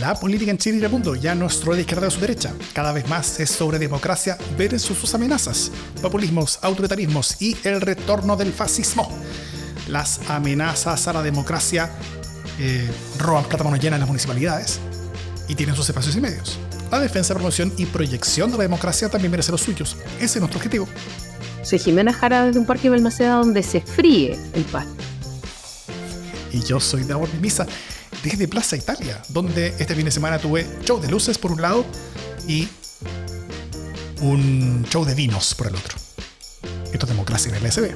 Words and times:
La 0.00 0.14
política 0.14 0.52
en 0.52 0.58
Chile 0.58 0.78
y 0.78 0.84
el 0.84 0.90
mundo 0.90 1.16
ya 1.16 1.34
no 1.34 1.46
es 1.46 1.64
de 1.64 1.80
izquierda 1.80 2.06
o 2.06 2.10
su 2.10 2.20
derecha. 2.20 2.52
Cada 2.72 2.92
vez 2.92 3.08
más 3.08 3.40
es 3.40 3.50
sobre 3.50 3.80
democracia 3.80 4.38
versus 4.56 4.96
sus 4.96 5.12
amenazas, 5.14 5.72
populismos, 6.00 6.60
autoritarismos 6.62 7.42
y 7.42 7.56
el 7.64 7.80
retorno 7.80 8.36
del 8.36 8.52
fascismo. 8.52 9.10
Las 9.88 10.20
amenazas 10.30 11.08
a 11.08 11.12
la 11.12 11.22
democracia 11.22 11.90
eh, 12.60 12.88
roban 13.18 13.44
plata 13.46 13.64
mano 13.64 13.76
llena 13.76 13.96
en 13.96 14.00
las 14.00 14.08
municipalidades 14.08 14.78
y 15.48 15.56
tienen 15.56 15.74
sus 15.74 15.88
espacios 15.88 16.14
y 16.14 16.20
medios. 16.20 16.58
La 16.92 17.00
defensa, 17.00 17.34
promoción 17.34 17.72
y 17.76 17.86
proyección 17.86 18.52
de 18.52 18.56
la 18.56 18.62
democracia 18.62 19.08
también 19.08 19.32
merece 19.32 19.50
los 19.50 19.62
suyos. 19.62 19.96
Ese 20.20 20.24
es 20.24 20.36
nuestro 20.36 20.58
objetivo. 20.58 20.86
Soy 21.64 21.80
Jimena 21.80 22.12
Jara 22.12 22.44
desde 22.44 22.60
un 22.60 22.66
parque 22.66 22.84
de 22.84 22.90
Balmaceda 22.90 23.34
donde 23.34 23.64
se 23.64 23.80
fríe 23.80 24.38
el 24.52 24.62
pan. 24.64 24.86
Y 26.52 26.60
yo 26.60 26.78
soy 26.78 27.02
de 27.02 27.14
Amor 27.14 27.28
Misa 27.40 27.66
desde 28.22 28.48
Plaza 28.48 28.76
Italia, 28.76 29.22
donde 29.28 29.68
este 29.78 29.94
fin 29.94 30.04
de 30.04 30.10
semana 30.10 30.38
tuve 30.38 30.66
show 30.84 31.00
de 31.00 31.08
luces 31.08 31.38
por 31.38 31.52
un 31.52 31.62
lado 31.62 31.84
y 32.46 32.68
un 34.20 34.84
show 34.90 35.04
de 35.04 35.14
vinos 35.14 35.54
por 35.54 35.68
el 35.68 35.76
otro. 35.76 35.96
Esto 36.92 37.06
es 37.06 37.08
democracia 37.08 37.54
en 37.54 37.64
el 37.64 37.72
SB. 37.72 37.94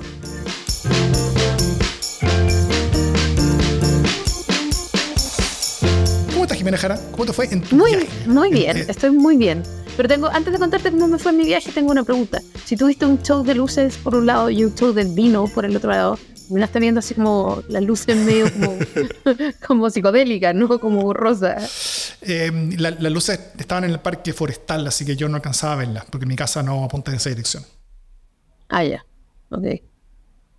¿Cómo 6.32 6.44
estás, 6.44 6.58
Jimena 6.58 6.77
Jara? 6.77 7.00
¿Cómo 7.12 7.27
te 7.27 7.32
fue 7.32 7.46
en 7.46 7.62
tu 7.62 7.77
muy, 7.77 7.96
viaje? 7.96 8.08
Muy 8.27 8.50
bien, 8.50 8.77
estoy 8.88 9.10
muy 9.10 9.36
bien. 9.36 9.62
Pero 9.96 10.09
tengo, 10.09 10.28
antes 10.28 10.52
de 10.52 10.59
contarte 10.59 10.91
cómo 10.91 11.09
me 11.09 11.19
fue 11.19 11.32
en 11.32 11.38
mi 11.38 11.45
viaje, 11.45 11.70
tengo 11.73 11.91
una 11.91 12.02
pregunta. 12.02 12.41
Si 12.64 12.77
tuviste 12.77 13.05
un 13.05 13.23
show 13.23 13.45
de 13.45 13.55
luces 13.55 13.98
por 13.98 14.14
un 14.14 14.27
lado 14.27 14.48
y 14.48 14.64
un 14.64 14.74
show 14.74 14.92
de 14.92 15.05
vino 15.05 15.46
por 15.48 15.64
el 15.64 15.77
otro 15.77 15.91
lado, 15.91 16.19
me 16.50 16.64
está 16.64 16.78
viendo 16.78 17.00
así 17.00 17.14
como 17.14 17.62
las 17.69 17.83
luces 17.83 18.16
medio 18.16 18.50
como, 18.52 18.78
como 19.66 19.91
psicodélicas, 19.91 20.55
¿no? 20.55 20.78
Como 20.78 21.12
rosa. 21.12 21.56
Eh, 22.20 22.50
las 22.78 23.12
luces 23.12 23.39
estaban 23.58 23.84
en 23.84 23.91
el 23.91 24.00
parque 24.00 24.33
forestal, 24.33 24.86
así 24.86 25.05
que 25.05 25.16
yo 25.16 25.28
no 25.28 25.36
alcanzaba 25.36 25.75
a 25.75 25.77
verlas, 25.77 26.05
porque 26.11 26.27
mi 26.27 26.36
casa 26.36 26.62
no 26.62 26.84
apunta 26.84 27.11
en 27.11 27.19
esa 27.19 27.31
dirección. 27.31 27.64
Ah, 28.69 28.84
ya. 28.84 29.05
Ok. 29.50 29.66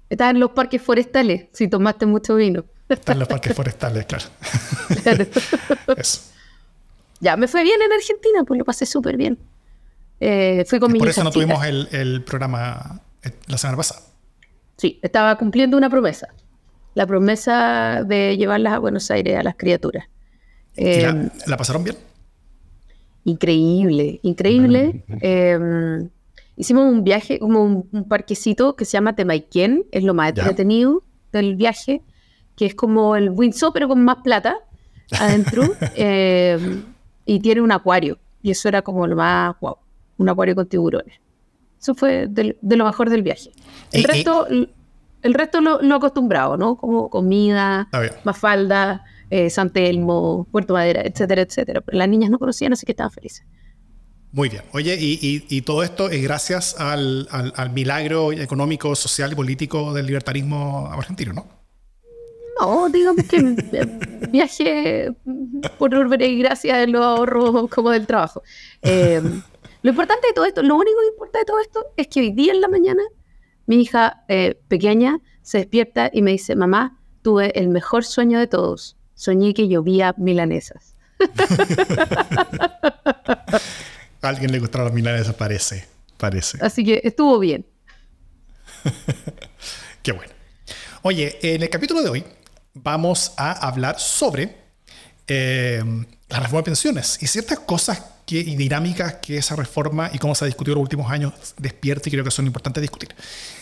Estaban 0.10 0.36
en 0.36 0.42
los 0.42 0.52
parques 0.52 0.82
forestales, 0.82 1.48
si 1.54 1.68
tomaste 1.68 2.06
mucho 2.06 2.36
vino. 2.36 2.66
Están 2.88 3.16
en 3.16 3.20
los 3.20 3.28
parques 3.28 3.56
forestales, 3.56 4.06
claro. 4.06 4.26
Eso. 5.98 6.22
Ya, 7.24 7.38
me 7.38 7.48
fue 7.48 7.64
bien 7.64 7.82
en 7.82 7.94
Argentina, 7.94 8.44
pues 8.44 8.58
lo 8.58 8.66
pasé 8.66 8.86
súper 8.86 9.16
bien. 9.16 9.40
Eh, 10.20 10.66
fui 10.68 10.78
con 10.80 10.92
mi 10.92 11.00
Por 11.00 11.08
eso 11.08 11.24
no 11.24 11.32
tuvimos 11.32 11.66
el, 11.66 11.88
el 11.94 12.22
programa 12.22 13.00
eh, 13.24 13.32
la 13.48 13.58
semana 13.58 13.78
pasada. 13.78 14.02
Sí, 14.76 15.00
estaba 15.02 15.38
cumpliendo 15.38 15.78
una 15.78 15.90
promesa. 15.90 16.28
La 16.96 17.08
promesa 17.08 18.04
de 18.06 18.36
llevarlas 18.36 18.74
a 18.74 18.80
Buenos 18.80 19.10
Aires 19.10 19.38
a 19.38 19.44
las 19.44 19.56
criaturas. 19.56 20.10
Eh, 20.76 21.30
la, 21.46 21.56
pasaron 21.56 21.86
bien? 21.86 21.96
Increíble, 23.24 24.20
increíble. 24.22 25.06
Em, 25.22 26.10
hicimos 26.58 26.92
un 26.92 27.06
viaje, 27.06 27.40
como 27.40 27.64
un, 27.64 28.08
parquecito 28.10 28.76
que 28.76 28.84
se 28.84 28.92
llama 28.92 29.16
Temaiken, 29.16 29.86
es 29.92 30.04
lo 30.04 30.14
más 30.14 30.30
entretenido 30.30 31.04
del 31.32 31.56
viaje, 31.56 32.02
que 32.58 32.66
es 32.66 32.76
como 32.76 33.16
el 33.16 33.30
Windsor, 33.30 33.72
pero 33.72 33.88
con 33.88 34.04
más 34.04 34.18
plata 34.26 34.58
adentro. 35.18 35.64
Em, 35.96 36.93
y 37.26 37.40
tiene 37.40 37.62
un 37.62 37.72
acuario. 37.72 38.18
Y 38.42 38.52
eso 38.52 38.68
era 38.68 38.82
como 38.82 39.08
lo 39.08 39.16
más 39.16 39.56
wow, 39.62 39.78
un 40.18 40.30
acuario 40.30 40.56
con 40.56 40.68
tiburones. 40.68 41.20
Eso 41.82 41.96
fue 41.96 42.28
de, 42.28 42.58
lo 42.62 42.86
mejor 42.86 43.10
del 43.10 43.24
viaje. 43.24 43.52
El 43.92 44.04
resto, 44.06 44.48
el 44.48 45.34
resto 45.34 45.62
lo, 45.62 45.96
acostumbrado, 45.96 46.56
¿no? 46.58 46.76
Como 46.76 47.10
comida, 47.10 47.90
Mafalda, 48.24 49.04
eh, 49.30 49.50
San 49.50 49.70
Telmo, 49.70 50.48
Puerto 50.52 50.74
Madera, 50.74 51.02
etcétera, 51.02 51.42
etcétera. 51.42 51.82
Pero 51.82 51.98
las 51.98 52.08
niñas 52.08 52.30
no 52.30 52.40
conocían, 52.40 52.74
así 52.74 52.86
que 52.86 52.94
estaban 52.94 53.12
felices. 53.12 53.46
Muy 54.32 54.50
bien. 54.50 54.64
Oye, 54.72 54.98
y, 55.00 55.62
todo 55.62 55.84
esto 55.84 56.10
es 56.10 56.24
gracias 56.24 56.76
al, 56.80 57.28
milagro 57.74 58.32
económico, 58.32 58.96
social 58.96 59.32
y 59.32 59.36
político 59.36 59.94
del 59.94 60.08
libertarismo 60.08 60.90
argentino, 60.92 61.34
¿no? 61.34 61.63
No, 62.60 62.90
digamos 62.90 63.26
que 63.26 63.56
viaje 64.30 65.12
por 65.78 65.94
orbe 65.96 66.26
y 66.26 66.40
gracias 66.40 66.78
a 66.78 66.86
los 66.88 67.04
ahorros 67.04 67.70
como 67.70 67.90
del 67.90 68.06
trabajo. 68.06 68.44
Eh, 68.82 69.22
lo 69.82 69.90
importante 69.90 70.28
de 70.28 70.34
todo 70.34 70.46
esto, 70.46 70.62
lo 70.64 70.76
único 70.76 71.00
que 71.02 71.08
importa 71.08 71.40
de 71.40 71.46
todo 71.46 71.60
esto 71.60 71.86
es 71.98 72.08
que 72.08 72.22
hoy 72.22 72.32
día 72.32 72.54
en 72.54 72.62
la 72.62 72.68
mañana 72.68 73.04
mi 73.66 73.82
hija 73.82 74.24
eh, 74.28 74.60
pequeña 74.68 75.20
se 75.42 75.60
despierta 75.60 76.10
y 76.14 76.22
me 76.22 76.32
dice, 76.32 76.56
mamá, 76.56 77.00
tuve 77.22 77.58
el 77.60 77.70
mejor 77.70 78.06
sueño 78.06 78.40
de 78.40 78.48
todos. 78.48 78.98
Soñé 79.16 79.54
que 79.54 79.68
llovía 79.68 80.16
milanesas. 80.18 80.96
A 84.22 84.30
alguien 84.30 84.52
le 84.52 84.60
gustaron 84.60 84.86
las 84.86 84.94
milanesas, 84.94 85.36
parece. 85.36 85.86
Parece. 86.18 86.58
Así 86.62 86.86
que 86.86 87.02
estuvo 87.04 87.38
bien. 87.40 87.66
Qué 90.04 90.14
bueno. 90.14 90.32
Oye, 91.02 91.38
en 91.42 91.62
el 91.62 91.70
capítulo 91.70 92.02
de 92.02 92.10
hoy 92.10 92.24
vamos 92.74 93.34
a 93.38 93.52
hablar 93.68 94.00
sobre 94.00 94.56
eh, 95.28 95.84
la 96.30 96.40
reforma 96.40 96.60
de 96.60 96.64
pensiones 96.64 97.18
y 97.22 97.28
ciertas 97.28 97.60
cosas 97.60 98.02
y 98.28 98.56
dinámicas 98.56 99.16
que 99.16 99.38
esa 99.38 99.56
reforma 99.56 100.10
y 100.12 100.18
cómo 100.18 100.34
se 100.34 100.46
ha 100.46 100.48
discutido 100.48 100.74
en 100.74 100.80
los 100.80 100.84
últimos 100.84 101.12
años 101.12 101.34
despierta 101.58 102.10
y 102.10 102.12
creo 102.12 102.24
que 102.24 102.32
son 102.32 102.48
importantes 102.48 102.82
discutir. 102.82 103.14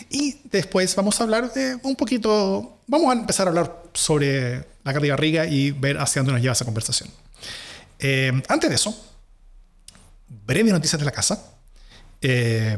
Y 0.09 0.39
después 0.45 0.95
vamos 0.95 1.19
a 1.19 1.23
hablar 1.23 1.51
de 1.51 1.77
un 1.83 1.95
poquito, 1.95 2.79
vamos 2.87 3.09
a 3.09 3.19
empezar 3.19 3.47
a 3.47 3.49
hablar 3.49 3.83
sobre 3.93 4.65
la 4.83 4.93
carga 4.93 5.15
Riga 5.17 5.45
y 5.45 5.71
ver 5.71 5.97
hacia 5.97 6.21
dónde 6.21 6.33
nos 6.33 6.41
lleva 6.41 6.53
esa 6.53 6.65
conversación. 6.65 7.09
Eh, 7.99 8.31
antes 8.47 8.69
de 8.69 8.75
eso, 8.75 8.95
breve 10.27 10.71
noticias 10.71 10.99
de 10.99 11.05
la 11.05 11.11
casa. 11.11 11.43
Eh, 12.21 12.77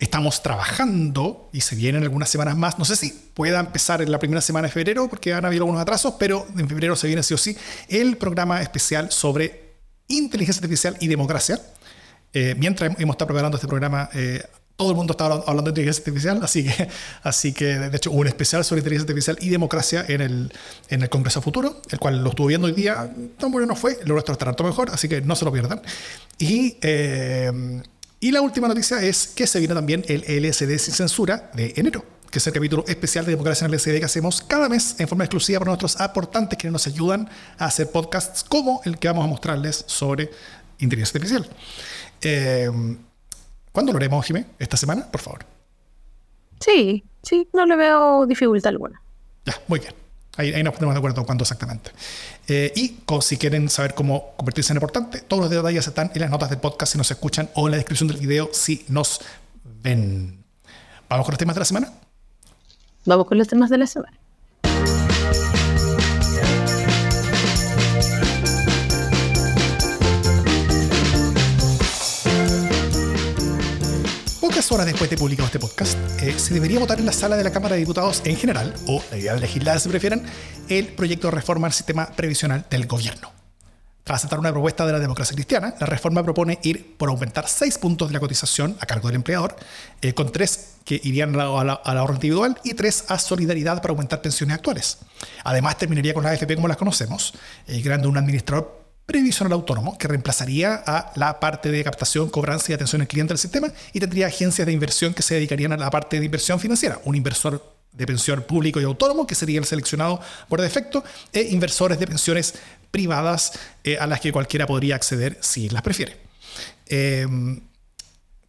estamos 0.00 0.42
trabajando 0.42 1.50
y 1.52 1.60
se 1.60 1.76
vienen 1.76 2.02
algunas 2.02 2.30
semanas 2.30 2.56
más. 2.56 2.78
No 2.78 2.84
sé 2.84 2.96
si 2.96 3.10
pueda 3.34 3.60
empezar 3.60 4.00
en 4.00 4.10
la 4.10 4.18
primera 4.18 4.40
semana 4.40 4.66
de 4.66 4.72
febrero 4.72 5.08
porque 5.08 5.34
han 5.34 5.44
habido 5.44 5.62
algunos 5.62 5.80
atrasos, 5.80 6.14
pero 6.18 6.46
en 6.56 6.68
febrero 6.68 6.96
se 6.96 7.06
viene 7.06 7.22
sí 7.22 7.34
o 7.34 7.38
sí 7.38 7.56
el 7.88 8.16
programa 8.16 8.62
especial 8.62 9.12
sobre 9.12 9.74
inteligencia 10.08 10.60
artificial 10.60 10.96
y 11.00 11.06
democracia. 11.06 11.60
Eh, 12.32 12.54
mientras 12.58 12.98
hemos 12.98 13.14
estado 13.14 13.26
preparando 13.26 13.56
este 13.58 13.68
programa, 13.68 14.08
eh, 14.14 14.42
todo 14.76 14.90
el 14.90 14.96
mundo 14.96 15.12
está 15.12 15.26
hablando 15.26 15.64
de 15.64 15.70
inteligencia 15.70 16.00
artificial, 16.00 16.40
así 16.42 16.64
que, 16.64 16.88
así 17.22 17.52
que 17.52 17.64
de 17.64 17.96
hecho 17.96 18.10
hubo 18.10 18.20
un 18.20 18.26
especial 18.26 18.64
sobre 18.64 18.80
inteligencia 18.80 19.04
artificial 19.12 19.36
y 19.40 19.50
democracia 19.50 20.06
en 20.08 20.22
el, 20.22 20.52
en 20.88 21.02
el 21.02 21.10
Congreso 21.10 21.42
Futuro, 21.42 21.82
el 21.90 21.98
cual 21.98 22.24
lo 22.24 22.30
estuve 22.30 22.48
viendo 22.48 22.68
hoy 22.68 22.72
día, 22.72 23.12
tan 23.38 23.52
bueno 23.52 23.66
no 23.66 23.76
fue, 23.76 23.98
lo 24.06 24.14
nuestro 24.14 24.32
estará 24.32 24.54
todo 24.54 24.68
mejor, 24.68 24.88
así 24.90 25.08
que 25.08 25.20
no 25.20 25.36
se 25.36 25.44
lo 25.44 25.52
pierdan. 25.52 25.82
Y, 26.38 26.78
eh, 26.80 27.82
y 28.20 28.30
la 28.30 28.40
última 28.42 28.68
noticia 28.68 29.02
es 29.02 29.26
que 29.26 29.46
se 29.46 29.58
viene 29.58 29.74
también 29.74 30.04
el 30.06 30.22
LSD 30.22 30.78
sin 30.78 30.94
censura 30.94 31.50
de 31.54 31.72
enero 31.76 32.04
que 32.30 32.38
es 32.38 32.46
el 32.46 32.52
capítulo 32.52 32.84
especial 32.86 33.24
de 33.24 33.32
Democracia 33.32 33.64
en 33.66 33.72
el 33.72 33.80
LCD 33.80 33.98
que 33.98 34.04
hacemos 34.04 34.40
cada 34.40 34.68
mes 34.68 34.94
en 34.98 35.08
forma 35.08 35.24
exclusiva 35.24 35.58
para 35.58 35.70
nuestros 35.70 36.00
aportantes 36.00 36.56
que 36.58 36.70
nos 36.70 36.86
ayudan 36.86 37.28
a 37.58 37.66
hacer 37.66 37.90
podcasts 37.90 38.44
como 38.44 38.80
el 38.84 38.98
que 38.98 39.08
vamos 39.08 39.24
a 39.24 39.28
mostrarles 39.28 39.84
sobre 39.86 40.30
inteligencia 40.78 41.18
artificial. 41.18 41.48
Eh, 42.22 42.70
¿Cuándo 43.72 43.92
lo 43.92 43.98
haremos, 43.98 44.24
Jimé? 44.24 44.46
¿Esta 44.58 44.76
semana? 44.76 45.10
Por 45.10 45.20
favor. 45.20 45.44
Sí, 46.60 47.04
sí, 47.22 47.48
no 47.52 47.66
le 47.66 47.76
veo 47.76 48.26
dificultad 48.26 48.68
alguna. 48.68 49.02
Ya, 49.44 49.54
muy 49.66 49.80
bien. 49.80 49.94
Ahí, 50.40 50.62
nos 50.62 50.72
ponemos 50.72 50.94
de 50.94 50.98
acuerdo 50.98 51.24
cuándo 51.26 51.42
exactamente. 51.42 51.90
Eh, 52.48 52.72
y 52.74 52.96
si 53.20 53.36
quieren 53.36 53.68
saber 53.68 53.94
cómo 53.94 54.32
convertirse 54.36 54.72
en 54.72 54.78
aportante, 54.78 55.20
todos 55.20 55.42
los 55.42 55.50
detalles 55.50 55.86
están 55.86 56.10
en 56.14 56.20
las 56.22 56.30
notas 56.30 56.48
del 56.48 56.58
podcast 56.58 56.92
si 56.92 56.98
nos 56.98 57.10
escuchan 57.10 57.50
o 57.54 57.66
en 57.66 57.72
la 57.72 57.76
descripción 57.76 58.08
del 58.08 58.16
video 58.16 58.48
si 58.52 58.84
nos 58.88 59.20
ven. 59.82 60.42
¿Vamos 61.10 61.26
con 61.26 61.32
los 61.32 61.38
temas 61.38 61.56
de 61.56 61.60
la 61.60 61.64
semana? 61.66 61.92
Vamos 63.04 63.26
con 63.26 63.36
los 63.36 63.48
temas 63.48 63.68
de 63.68 63.78
la 63.78 63.86
semana. 63.86 64.19
Horas 74.72 74.86
después 74.86 75.10
de 75.10 75.16
publicar 75.16 75.46
este 75.46 75.58
podcast, 75.58 75.98
eh, 76.22 76.38
se 76.38 76.54
debería 76.54 76.78
votar 76.78 77.00
en 77.00 77.04
la 77.04 77.12
sala 77.12 77.36
de 77.36 77.42
la 77.42 77.50
Cámara 77.50 77.74
de 77.74 77.80
Diputados 77.80 78.22
en 78.24 78.36
general, 78.36 78.72
o 78.86 79.02
la 79.10 79.18
idea 79.18 79.34
de 79.34 79.40
legislar 79.40 79.80
si 79.80 79.88
prefieran, 79.88 80.22
el 80.68 80.86
proyecto 80.86 81.26
de 81.26 81.32
reforma 81.32 81.66
al 81.66 81.72
sistema 81.72 82.06
previsional 82.06 82.64
del 82.70 82.86
gobierno. 82.86 83.32
Tras 84.04 84.20
aceptar 84.20 84.38
una 84.38 84.52
propuesta 84.52 84.86
de 84.86 84.92
la 84.92 85.00
democracia 85.00 85.34
cristiana, 85.34 85.74
la 85.80 85.86
reforma 85.86 86.22
propone 86.22 86.60
ir 86.62 86.96
por 86.96 87.08
aumentar 87.08 87.48
seis 87.48 87.78
puntos 87.78 88.10
de 88.10 88.14
la 88.14 88.20
cotización 88.20 88.76
a 88.78 88.86
cargo 88.86 89.08
del 89.08 89.16
empleador, 89.16 89.56
eh, 90.02 90.14
con 90.14 90.30
tres 90.30 90.74
que 90.84 91.00
irían 91.02 91.34
al 91.38 91.68
ahorro 91.68 92.14
individual 92.14 92.56
y 92.62 92.74
tres 92.74 93.06
a 93.08 93.18
solidaridad 93.18 93.82
para 93.82 93.90
aumentar 93.90 94.22
pensiones 94.22 94.54
actuales. 94.54 94.98
Además, 95.42 95.78
terminaría 95.78 96.14
con 96.14 96.22
la 96.22 96.30
AFP 96.30 96.54
como 96.54 96.68
las 96.68 96.76
conocemos, 96.76 97.34
eh, 97.66 97.80
creando 97.82 98.08
un 98.08 98.16
administrador 98.18 98.79
previsional 99.10 99.52
autónomo 99.52 99.98
que 99.98 100.06
reemplazaría 100.06 100.82
a 100.86 101.12
la 101.16 101.40
parte 101.40 101.70
de 101.72 101.82
captación, 101.82 102.30
cobranza 102.30 102.70
y 102.70 102.74
atención 102.74 103.02
al 103.02 103.08
cliente 103.08 103.32
del 103.32 103.38
sistema 103.38 103.66
y 103.92 103.98
tendría 103.98 104.28
agencias 104.28 104.64
de 104.64 104.72
inversión 104.72 105.12
que 105.14 105.22
se 105.22 105.34
dedicarían 105.34 105.72
a 105.72 105.76
la 105.76 105.90
parte 105.90 106.20
de 106.20 106.24
inversión 106.24 106.60
financiera, 106.60 107.00
un 107.04 107.16
inversor 107.16 107.74
de 107.90 108.06
pensión 108.06 108.42
público 108.42 108.80
y 108.80 108.84
autónomo, 108.84 109.26
que 109.26 109.34
sería 109.34 109.58
el 109.58 109.64
seleccionado 109.64 110.20
por 110.48 110.60
defecto, 110.60 111.02
e 111.32 111.42
inversores 111.42 111.98
de 111.98 112.06
pensiones 112.06 112.54
privadas 112.92 113.52
eh, 113.82 113.98
a 113.98 114.06
las 114.06 114.20
que 114.20 114.30
cualquiera 114.30 114.66
podría 114.66 114.94
acceder 114.94 115.36
si 115.40 115.68
las 115.70 115.82
prefiere. 115.82 116.16
Em, 116.86 117.60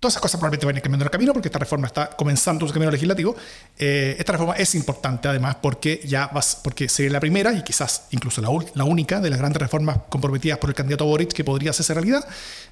todas 0.01 0.13
esas 0.13 0.21
cosas 0.23 0.39
probablemente 0.39 0.65
van 0.65 0.75
a 0.75 0.77
ir 0.79 0.81
cambiando 0.81 1.05
el 1.05 1.11
camino 1.11 1.31
porque 1.31 1.47
esta 1.47 1.59
reforma 1.59 1.85
está 1.85 2.09
comenzando 2.09 2.67
su 2.67 2.73
camino 2.73 2.89
legislativo. 2.89 3.35
Eh, 3.77 4.15
esta 4.17 4.31
reforma 4.31 4.55
es 4.55 4.73
importante 4.73 5.27
además 5.27 5.57
porque 5.61 6.01
ya 6.03 6.25
vas, 6.33 6.59
porque 6.63 6.89
sería 6.89 7.11
la 7.11 7.19
primera 7.19 7.53
y 7.53 7.61
quizás 7.61 8.07
incluso 8.09 8.41
la, 8.41 8.83
única 8.83 9.21
de 9.21 9.29
las 9.29 9.37
grandes 9.37 9.61
reformas 9.61 9.99
comprometidas 10.09 10.57
por 10.57 10.71
el 10.71 10.75
candidato 10.75 11.05
Boric 11.05 11.31
que 11.31 11.43
podría 11.43 11.69
hacerse 11.69 11.93
realidad. 11.93 12.27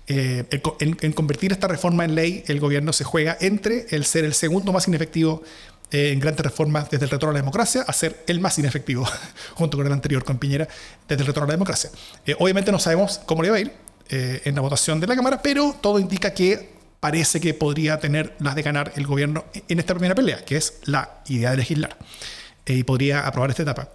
Eh, 0.07 0.43
en, 0.79 1.13
convertir 1.13 1.51
esta 1.51 1.67
reforma 1.67 2.03
en 2.03 2.15
ley, 2.15 2.43
el 2.47 2.59
gobierno 2.59 2.93
se 2.93 3.03
juega 3.03 3.37
entre 3.39 3.85
el 3.91 4.05
ser 4.05 4.25
el 4.25 4.33
segundo 4.33 4.73
más 4.73 4.87
inefectivo 4.87 5.43
eh, 5.91 6.09
en 6.11 6.19
grandes 6.19 6.43
reformas 6.43 6.89
desde 6.89 7.05
el 7.05 7.11
retorno 7.11 7.29
a 7.29 7.33
la 7.33 7.41
democracia 7.41 7.83
a 7.83 7.93
ser 7.93 8.23
el 8.25 8.39
más 8.39 8.57
inefectivo, 8.57 9.05
junto 9.53 9.77
con 9.77 9.85
el 9.85 9.93
anterior, 9.93 10.23
con 10.23 10.39
Piñera, 10.39 10.67
desde 11.07 11.21
el 11.21 11.27
retorno 11.27 11.43
a 11.43 11.47
la 11.49 11.53
democracia. 11.53 11.91
obviamente 12.39 12.71
no 12.71 12.79
sabemos 12.79 13.21
cómo 13.27 13.43
le 13.43 13.51
va 13.51 13.57
a 13.57 13.59
ir 13.59 13.71
en 14.09 14.55
la 14.55 14.61
votación 14.61 14.99
de 14.99 15.05
la 15.05 15.15
Cámara, 15.15 15.39
pero 15.39 15.75
todo 15.79 15.99
indica 15.99 16.33
que 16.33 16.78
parece 16.99 17.39
que 17.39 17.53
podría 17.53 17.99
tener 17.99 18.35
las 18.39 18.55
de 18.55 18.61
ganar 18.61 18.91
el 18.95 19.07
gobierno 19.07 19.45
en 19.67 19.79
esta 19.79 19.93
primera 19.93 20.15
pelea, 20.15 20.43
que 20.43 20.57
es 20.57 20.81
la 20.85 21.21
idea 21.27 21.51
de 21.51 21.57
legislar. 21.57 21.97
Eh, 22.65 22.75
y 22.75 22.83
podría 22.83 23.25
aprobar 23.25 23.49
esta 23.49 23.63
etapa. 23.63 23.89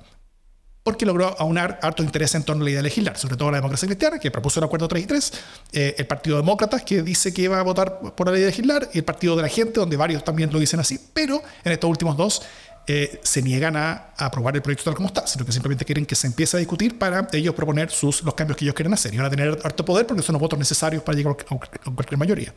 Porque 0.82 1.06
logró 1.06 1.34
aunar 1.38 1.78
harto 1.80 2.02
interés 2.02 2.34
en 2.34 2.42
torno 2.42 2.62
a 2.62 2.64
la 2.64 2.70
idea 2.70 2.80
de 2.80 2.88
legislar, 2.88 3.16
sobre 3.16 3.36
todo 3.36 3.50
la 3.50 3.56
democracia 3.56 3.86
cristiana, 3.86 4.18
que 4.18 4.30
propuso 4.30 4.60
el 4.60 4.64
acuerdo 4.64 4.86
3 4.86 5.02
y 5.02 5.06
3, 5.06 5.32
eh, 5.72 5.94
el 5.96 6.06
Partido 6.06 6.36
Demócrata, 6.36 6.80
que 6.80 7.02
dice 7.02 7.32
que 7.32 7.48
va 7.48 7.60
a 7.60 7.62
votar 7.62 8.00
por 8.00 8.26
la 8.26 8.32
ley 8.32 8.42
de 8.42 8.48
legislar, 8.48 8.90
y 8.92 8.98
el 8.98 9.04
Partido 9.04 9.34
de 9.36 9.42
la 9.42 9.48
Gente, 9.48 9.80
donde 9.80 9.96
varios 9.96 10.24
también 10.24 10.52
lo 10.52 10.58
dicen 10.58 10.80
así, 10.80 11.00
pero 11.14 11.42
en 11.64 11.72
estos 11.72 11.88
últimos 11.88 12.16
dos 12.16 12.42
eh, 12.86 13.20
se 13.22 13.40
niegan 13.40 13.76
a, 13.76 14.10
aprobar 14.16 14.54
el 14.56 14.62
proyecto 14.62 14.84
tal 14.84 14.94
como 14.94 15.08
está, 15.08 15.26
sino 15.26 15.46
que 15.46 15.52
simplemente 15.52 15.84
quieren 15.84 16.04
que 16.04 16.14
se 16.14 16.26
empiece 16.26 16.56
a 16.56 16.60
discutir 16.60 16.98
para 16.98 17.26
ellos 17.32 17.54
proponer 17.54 17.90
sus, 17.90 18.22
los 18.22 18.34
cambios 18.34 18.58
que 18.58 18.64
ellos 18.64 18.74
quieren 18.74 18.92
hacer. 18.92 19.14
Y 19.14 19.16
van 19.16 19.26
a 19.26 19.30
tener 19.30 19.58
harto 19.64 19.84
poder 19.84 20.06
porque 20.06 20.22
son 20.22 20.34
los 20.34 20.40
votos 20.40 20.58
necesarios 20.58 21.02
para 21.02 21.16
llegar 21.16 21.34
a 21.34 21.90
cualquier 21.90 22.18
mayoría. 22.18 22.52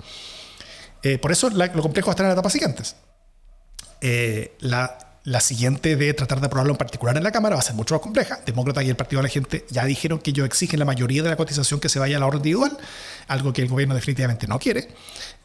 Eh, 1.04 1.18
por 1.18 1.32
eso 1.32 1.50
lo 1.50 1.82
complejo 1.82 2.08
va 2.08 2.12
a 2.12 2.14
estar 2.14 2.26
en 2.26 2.30
las 2.30 2.36
etapas 2.36 2.52
siguientes. 2.52 2.96
Eh, 4.02 4.56
la, 4.60 5.07
la, 5.28 5.40
siguiente 5.40 5.96
de 5.96 6.14
tratar 6.14 6.40
de 6.40 6.48
aprobarlo 6.48 6.74
en 6.74 6.78
particular 6.78 7.16
en 7.18 7.24
la 7.24 7.32
Cámara 7.32 7.56
va 7.56 7.60
a 7.60 7.64
ser 7.64 7.76
mucho 7.76 7.96
más 7.96 8.02
compleja. 8.02 8.40
Demócrata 8.46 8.82
y 8.84 8.90
el 8.90 8.96
Partido 8.96 9.22
de 9.22 9.28
la 9.28 9.30
Gente 9.30 9.66
ya 9.70 9.86
dijeron 9.86 10.20
que 10.20 10.32
ellos 10.32 10.46
exigen 10.46 10.80
la 10.80 10.86
mayoría 10.86 11.24
de 11.24 11.30
la 11.30 11.36
cotización 11.36 11.80
que 11.80 11.90
se 11.90 12.00
vaya 12.00 12.18
a 12.18 12.20
la 12.20 12.28
orden 12.28 12.40
individual, 12.40 12.78
algo 13.28 13.54
que 13.54 13.62
el 13.62 13.68
gobierno 13.68 13.96
definitivamente 13.96 14.48
no 14.48 14.58
quiere. 14.60 14.88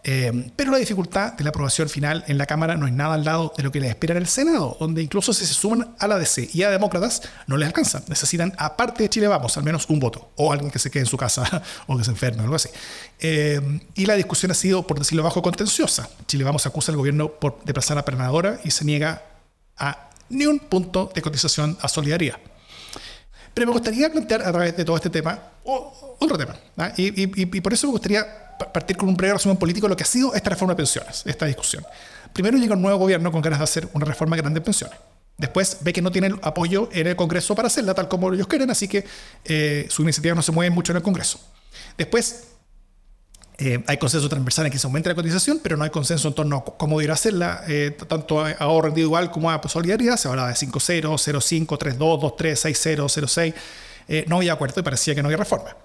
Eh, 0.05 0.51
pero 0.57 0.73
la 0.73 0.79
dificultad 0.79 1.35
de 1.35 1.45
la 1.45 1.51
aprobación 1.51 1.89
final 1.89 2.25
en 2.27 2.37
la 2.37 2.47
Cámara 2.47 2.77
no 2.77 2.87
es 2.87 2.93
nada 2.93 3.15
al 3.15 3.25
lado 3.25 3.53
de 3.57 3.63
lo 3.63 3.71
que 3.71 3.79
les 3.79 3.91
espera 3.91 4.13
en 4.13 4.19
el 4.19 4.27
Senado, 4.27 4.77
donde 4.81 5.03
incluso 5.03 5.33
si 5.33 5.47
se 5.47 5.55
suman 5.55 5.95
a 5.99 6.09
la 6.09 6.19
DC 6.19 6.51
y 6.53 6.63
a 6.65 6.71
demócratas, 6.71 7.23
no 7.47 7.57
les 7.57 7.67
alcanzan. 7.69 8.03
Necesitan, 8.09 8.53
aparte 8.59 9.05
de 9.05 9.09
Chile 9.09 9.29
Vamos, 9.29 9.57
al 9.57 9.65
menos 9.65 9.89
un 9.89 10.01
voto, 10.01 10.33
o 10.37 10.53
alguien 10.53 10.71
que 10.71 10.79
se 10.79 10.91
quede 10.91 11.05
en 11.05 11.09
su 11.09 11.17
casa 11.17 11.63
o 11.87 11.97
que 11.97 12.05
se 12.05 12.11
enferme 12.11 12.41
o 12.41 12.45
algo 12.45 12.57
así. 12.57 12.69
Eh, 13.21 13.81
y 13.95 14.07
la 14.07 14.15
discusión 14.15 14.51
ha 14.51 14.55
sido, 14.55 14.87
por 14.87 14.99
decirlo 14.99 15.23
bajo, 15.23 15.41
contenciosa. 15.41 16.09
Chile 16.27 16.45
Vamos 16.45 16.67
acusa 16.67 16.91
al 16.91 16.99
gobierno 16.99 17.29
por 17.29 17.63
desplazar 17.65 17.99
a 17.99 18.05
Pernadora 18.05 18.61
y 18.65 18.73
se 18.73 18.85
niega 18.85 19.32
a 19.83 20.09
ni 20.31 20.47
un 20.47 20.59
punto 20.59 21.13
de 21.15 21.21
cotización 21.21 21.77
a 21.81 21.89
solidaridad. 21.89 22.39
Pero 23.53 23.67
me 23.67 23.73
gustaría 23.73 24.11
plantear 24.11 24.43
a 24.43 24.51
través 24.51 24.77
de 24.77 24.85
todo 24.85 24.97
este 24.97 25.11
tema 25.11 25.39
otro 25.65 26.39
tema. 26.39 26.57
¿ah? 26.79 26.93
y, 26.97 27.61
por 27.61 27.73
eso 27.73 27.87
me 27.89 27.93
gustaría 27.93 28.25
partir 28.73 28.97
con 28.97 29.09
un 29.09 29.17
breve 29.17 29.35
resumen 29.35 29.57
político 29.57 29.87
de 29.87 29.91
lo 29.91 29.97
que 29.97 30.05
ha 30.05 30.07
sido 30.07 30.35
esta 30.35 30.51
reforma 30.51 30.73
de 30.73 30.77
pensiones, 30.77 31.23
esta 31.27 31.47
discusión. 31.47 31.85
Primero 32.33 32.57
llega 32.57 32.75
un 32.75 32.83
nuevo 32.83 32.99
gobierno 32.99 33.31
con 33.31 33.43
ganas 33.43 33.59
de 33.59 33.65
hacer 33.65 33.89
una 33.93 34.07
reforma 34.07 34.37
grande 34.37 34.61
de 34.61 34.65
pensiones. 34.65 34.97
Después 35.37 35.79
ve 35.81 35.93
que 35.93 36.01
no 36.01 36.11
tiene 36.13 36.35
apoyo 36.43 36.89
en 36.93 37.09
el 37.09 37.17
Congreso 37.17 37.55
para 37.55 37.67
hacerla 37.67 37.95
tal 37.95 38.09
como 38.09 38.33
ellos 38.33 38.47
quieren, 38.47 38.71
así 38.71 38.87
que 38.87 39.05
eh, 39.45 39.87
su 39.91 40.03
iniciativa 40.03 40.35
no 40.35 40.43
se 40.43 40.53
mueve 40.53 40.71
mucho 40.71 40.93
en 40.93 40.99
el 40.99 41.03
Congreso. 41.03 41.41
Después 41.99 42.52
eh, 43.63 43.85
hay 43.87 43.97
consenso 43.97 44.29
transversal 44.29 44.67
en 44.67 44.73
que 44.73 44.79
se 44.79 44.87
aumente 44.87 45.09
la 45.09 45.15
cotización, 45.15 45.61
pero 45.63 45.77
no 45.77 45.85
hay 45.85 45.91
consenso 45.91 46.29
en 46.29 46.35
torno 46.35 46.57
a 46.57 46.65
cómo 46.65 47.01
ir 47.01 47.11
a 47.11 47.15
hacerla, 47.15 47.65
eh, 47.69 47.97
tanto 48.09 48.41
a 48.41 48.51
ahorro 48.53 48.89
individual 48.89 49.31
como 49.31 49.51
a 49.51 49.61
solidaridad. 49.69 50.17
Se 50.17 50.29
habla 50.29 50.49
de 50.49 50.55
5-0, 50.55 51.03
0-5, 51.03 51.67
3-2, 51.67 51.97
2-3, 51.97 52.57
6-0, 52.57 53.55
0-6. 54.09 54.27
no 54.27 54.37
había 54.37 54.53
acuerdo 54.53 54.81
y 54.81 54.83
parecía 54.83 55.15
que 55.15 55.23
no 55.23 55.29
había 55.29 55.39
reforma. 55.39 55.77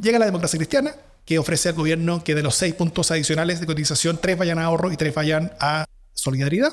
Llega 0.00 0.18
la 0.18 0.26
democracia 0.26 0.58
cristiana, 0.58 0.94
que 1.24 1.38
ofrece 1.38 1.68
al 1.68 1.74
gobierno 1.74 2.24
que 2.24 2.34
de 2.34 2.42
los 2.42 2.54
seis 2.54 2.74
puntos 2.74 3.10
adicionales 3.10 3.60
de 3.60 3.66
cotización, 3.66 4.18
tres 4.20 4.36
vayan 4.36 4.58
a 4.58 4.64
ahorro 4.64 4.90
y 4.90 4.96
tres 4.96 5.14
vayan 5.14 5.52
a 5.60 5.84
solidaridad. 6.12 6.72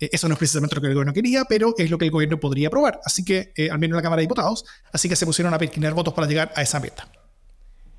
Eh, 0.00 0.10
eso 0.12 0.28
no 0.28 0.34
es 0.34 0.38
precisamente 0.38 0.74
lo 0.74 0.80
que 0.80 0.88
el 0.88 0.94
gobierno 0.94 1.12
quería, 1.12 1.44
pero 1.44 1.74
es 1.76 1.90
lo 1.90 1.98
que 1.98 2.06
el 2.06 2.10
gobierno 2.10 2.40
podría 2.40 2.68
aprobar. 2.68 3.00
Así 3.04 3.24
que, 3.24 3.52
eh, 3.56 3.70
al 3.70 3.78
menos 3.78 3.94
en 3.94 3.96
la 3.96 4.02
Cámara 4.02 4.20
de 4.20 4.24
Diputados, 4.24 4.64
así 4.92 5.08
que 5.08 5.16
se 5.16 5.26
pusieron 5.26 5.52
a 5.54 5.58
perquinar 5.58 5.94
votos 5.94 6.14
para 6.14 6.26
llegar 6.26 6.52
a 6.54 6.62
esa 6.62 6.80
meta. 6.80 7.08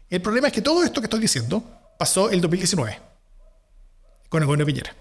El 0.09 0.21
problema 0.21 0.47
es 0.47 0.53
que 0.53 0.61
todo 0.61 0.83
esto 0.83 1.01
que 1.01 1.05
estoy 1.05 1.19
diciendo 1.19 1.63
pasó 1.97 2.29
el 2.29 2.41
2019 2.41 2.99
con 4.29 4.41
el 4.41 4.47
gobierno 4.47 4.65
de 4.65 4.73
Piñera. 4.73 4.95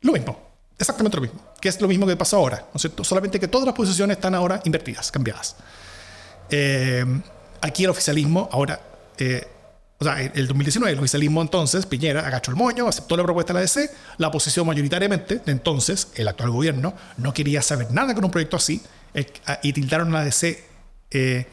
Lo 0.00 0.12
mismo, 0.12 0.40
exactamente 0.78 1.16
lo 1.16 1.22
mismo, 1.22 1.40
que 1.60 1.68
es 1.68 1.80
lo 1.80 1.88
mismo 1.88 2.06
que 2.06 2.16
pasó 2.16 2.38
ahora, 2.38 2.58
¿no 2.58 2.76
es 2.76 2.82
cierto? 2.82 3.04
Solamente 3.04 3.38
que 3.38 3.48
todas 3.48 3.66
las 3.66 3.74
posiciones 3.74 4.16
están 4.16 4.34
ahora 4.34 4.60
invertidas, 4.64 5.10
cambiadas. 5.12 5.56
Eh, 6.50 7.04
aquí 7.60 7.84
el 7.84 7.90
oficialismo 7.90 8.48
ahora 8.50 8.80
o 10.00 10.04
sea, 10.04 10.18
el 10.22 10.46
2019, 10.46 10.94
el 10.94 10.98
oficialismo 10.98 11.42
entonces, 11.42 11.84
Piñera, 11.84 12.26
agachó 12.26 12.50
el 12.50 12.56
moño, 12.56 12.88
aceptó 12.88 13.18
la 13.18 13.22
propuesta 13.22 13.52
de 13.52 13.58
la 13.58 13.60
DC, 13.60 13.90
la 14.16 14.28
oposición 14.28 14.66
mayoritariamente 14.66 15.40
de 15.44 15.52
entonces, 15.52 16.08
el 16.14 16.26
actual 16.26 16.50
gobierno, 16.50 16.94
no 17.18 17.34
quería 17.34 17.60
saber 17.60 17.92
nada 17.92 18.14
con 18.14 18.24
un 18.24 18.30
proyecto 18.30 18.56
así 18.56 18.80
eh, 19.12 19.26
y 19.62 19.74
tildaron 19.74 20.10
la 20.10 20.24
DC 20.24 20.64
eh, 21.10 21.46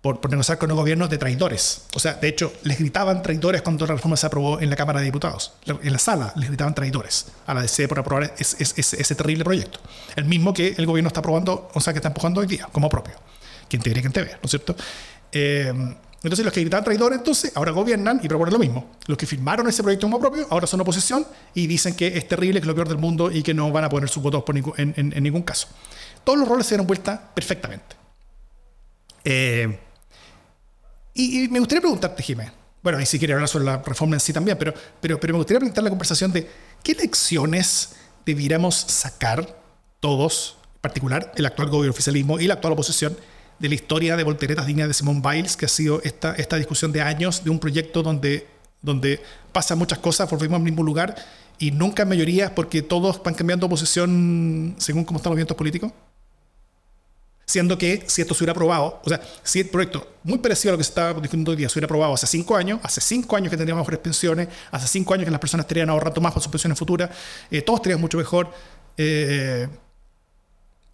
por, 0.00 0.20
por, 0.20 0.30
negociar 0.30 0.58
con 0.58 0.70
el 0.70 0.76
gobierno 0.76 1.08
de 1.08 1.18
traidores. 1.18 1.82
O 1.94 1.98
sea, 1.98 2.14
de 2.14 2.28
hecho, 2.28 2.52
les 2.62 2.78
gritaban 2.78 3.22
traidores 3.22 3.62
cuando 3.62 3.86
la 3.86 3.94
reforma 3.94 4.16
se 4.16 4.26
aprobó 4.26 4.60
en 4.60 4.70
la 4.70 4.76
Cámara 4.76 5.00
de 5.00 5.06
Diputados. 5.06 5.52
En 5.66 5.92
la 5.92 5.98
sala 5.98 6.32
les 6.36 6.48
gritaban 6.48 6.74
traidores 6.74 7.26
a 7.46 7.54
la 7.54 7.62
DC 7.62 7.88
por 7.88 7.98
aprobar 7.98 8.34
ese, 8.38 9.14
terrible 9.14 9.44
proyecto. 9.44 9.80
El 10.16 10.24
mismo 10.26 10.54
que 10.54 10.74
el 10.76 10.86
gobierno 10.86 11.08
está 11.08 11.20
aprobando, 11.20 11.70
o 11.74 11.80
sea, 11.80 11.92
que 11.92 11.98
está 11.98 12.08
empujando 12.08 12.40
hoy 12.40 12.46
día, 12.46 12.68
como 12.70 12.88
propio. 12.88 13.14
Quien 13.68 13.82
te 13.82 13.90
diría, 13.90 14.02
quien 14.02 14.12
te 14.12 14.22
ve, 14.22 14.30
¿no 14.30 14.38
es 14.44 14.50
cierto? 14.50 14.76
Eh, 15.32 15.72
entonces 16.22 16.44
los 16.44 16.52
que 16.52 16.60
gritaban 16.60 16.84
traidores 16.84 17.18
entonces 17.18 17.52
ahora 17.54 17.70
gobiernan 17.70 18.20
y 18.22 18.28
proponen 18.28 18.52
lo 18.52 18.58
mismo. 18.58 18.90
Los 19.06 19.16
que 19.16 19.26
firmaron 19.26 19.68
ese 19.68 19.82
proyecto 19.82 20.06
como 20.06 20.18
propio 20.18 20.46
ahora 20.50 20.66
son 20.66 20.80
oposición 20.80 21.24
y 21.54 21.66
dicen 21.66 21.94
que 21.94 22.08
es 22.08 22.26
terrible, 22.26 22.60
que 22.60 22.64
es 22.64 22.66
lo 22.66 22.74
peor 22.74 22.88
del 22.88 22.98
mundo 22.98 23.30
y 23.30 23.42
que 23.42 23.54
no 23.54 23.70
van 23.70 23.84
a 23.84 23.88
poner 23.88 24.08
sus 24.08 24.22
votos 24.22 24.42
en, 24.76 25.22
ningún 25.22 25.42
caso. 25.42 25.68
Todos 26.24 26.38
los 26.40 26.48
roles 26.48 26.66
se 26.66 26.74
dieron 26.74 26.86
vuelta 26.86 27.30
perfectamente. 27.34 27.96
Eh, 29.24 29.78
y, 31.18 31.48
me 31.48 31.58
gustaría 31.58 31.80
preguntarte, 31.80 32.22
Jiménez, 32.22 32.52
bueno, 32.82 33.00
y 33.00 33.06
si 33.06 33.18
quiere 33.18 33.34
hablar 33.34 33.48
sobre 33.48 33.64
la 33.64 33.78
reforma 33.78 34.14
en 34.16 34.20
sí 34.20 34.32
también, 34.32 34.56
pero, 34.56 34.72
pero, 35.00 35.18
pero 35.18 35.34
me 35.34 35.38
gustaría 35.38 35.58
preguntar 35.58 35.82
la 35.82 35.90
conversación 35.90 36.32
de 36.32 36.48
qué 36.82 36.94
lecciones 36.94 37.96
debiéramos 38.24 38.76
sacar 38.76 39.60
todos, 40.00 40.56
en 40.76 40.80
particular 40.80 41.32
el 41.34 41.44
actual 41.44 41.70
gobierno 41.70 41.90
oficialismo 41.90 42.38
y 42.38 42.46
la 42.46 42.54
actual 42.54 42.74
oposición, 42.74 43.16
de 43.58 43.68
la 43.68 43.74
historia 43.74 44.16
de 44.16 44.22
volteretas 44.22 44.66
dignas 44.66 44.86
de 44.86 44.94
Simone 44.94 45.20
Biles, 45.20 45.56
que 45.56 45.66
ha 45.66 45.68
sido 45.68 46.00
esta, 46.04 46.34
esta 46.34 46.56
discusión 46.56 46.92
de 46.92 47.02
años 47.02 47.42
de 47.42 47.50
un 47.50 47.58
proyecto 47.58 48.04
donde, 48.04 48.46
donde 48.80 49.20
pasan 49.52 49.78
muchas 49.78 49.98
cosas, 49.98 50.30
volvemos 50.30 50.58
al 50.58 50.62
mismo 50.62 50.84
lugar 50.84 51.16
y 51.58 51.72
nunca 51.72 52.04
en 52.04 52.10
mayoría 52.10 52.54
porque 52.54 52.82
todos 52.82 53.20
van 53.22 53.34
cambiando 53.34 53.68
posición 53.68 54.76
según 54.78 55.04
cómo 55.04 55.16
están 55.16 55.30
los 55.30 55.36
vientos 55.36 55.56
políticos. 55.56 55.92
Siendo 57.48 57.78
que 57.78 58.04
si 58.06 58.20
esto 58.20 58.34
se 58.34 58.44
hubiera 58.44 58.52
aprobado, 58.52 59.00
o 59.02 59.08
sea, 59.08 59.22
si 59.42 59.60
el 59.60 59.70
proyecto 59.70 60.06
muy 60.22 60.36
parecido 60.36 60.72
a 60.72 60.72
lo 60.72 60.78
que 60.78 60.84
se 60.84 60.90
está 60.90 61.14
discutiendo 61.14 61.50
hoy 61.50 61.56
día 61.56 61.66
se 61.70 61.78
hubiera 61.78 61.86
aprobado 61.86 62.12
hace 62.12 62.26
cinco 62.26 62.54
años, 62.54 62.78
hace 62.82 63.00
cinco 63.00 63.36
años 63.36 63.48
que 63.48 63.56
tendríamos 63.56 63.80
mejores 63.80 64.00
pensiones, 64.00 64.48
hace 64.70 64.86
cinco 64.86 65.14
años 65.14 65.24
que 65.24 65.30
las 65.30 65.40
personas 65.40 65.64
estarían 65.64 65.88
ahorrando 65.88 66.20
más 66.20 66.32
para 66.32 66.42
sus 66.42 66.52
pensiones 66.52 66.78
futuras, 66.78 67.08
eh, 67.50 67.62
todos 67.62 67.78
estaríamos 67.78 68.02
mucho 68.02 68.18
mejor. 68.18 68.50
Eh, 68.98 69.66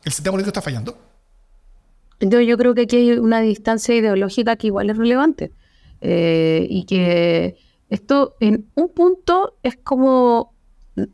el 0.05 0.13
sistema 0.13 0.35
político 0.35 0.51
está 0.51 0.63
fallando. 0.63 0.97
Entonces 2.21 2.47
yo 2.47 2.57
creo 2.57 2.73
que 2.73 2.83
aquí 2.83 2.97
hay 2.99 3.19
una 3.19 3.41
distancia 3.41 3.93
ideológica 3.97 4.55
que 4.55 4.69
igual 4.69 4.91
es 4.91 4.97
relevante 4.97 5.51
eh, 6.03 6.69
y 6.71 6.85
que 6.85 7.57
esto 7.91 8.37
en 8.39 8.71
un 8.77 8.91
punto 8.91 9.57
es 9.65 9.77
como 9.77 10.55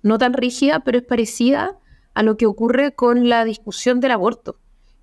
no 0.02 0.18
tan 0.18 0.34
rígida, 0.34 0.80
pero 0.80 0.98
es 0.98 1.04
parecida 1.04 1.78
a 2.12 2.22
lo 2.22 2.36
que 2.36 2.44
ocurre 2.44 2.92
con 2.92 3.30
la 3.30 3.44
discusión 3.46 4.00
del 4.00 4.10
aborto, 4.10 4.58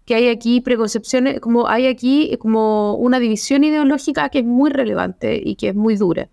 que 0.07 0.15
hay 0.15 0.29
aquí 0.29 0.61
preconcepciones, 0.61 1.41
como 1.41 1.67
hay 1.67 1.85
aquí 1.85 2.37
como 2.39 2.95
una 2.95 3.19
división 3.19 3.65
ideológica 3.65 4.29
que 4.29 4.39
es 4.39 4.45
muy 4.45 4.69
relevante 4.69 5.39
y 5.43 5.55
que 5.57 5.67
es 5.67 5.75
muy 5.75 5.97
dura. 5.97 6.29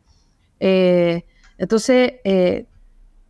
Eh, 0.61 1.25
entonces, 1.59 2.13
eh, 2.23 2.67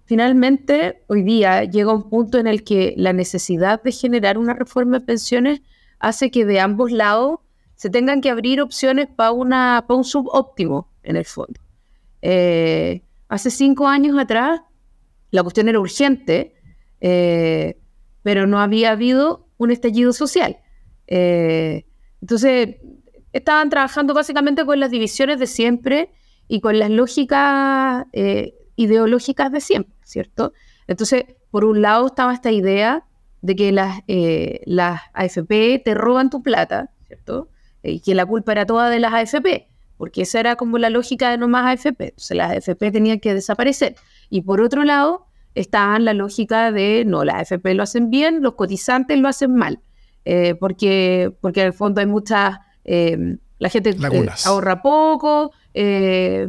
finalmente, 0.04 1.02
hoy 1.06 1.22
día 1.22 1.64
llega 1.64 1.94
un 1.94 2.10
punto 2.10 2.36
en 2.36 2.46
el 2.46 2.62
que 2.62 2.92
la 2.98 3.14
necesidad 3.14 3.82
de 3.82 3.90
generar 3.90 4.36
una 4.36 4.52
reforma 4.52 4.98
de 4.98 5.06
pensiones 5.06 5.62
hace 5.98 6.30
que 6.30 6.44
de 6.44 6.60
ambos 6.60 6.92
lados 6.92 7.38
se 7.74 7.88
tengan 7.88 8.20
que 8.20 8.28
abrir 8.28 8.60
opciones 8.60 9.06
para 9.06 9.32
un 9.32 10.04
subóptimo, 10.04 10.90
en 11.04 11.16
el 11.16 11.24
fondo. 11.24 11.58
Eh, 12.20 13.02
hace 13.28 13.50
cinco 13.50 13.88
años 13.88 14.18
atrás, 14.18 14.60
la 15.30 15.42
cuestión 15.42 15.70
era 15.70 15.80
urgente, 15.80 16.54
eh, 17.00 17.78
pero 18.22 18.46
no 18.46 18.60
había 18.60 18.90
habido 18.90 19.43
un 19.58 19.70
estallido 19.70 20.12
social. 20.12 20.58
Eh, 21.06 21.84
entonces, 22.20 22.76
estaban 23.32 23.68
trabajando 23.70 24.14
básicamente 24.14 24.64
con 24.64 24.80
las 24.80 24.90
divisiones 24.90 25.38
de 25.38 25.46
siempre 25.46 26.10
y 26.48 26.60
con 26.60 26.78
las 26.78 26.90
lógicas 26.90 28.06
eh, 28.12 28.54
ideológicas 28.76 29.52
de 29.52 29.60
siempre, 29.60 29.94
¿cierto? 30.04 30.52
Entonces, 30.86 31.24
por 31.50 31.64
un 31.64 31.82
lado 31.82 32.06
estaba 32.06 32.32
esta 32.32 32.50
idea 32.50 33.04
de 33.42 33.56
que 33.56 33.72
las, 33.72 34.00
eh, 34.08 34.62
las 34.64 35.02
AFP 35.12 35.82
te 35.84 35.94
roban 35.94 36.30
tu 36.30 36.42
plata, 36.42 36.90
¿cierto? 37.06 37.48
Y 37.82 38.00
que 38.00 38.14
la 38.14 38.24
culpa 38.24 38.52
era 38.52 38.66
toda 38.66 38.88
de 38.88 39.00
las 39.00 39.12
AFP, 39.12 39.68
porque 39.98 40.22
esa 40.22 40.40
era 40.40 40.56
como 40.56 40.78
la 40.78 40.88
lógica 40.88 41.30
de 41.30 41.38
no 41.38 41.48
más 41.48 41.66
AFP. 41.74 42.04
Entonces, 42.08 42.36
las 42.36 42.52
AFP 42.52 42.90
tenían 42.90 43.20
que 43.20 43.34
desaparecer. 43.34 43.96
Y 44.30 44.42
por 44.42 44.60
otro 44.60 44.84
lado, 44.84 45.26
estaba 45.54 45.98
la 45.98 46.14
lógica 46.14 46.72
de, 46.72 47.04
no, 47.06 47.24
las 47.24 47.52
AFP 47.52 47.74
lo 47.74 47.82
hacen 47.82 48.10
bien, 48.10 48.42
los 48.42 48.54
cotizantes 48.54 49.18
lo 49.18 49.28
hacen 49.28 49.54
mal, 49.54 49.80
eh, 50.24 50.54
porque, 50.54 51.32
porque 51.40 51.60
en 51.60 51.66
el 51.68 51.72
fondo 51.72 52.00
hay 52.00 52.06
muchas, 52.06 52.58
eh, 52.84 53.36
la 53.58 53.68
gente 53.68 53.90
eh, 53.90 54.28
ahorra 54.44 54.82
poco, 54.82 55.52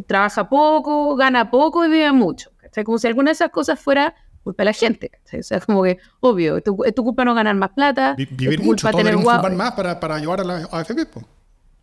trabaja 0.07 0.49
poco, 0.49 1.15
gana 1.15 1.51
poco 1.51 1.85
y 1.85 1.89
vive 1.89 2.11
mucho. 2.11 2.51
Como 2.83 2.97
si 2.97 3.07
alguna 3.07 3.29
de 3.29 3.33
esas 3.33 3.51
cosas 3.51 3.79
fuera 3.79 4.13
culpa 4.43 4.63
de 4.63 4.65
la 4.65 4.73
gente. 4.73 5.11
O 5.39 5.43
sea, 5.43 5.61
como 5.61 5.83
que, 5.83 5.97
obvio, 6.19 6.57
es 6.57 6.63
tu, 6.63 7.03
culpa 7.03 7.23
no 7.23 7.33
ganar 7.33 7.55
más 7.55 7.69
plata. 7.69 8.15
vivir 8.17 8.61
mucho, 8.61 8.89
todos 8.89 9.01
tener 9.01 9.17
más 9.17 9.71
para, 9.73 9.97
para 9.99 10.15
ayudar 10.15 10.41
a 10.41 10.43
la 10.43 10.55
AFP. 10.69 11.07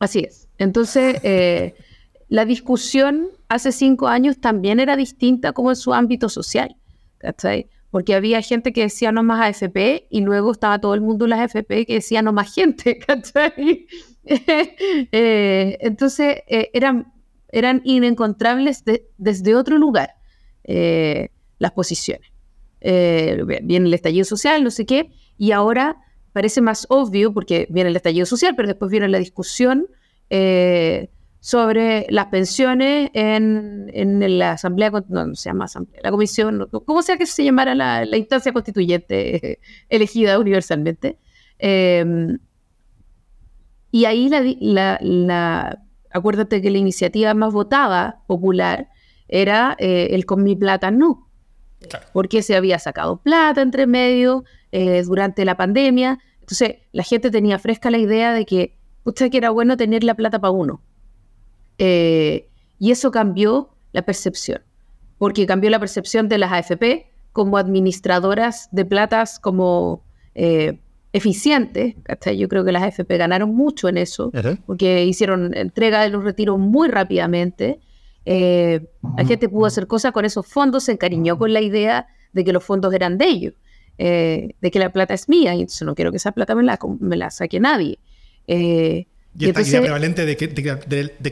Así 0.01 0.21
es. 0.21 0.49
Entonces, 0.59 1.17
la 2.29 2.45
discusión 2.45 3.29
hace 3.49 3.73
cinco 3.73 4.09
años 4.09 4.39
también 4.39 4.81
era 4.81 4.97
distinta 4.97 5.53
como 5.53 5.71
en 5.71 5.77
su 5.77 5.95
ámbito 5.95 6.29
social. 6.29 6.77
Porque 7.91 8.15
había 8.15 8.41
gente 8.41 8.73
que 8.73 8.83
decía 8.83 9.13
no 9.13 9.23
más 9.23 9.41
AFP 9.41 10.07
y 10.11 10.23
luego 10.23 10.53
estaba 10.53 10.81
todo 10.81 10.95
el 10.95 11.03
mundo 11.03 11.27
en 11.27 11.31
las 11.31 11.41
AFP 11.41 11.87
que 11.87 11.95
decía 11.95 12.23
no 12.23 12.33
más 12.33 12.55
gente, 12.55 12.99
¿cachai? 13.07 13.87
Eh, 14.25 15.79
entonces 15.81 16.43
eh, 16.47 16.71
eran, 16.75 17.13
eran 17.49 17.81
inencontrables 17.83 18.85
desde 19.19 19.57
otro 19.57 19.79
lugar 19.79 20.11
eh, 20.63 21.31
las 21.59 21.73
posiciones. 21.73 22.31
viene 22.81 23.87
el 23.89 23.95
estallido 23.95 24.25
social, 24.25 24.63
no 24.63 24.71
sé 24.71 24.87
qué, 24.87 25.11
y 25.37 25.51
ahora 25.51 25.97
parece 26.33 26.61
más 26.61 26.87
obvio 26.89 27.35
porque 27.35 27.67
viene 27.69 27.91
el 27.91 27.97
estallido 27.97 28.25
social, 28.25 28.55
pero 28.55 28.69
después 28.69 28.93
viene 28.93 29.09
la 29.09 29.19
discusión 29.19 29.89
sobre 31.43 32.07
las 32.09 32.27
pensiones 32.27 33.11
en, 33.15 33.91
en 33.93 34.39
la 34.39 34.53
Asamblea, 34.53 34.93
no, 35.09 35.35
se 35.35 35.51
llama 35.51 35.65
Asamblea, 35.65 36.01
la 36.01 36.13
Comisión, 36.13 36.69
como 36.71 37.03
sea 37.03 37.17
que 37.17 37.27
se 37.27 37.43
llamara 37.43 37.75
la, 37.75 38.05
la 38.05 38.17
instancia 38.17 38.53
constituyente 38.53 39.59
elegida 39.89 40.39
universalmente. 40.39 41.19
Em, 41.59 42.39
y 43.91 44.05
ahí 44.05 44.29
la, 44.29 44.99
la, 45.01 45.83
acuérdate 46.13 46.63
que 46.63 46.71
la 46.71 46.79
iniciativa 46.79 47.35
más 47.35 47.53
votada, 47.53 48.23
popular, 48.29 48.89
era 49.27 49.75
eh, 49.81 50.11
el 50.13 50.25
con 50.27 50.45
mi 50.45 50.55
plata 50.55 50.93
no. 50.93 51.29
Porque 52.13 52.43
se 52.43 52.55
había 52.55 52.79
sacado 52.79 53.21
plata 53.21 53.63
entre 53.63 53.89
medio 53.89 54.45
eh, 54.71 55.03
durante 55.03 55.45
la 55.45 55.57
pandemia. 55.57 56.21
Entonces 56.39 56.77
la 56.93 57.03
gente 57.03 57.33
tenía 57.33 57.59
fresca 57.59 57.91
la 57.91 57.99
idea 57.99 58.33
de 58.33 58.47
que, 58.47 58.79
usted 59.03 59.29
que 59.29 59.39
era 59.39 59.51
bueno 59.51 59.77
tener 59.77 60.05
la 60.05 60.15
plata 60.15 60.39
para 60.39 60.53
uno 60.53 60.83
eh, 61.85 62.49
y 62.79 62.93
eso 62.93 63.11
cambió 63.11 63.71
la 63.91 64.03
percepción, 64.03 64.63
porque 65.19 65.47
cambió 65.47 65.69
la 65.69 65.81
percepción 65.81 66.29
de 66.29 66.39
las 66.39 66.53
AFP 66.53 67.07
como 67.33 67.59
administradoras 67.59 68.69
de 68.71 68.85
platas 68.85 69.41
como 69.41 70.05
eh, 70.37 70.79
eficientes. 71.13 71.97
Yo 72.37 72.49
creo 72.49 72.65
que 72.65 72.71
las 72.71 72.85
AFP 72.85 73.17
ganaron 73.17 73.53
mucho 73.53 73.89
en 73.89 73.97
eso, 73.97 74.31
porque 74.65 75.05
hicieron 75.05 75.57
entrega 75.57 76.03
de 76.03 76.11
los 76.11 76.23
retiros 76.23 76.57
muy 76.57 76.89
rápidamente. 76.89 77.81
Eh, 78.27 78.87
la 79.17 79.25
gente 79.25 79.49
pudo 79.49 79.67
hacer 79.67 79.89
cosas 79.89 80.13
con 80.13 80.25
esos 80.25 80.47
fondos, 80.47 80.85
se 80.85 80.93
encariñó 80.93 81.37
con 81.39 81.53
la 81.53 81.63
idea 81.63 82.07
de 82.33 82.45
que 82.45 82.53
los 82.53 82.63
fondos 82.63 82.95
eran 82.95 83.19
de 83.19 83.27
ellos, 83.27 83.55
de 83.99 84.71
que 84.73 84.79
la 84.79 84.93
plata 84.93 85.15
es 85.15 85.29
mía, 85.29 85.53
y 85.57 85.63
entonces 85.63 85.83
no 85.85 85.97
quiero 85.97 86.13
que 86.13 86.19
esa 86.19 86.31
plata 86.31 86.55
me 86.55 86.63
la, 86.63 86.79
me 87.01 87.17
la 87.17 87.31
saque 87.31 87.59
nadie. 87.59 87.99
Y, 89.39 89.49
esta 89.49 89.63
idea 89.63 89.81
prevalente 89.81 90.27
de 90.27 90.37
que, 90.37 90.49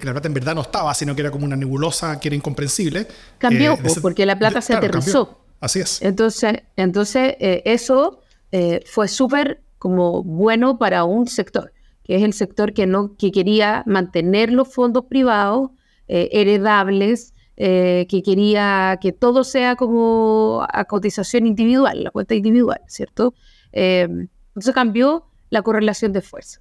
la 0.05 0.13
plata 0.13 0.29
en 0.29 0.35
verdad 0.35 0.55
no 0.55 0.63
estaba, 0.63 0.95
sino 0.95 1.15
que 1.15 1.21
era 1.21 1.31
como 1.31 1.45
una 1.45 1.57
nebulosa 1.57 2.19
que 2.19 2.29
era 2.29 2.37
incomprensible. 2.37 3.07
Cambió, 3.39 3.75
eh, 3.75 3.79
porque 4.01 4.25
la 4.25 4.39
plata 4.39 4.61
se 4.61 4.75
aterrizó. 4.75 5.39
Así 5.61 5.81
es. 5.81 6.01
Entonces, 6.01 6.63
entonces 6.77 7.35
eh, 7.39 7.63
eso 7.67 8.21
eh, 8.53 8.81
fue 8.87 9.09
súper 9.09 9.61
como 9.79 10.23
bueno 10.23 10.79
para 10.79 11.05
un 11.05 11.27
sector, 11.29 11.73
que 12.03 12.17
es 12.17 12.23
el 12.23 12.33
sector 12.33 12.73
que, 12.73 12.87
no, 12.87 13.17
que 13.17 13.31
quería 13.33 13.83
mantener 13.87 14.51
los 14.53 14.73
fondos 14.73 15.05
privados 15.07 15.71
heredables, 16.13 17.35
que 17.57 18.23
quería 18.25 18.99
que 19.01 19.13
todo 19.13 19.45
sea 19.45 19.77
como 19.77 20.67
a 20.73 20.85
cotización 20.87 21.47
individual, 21.47 22.03
la 22.03 22.11
cuenta 22.11 22.35
individual, 22.35 22.81
¿cierto? 22.89 23.33
entonces 23.71 24.75
cambió 24.75 25.27
la 25.51 25.63
correlación 25.63 26.13
de 26.13 26.21
fuerza 26.21 26.61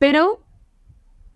pero 0.00 0.40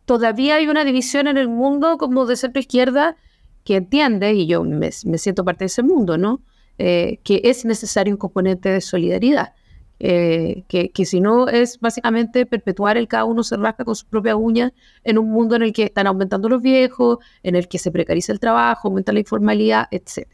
todavía 0.06 0.56
hay 0.56 0.68
una 0.68 0.87
división 0.87 1.28
en 1.28 1.37
el 1.37 1.49
mundo 1.49 1.99
como 1.99 2.25
de 2.25 2.35
centro-izquierda 2.35 3.14
que 3.62 3.76
entiende, 3.76 4.33
y 4.33 4.47
yo 4.47 4.64
me, 4.64 4.90
siento 4.90 5.44
parte 5.44 5.64
de 5.64 5.66
ese 5.66 5.83
mundo, 5.83 6.16
¿no? 6.16 6.40
Eh, 6.78 7.18
que 7.25 7.42
es 7.44 7.66
necesario 7.66 8.14
un 8.14 8.18
componente 8.18 8.71
de 8.71 8.80
solidaridad. 8.80 9.52
Eh, 10.00 10.64
que, 10.66 11.04
si 11.04 11.21
no 11.21 11.47
es 11.49 11.78
básicamente 11.78 12.47
perpetuar 12.47 12.97
el 12.97 13.06
cada 13.06 13.26
uno 13.26 13.42
se 13.42 13.56
rasca 13.56 13.85
con 13.85 13.94
su 13.94 14.06
propia 14.06 14.35
uña 14.35 14.73
en 15.04 15.18
un 15.18 15.30
mundo 15.30 15.56
en 15.56 15.62
el 15.62 15.73
que 15.73 15.85
están 15.85 16.06
aumentando 16.06 16.49
los 16.49 16.62
viejos, 16.62 17.18
en 17.42 17.56
el 17.56 17.68
que 17.68 17.78
se 17.78 17.90
precariza 17.90 18.33
el 18.33 18.40
trabajo, 18.40 18.88
aumenta 18.88 19.12
la 19.12 19.21
informalidad, 19.21 19.88
etc. 19.90 20.26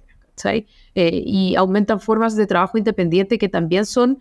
Eh, 0.95 1.23
y 1.27 1.57
aumentan 1.57 1.99
formas 1.99 2.37
de 2.37 2.47
trabajo 2.47 2.79
independiente 2.79 3.39
que 3.39 3.49
también 3.49 3.87
son 3.87 4.21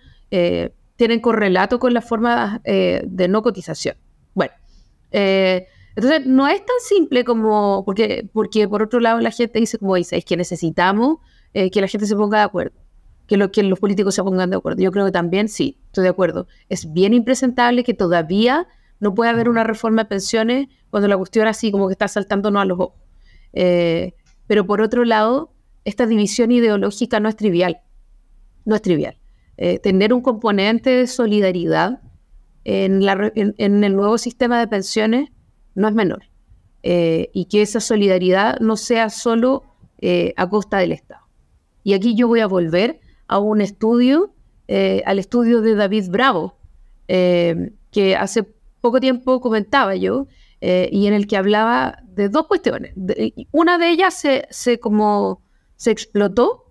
tienen 1.00 1.22
correlato 1.22 1.79
con 1.79 1.94
la 1.94 2.01
forma 2.01 2.60
eh, 2.65 3.01
de 3.08 3.29
no 3.29 3.41
cotización. 3.41 3.96
Bueno, 4.34 4.51
eh, 5.12 5.65
entonces 5.96 6.25
no 6.25 6.46
es 6.50 6.60
tan 6.60 6.75
simple 6.82 7.24
como, 7.24 7.84
porque, 7.86 8.29
porque 8.34 8.68
por 8.68 8.84
otro 8.84 9.00
lado 9.00 9.22
la 9.22 9.32
gente 9.32 9.62
dice, 9.62 9.77
como 9.77 9.96
dice, 9.96 10.18
es 10.18 10.25
que 10.25 10.36
necesitamos 10.36 11.20
eh, 11.53 11.72
que 11.72 11.79
la 11.79 11.88
gente 11.88 12.06
se 12.06 12.18
ponga 12.18 12.39
de 12.39 12.44
acuerdo, 12.44 12.77
que, 13.27 13.38
lo, 13.38 13.50
que 13.50 13.63
los 13.63 13.79
políticos 13.79 14.13
se 14.13 14.22
pongan 14.24 14.50
de 14.50 14.58
acuerdo. 14.58 14.82
Yo 14.82 14.91
creo 14.91 15.06
que 15.06 15.13
también 15.13 15.48
sí, 15.48 15.79
estoy 15.86 16.03
de 16.03 16.10
acuerdo. 16.10 16.48
Es 16.68 16.91
bien 16.91 17.13
impresentable 17.13 17.86
que 17.86 17.94
todavía 17.94 18.68
no 19.00 19.15
pueda 19.15 19.32
haber 19.32 19.48
una 19.48 19.63
reforma 19.63 20.03
de 20.03 20.10
pensiones 20.10 20.68
cuando 20.89 21.08
la 21.08 21.15
cuestión 21.15 21.48
así 21.48 21.72
como 21.72 21.88
que 21.88 21.94
está 21.94 22.10
saltándonos 22.10 22.62
a 22.62 22.65
los 22.65 22.77
ojos. 22.77 23.00
pero 23.53 24.65
por 24.65 24.82
otro 24.82 25.06
lado, 25.06 25.53
esta 25.86 26.06
división 26.08 26.51
ideológica 26.51 27.22
no 27.22 27.29
es 27.29 27.38
trivial. 27.38 27.79
No 28.65 28.75
es 28.75 28.82
trivial. 28.82 29.15
Eh, 29.62 29.78
tener 29.78 30.13
un 30.13 30.22
componente 30.22 30.89
de 30.89 31.06
solidaridad 31.06 32.00
en, 32.63 33.04
el 33.84 33.94
nuevo 33.94 34.18
sistema 34.18 34.58
de 34.58 34.70
pensiones 34.70 35.32
no 35.75 35.89
es 35.89 35.94
menor. 35.94 36.24
Eh, 36.82 37.30
y 37.34 37.44
que 37.46 37.62
esa 37.62 37.82
solidaridad 37.82 38.58
no 38.62 38.78
sea 38.78 39.10
solo 39.10 39.63
eh, 39.98 40.34
a 40.38 40.50
costa 40.50 40.78
del 40.78 40.94
Estado. 40.94 41.24
Y 41.84 41.92
aquí 41.92 42.16
yo 42.16 42.30
voy 42.30 42.39
a 42.39 42.48
volver 42.48 43.01
a 43.28 43.39
un 43.39 43.60
estudio, 43.60 44.34
al 45.06 45.20
estudio 45.20 45.62
de 45.62 45.75
David 45.75 46.10
Bravo, 46.10 46.56
que 47.08 48.16
hace 48.18 48.44
poco 48.80 49.01
tiempo 49.01 49.42
comentaba 49.42 49.96
yo, 49.96 50.28
y 50.62 51.08
en 51.08 51.13
el 51.13 51.28
que 51.28 51.36
hablaba 51.36 52.00
de 52.08 52.30
dos 52.30 52.48
cuestiones. 52.48 52.94
una 53.51 53.78
de 53.78 53.89
ellas 53.89 54.13
se, 54.13 54.48
se, 54.51 54.80
como, 54.80 55.42
se 55.75 55.92
explotó 55.92 56.68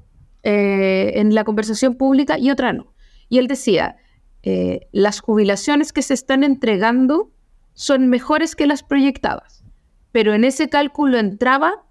eh, 0.50 1.20
en 1.20 1.34
la 1.34 1.44
conversación 1.44 1.96
pública 1.96 2.38
y 2.38 2.50
otra 2.50 2.72
no. 2.72 2.94
Y 3.28 3.36
él 3.36 3.48
decía, 3.48 3.96
eh, 4.42 4.88
las 4.92 5.20
jubilaciones 5.20 5.92
que 5.92 6.00
se 6.00 6.14
están 6.14 6.42
entregando 6.42 7.30
son 7.74 8.08
mejores 8.08 8.56
que 8.56 8.66
las 8.66 8.82
proyectadas, 8.82 9.62
pero 10.10 10.32
en 10.32 10.44
ese 10.44 10.70
cálculo 10.70 11.18
entraba 11.18 11.84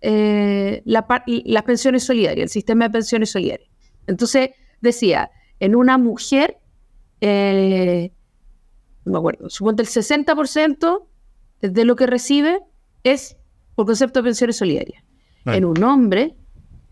eh, 0.00 0.80
las 0.84 1.62
pensiones 1.64 2.04
solidarias, 2.04 2.44
el 2.44 2.50
sistema 2.50 2.84
de 2.84 2.92
pensiones 2.92 3.32
solidarias. 3.32 3.68
Entonces 4.06 4.50
decía, 4.80 5.32
en 5.58 5.74
una 5.74 5.98
mujer, 5.98 6.58
no 7.20 9.10
me 9.12 9.18
acuerdo, 9.18 9.50
suponte 9.50 9.82
el 9.82 9.88
60% 9.88 11.04
de 11.62 11.84
lo 11.84 11.96
que 11.96 12.06
recibe 12.06 12.60
es 13.02 13.36
por 13.74 13.86
concepto 13.86 14.20
de 14.20 14.24
pensiones 14.24 14.56
solidarias. 14.56 15.02
En 15.46 15.64
un 15.64 15.82
hombre, 15.82 16.36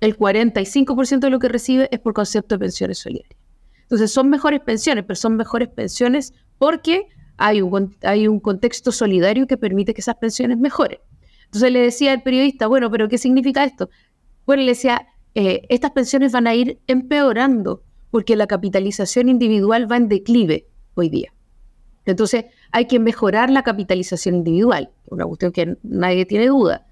el 0.02 0.18
45% 0.18 1.20
de 1.20 1.30
lo 1.30 1.38
que 1.38 1.48
recibe 1.48 1.88
es 1.92 2.00
por 2.00 2.12
concepto 2.12 2.56
de 2.56 2.58
pensiones 2.58 2.98
solidarias. 2.98 3.38
Entonces 3.82 4.12
son 4.12 4.28
mejores 4.30 4.60
pensiones, 4.60 5.04
pero 5.06 5.14
son 5.14 5.36
mejores 5.36 5.68
pensiones 5.68 6.34
porque 6.58 7.06
hay 7.36 7.62
un, 7.62 7.94
hay 8.02 8.26
un 8.26 8.40
contexto 8.40 8.90
solidario 8.90 9.46
que 9.46 9.56
permite 9.56 9.94
que 9.94 10.00
esas 10.00 10.16
pensiones 10.16 10.58
mejoren. 10.58 10.98
Entonces 11.44 11.70
le 11.70 11.78
decía 11.78 12.10
al 12.10 12.24
periodista, 12.24 12.66
bueno, 12.66 12.90
pero 12.90 13.08
¿qué 13.08 13.16
significa 13.16 13.62
esto? 13.62 13.90
Bueno, 14.44 14.64
le 14.64 14.70
decía, 14.70 15.06
eh, 15.36 15.62
estas 15.68 15.92
pensiones 15.92 16.32
van 16.32 16.48
a 16.48 16.54
ir 16.56 16.80
empeorando 16.88 17.84
porque 18.10 18.34
la 18.34 18.48
capitalización 18.48 19.28
individual 19.28 19.90
va 19.90 19.98
en 19.98 20.08
declive 20.08 20.66
hoy 20.94 21.10
día. 21.10 21.32
Entonces, 22.06 22.46
hay 22.72 22.86
que 22.86 22.98
mejorar 22.98 23.50
la 23.50 23.62
capitalización 23.62 24.34
individual, 24.34 24.90
una 25.06 25.26
cuestión 25.26 25.52
que 25.52 25.76
nadie 25.84 26.26
tiene 26.26 26.48
duda, 26.48 26.86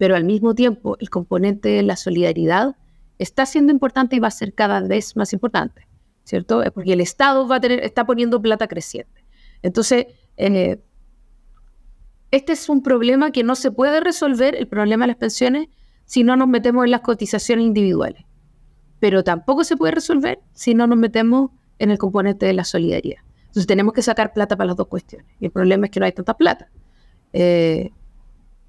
pero 0.00 0.16
al 0.16 0.24
mismo 0.24 0.54
tiempo 0.54 0.96
el 0.98 1.10
componente 1.10 1.68
de 1.68 1.82
la 1.82 1.94
solidaridad 1.94 2.74
está 3.18 3.44
siendo 3.44 3.70
importante 3.70 4.16
y 4.16 4.18
va 4.18 4.28
a 4.28 4.30
ser 4.30 4.54
cada 4.54 4.80
vez 4.80 5.14
más 5.14 5.34
importante, 5.34 5.86
¿cierto? 6.24 6.62
Porque 6.72 6.94
el 6.94 7.02
Estado 7.02 7.46
va 7.46 7.56
a 7.56 7.60
tener, 7.60 7.84
está 7.84 8.06
poniendo 8.06 8.40
plata 8.40 8.66
creciente. 8.66 9.26
Entonces, 9.60 10.06
eh, 10.38 10.80
este 12.30 12.54
es 12.54 12.70
un 12.70 12.82
problema 12.82 13.30
que 13.30 13.44
no 13.44 13.54
se 13.54 13.72
puede 13.72 14.00
resolver, 14.00 14.54
el 14.54 14.66
problema 14.68 15.04
de 15.04 15.08
las 15.08 15.18
pensiones, 15.18 15.68
si 16.06 16.24
no 16.24 16.34
nos 16.34 16.48
metemos 16.48 16.86
en 16.86 16.92
las 16.92 17.02
cotizaciones 17.02 17.66
individuales. 17.66 18.24
Pero 19.00 19.22
tampoco 19.22 19.64
se 19.64 19.76
puede 19.76 19.92
resolver 19.92 20.40
si 20.54 20.72
no 20.72 20.86
nos 20.86 20.96
metemos 20.96 21.50
en 21.78 21.90
el 21.90 21.98
componente 21.98 22.46
de 22.46 22.54
la 22.54 22.64
solidaridad. 22.64 23.20
Entonces 23.48 23.66
tenemos 23.66 23.92
que 23.92 24.00
sacar 24.00 24.32
plata 24.32 24.56
para 24.56 24.68
las 24.68 24.76
dos 24.76 24.88
cuestiones. 24.88 25.26
Y 25.40 25.44
el 25.44 25.52
problema 25.52 25.84
es 25.84 25.90
que 25.90 26.00
no 26.00 26.06
hay 26.06 26.12
tanta 26.12 26.38
plata. 26.38 26.70
Eh, 27.34 27.90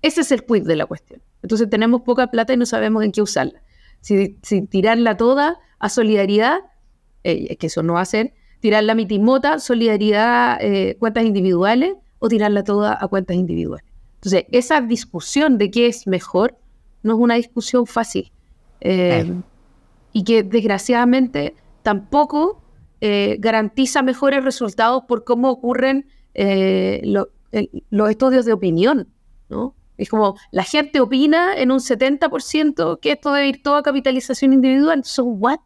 ese 0.01 0.21
es 0.21 0.31
el 0.31 0.45
quid 0.45 0.63
de 0.63 0.75
la 0.75 0.85
cuestión. 0.85 1.21
Entonces 1.41 1.69
tenemos 1.69 2.01
poca 2.01 2.27
plata 2.27 2.53
y 2.53 2.57
no 2.57 2.65
sabemos 2.65 3.03
en 3.03 3.11
qué 3.11 3.21
usarla. 3.21 3.61
Si, 4.01 4.37
tirarla 4.69 5.17
toda 5.17 5.59
a 5.79 5.89
solidaridad, 5.89 6.59
eh, 7.23 7.55
que 7.57 7.67
eso 7.67 7.83
no 7.83 7.93
va 7.93 8.01
a 8.01 8.05
ser, 8.05 8.33
tirarla 8.59 8.93
a 8.93 8.95
mitimota, 8.95 9.59
solidaridad, 9.59 10.57
eh, 10.61 10.97
cuentas 10.99 11.25
individuales, 11.25 11.95
o 12.19 12.29
tirarla 12.29 12.63
toda 12.63 12.97
a 12.99 13.07
cuentas 13.07 13.35
individuales. 13.35 13.85
Entonces, 14.15 14.45
esa 14.51 14.81
discusión 14.81 15.57
de 15.57 15.71
qué 15.71 15.87
es 15.87 16.05
mejor 16.05 16.55
no 17.01 17.13
es 17.13 17.19
una 17.19 17.35
discusión 17.35 17.87
fácil. 17.87 18.31
Y 20.13 20.23
que 20.23 20.43
desgraciadamente 20.43 21.55
tampoco 21.81 22.61
eh, 23.03 23.37
garantiza 23.39 24.03
mejores 24.03 24.43
resultados 24.43 25.05
por 25.07 25.23
cómo 25.23 25.49
ocurren 25.49 26.07
eh, 26.35 27.01
los 27.03 28.09
estudios 28.09 28.45
de 28.45 28.53
opinión, 28.53 29.07
¿no? 29.49 29.73
Es 30.01 30.09
como 30.09 30.35
la 30.51 30.63
gente 30.63 30.99
opina 30.99 31.55
en 31.55 31.71
un 31.71 31.79
70% 31.79 32.99
que 32.99 33.11
esto 33.11 33.33
debe 33.33 33.49
ir 33.49 33.63
toda 33.63 33.83
capitalización 33.83 34.53
individual. 34.53 35.03
So 35.03 35.23
what? 35.23 35.59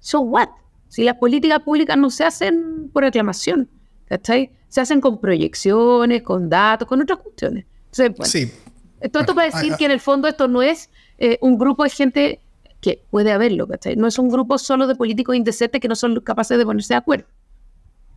So 0.00 0.20
what? 0.20 0.48
Si 0.88 1.04
las 1.04 1.16
políticas 1.16 1.60
públicas 1.60 1.96
no 1.96 2.10
se 2.10 2.24
hacen 2.24 2.90
por 2.92 3.04
aclamación, 3.04 3.70
¿cachai? 4.06 4.50
Se 4.68 4.80
hacen 4.80 5.00
con 5.00 5.20
proyecciones, 5.20 6.22
con 6.22 6.48
datos, 6.48 6.88
con 6.88 7.00
otras 7.00 7.20
cuestiones. 7.20 7.66
Entonces, 7.92 8.30
sí. 8.30 8.52
Esto, 9.00 9.20
esto 9.20 9.34
para 9.34 9.46
decir 9.46 9.74
que 9.76 9.84
en 9.84 9.92
el 9.92 10.00
fondo 10.00 10.28
esto 10.28 10.48
no 10.48 10.62
es 10.62 10.90
eh, 11.18 11.38
un 11.40 11.56
grupo 11.56 11.84
de 11.84 11.90
gente 11.90 12.40
que 12.80 13.04
puede 13.10 13.30
haberlo, 13.30 13.68
¿cachai? 13.68 13.96
No 13.96 14.06
es 14.06 14.18
un 14.18 14.28
grupo 14.28 14.58
solo 14.58 14.86
de 14.86 14.96
políticos 14.96 15.36
indecentes 15.36 15.80
que 15.80 15.88
no 15.88 15.94
son 15.94 16.20
capaces 16.20 16.58
de 16.58 16.64
ponerse 16.64 16.94
de 16.94 16.98
acuerdo. 16.98 17.26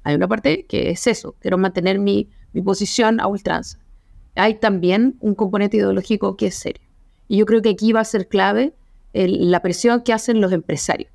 Hay 0.04 0.16
una 0.16 0.28
parte 0.28 0.66
que 0.66 0.90
es 0.90 1.06
eso, 1.08 1.36
quiero 1.40 1.58
mantener 1.58 2.00
mi, 2.00 2.30
posición 2.64 3.20
a 3.20 3.28
ultranza. 3.28 3.80
Hay 4.36 4.56
también 4.56 5.18
un 5.20 5.36
componente 5.36 5.78
ideológico 5.78 6.36
que 6.38 6.48
es 6.48 6.56
serio. 6.56 6.84
Y 7.28 7.38
yo 7.38 7.46
creo 7.46 7.62
que 7.62 7.70
aquí 7.70 7.94
va 7.94 8.02
a 8.02 8.06
ser 8.06 8.28
clave 8.28 8.74
la 9.14 9.62
presión 9.62 10.02
que 10.02 10.12
hacen 10.12 10.42
los 10.42 10.52
empresarios, 10.52 11.12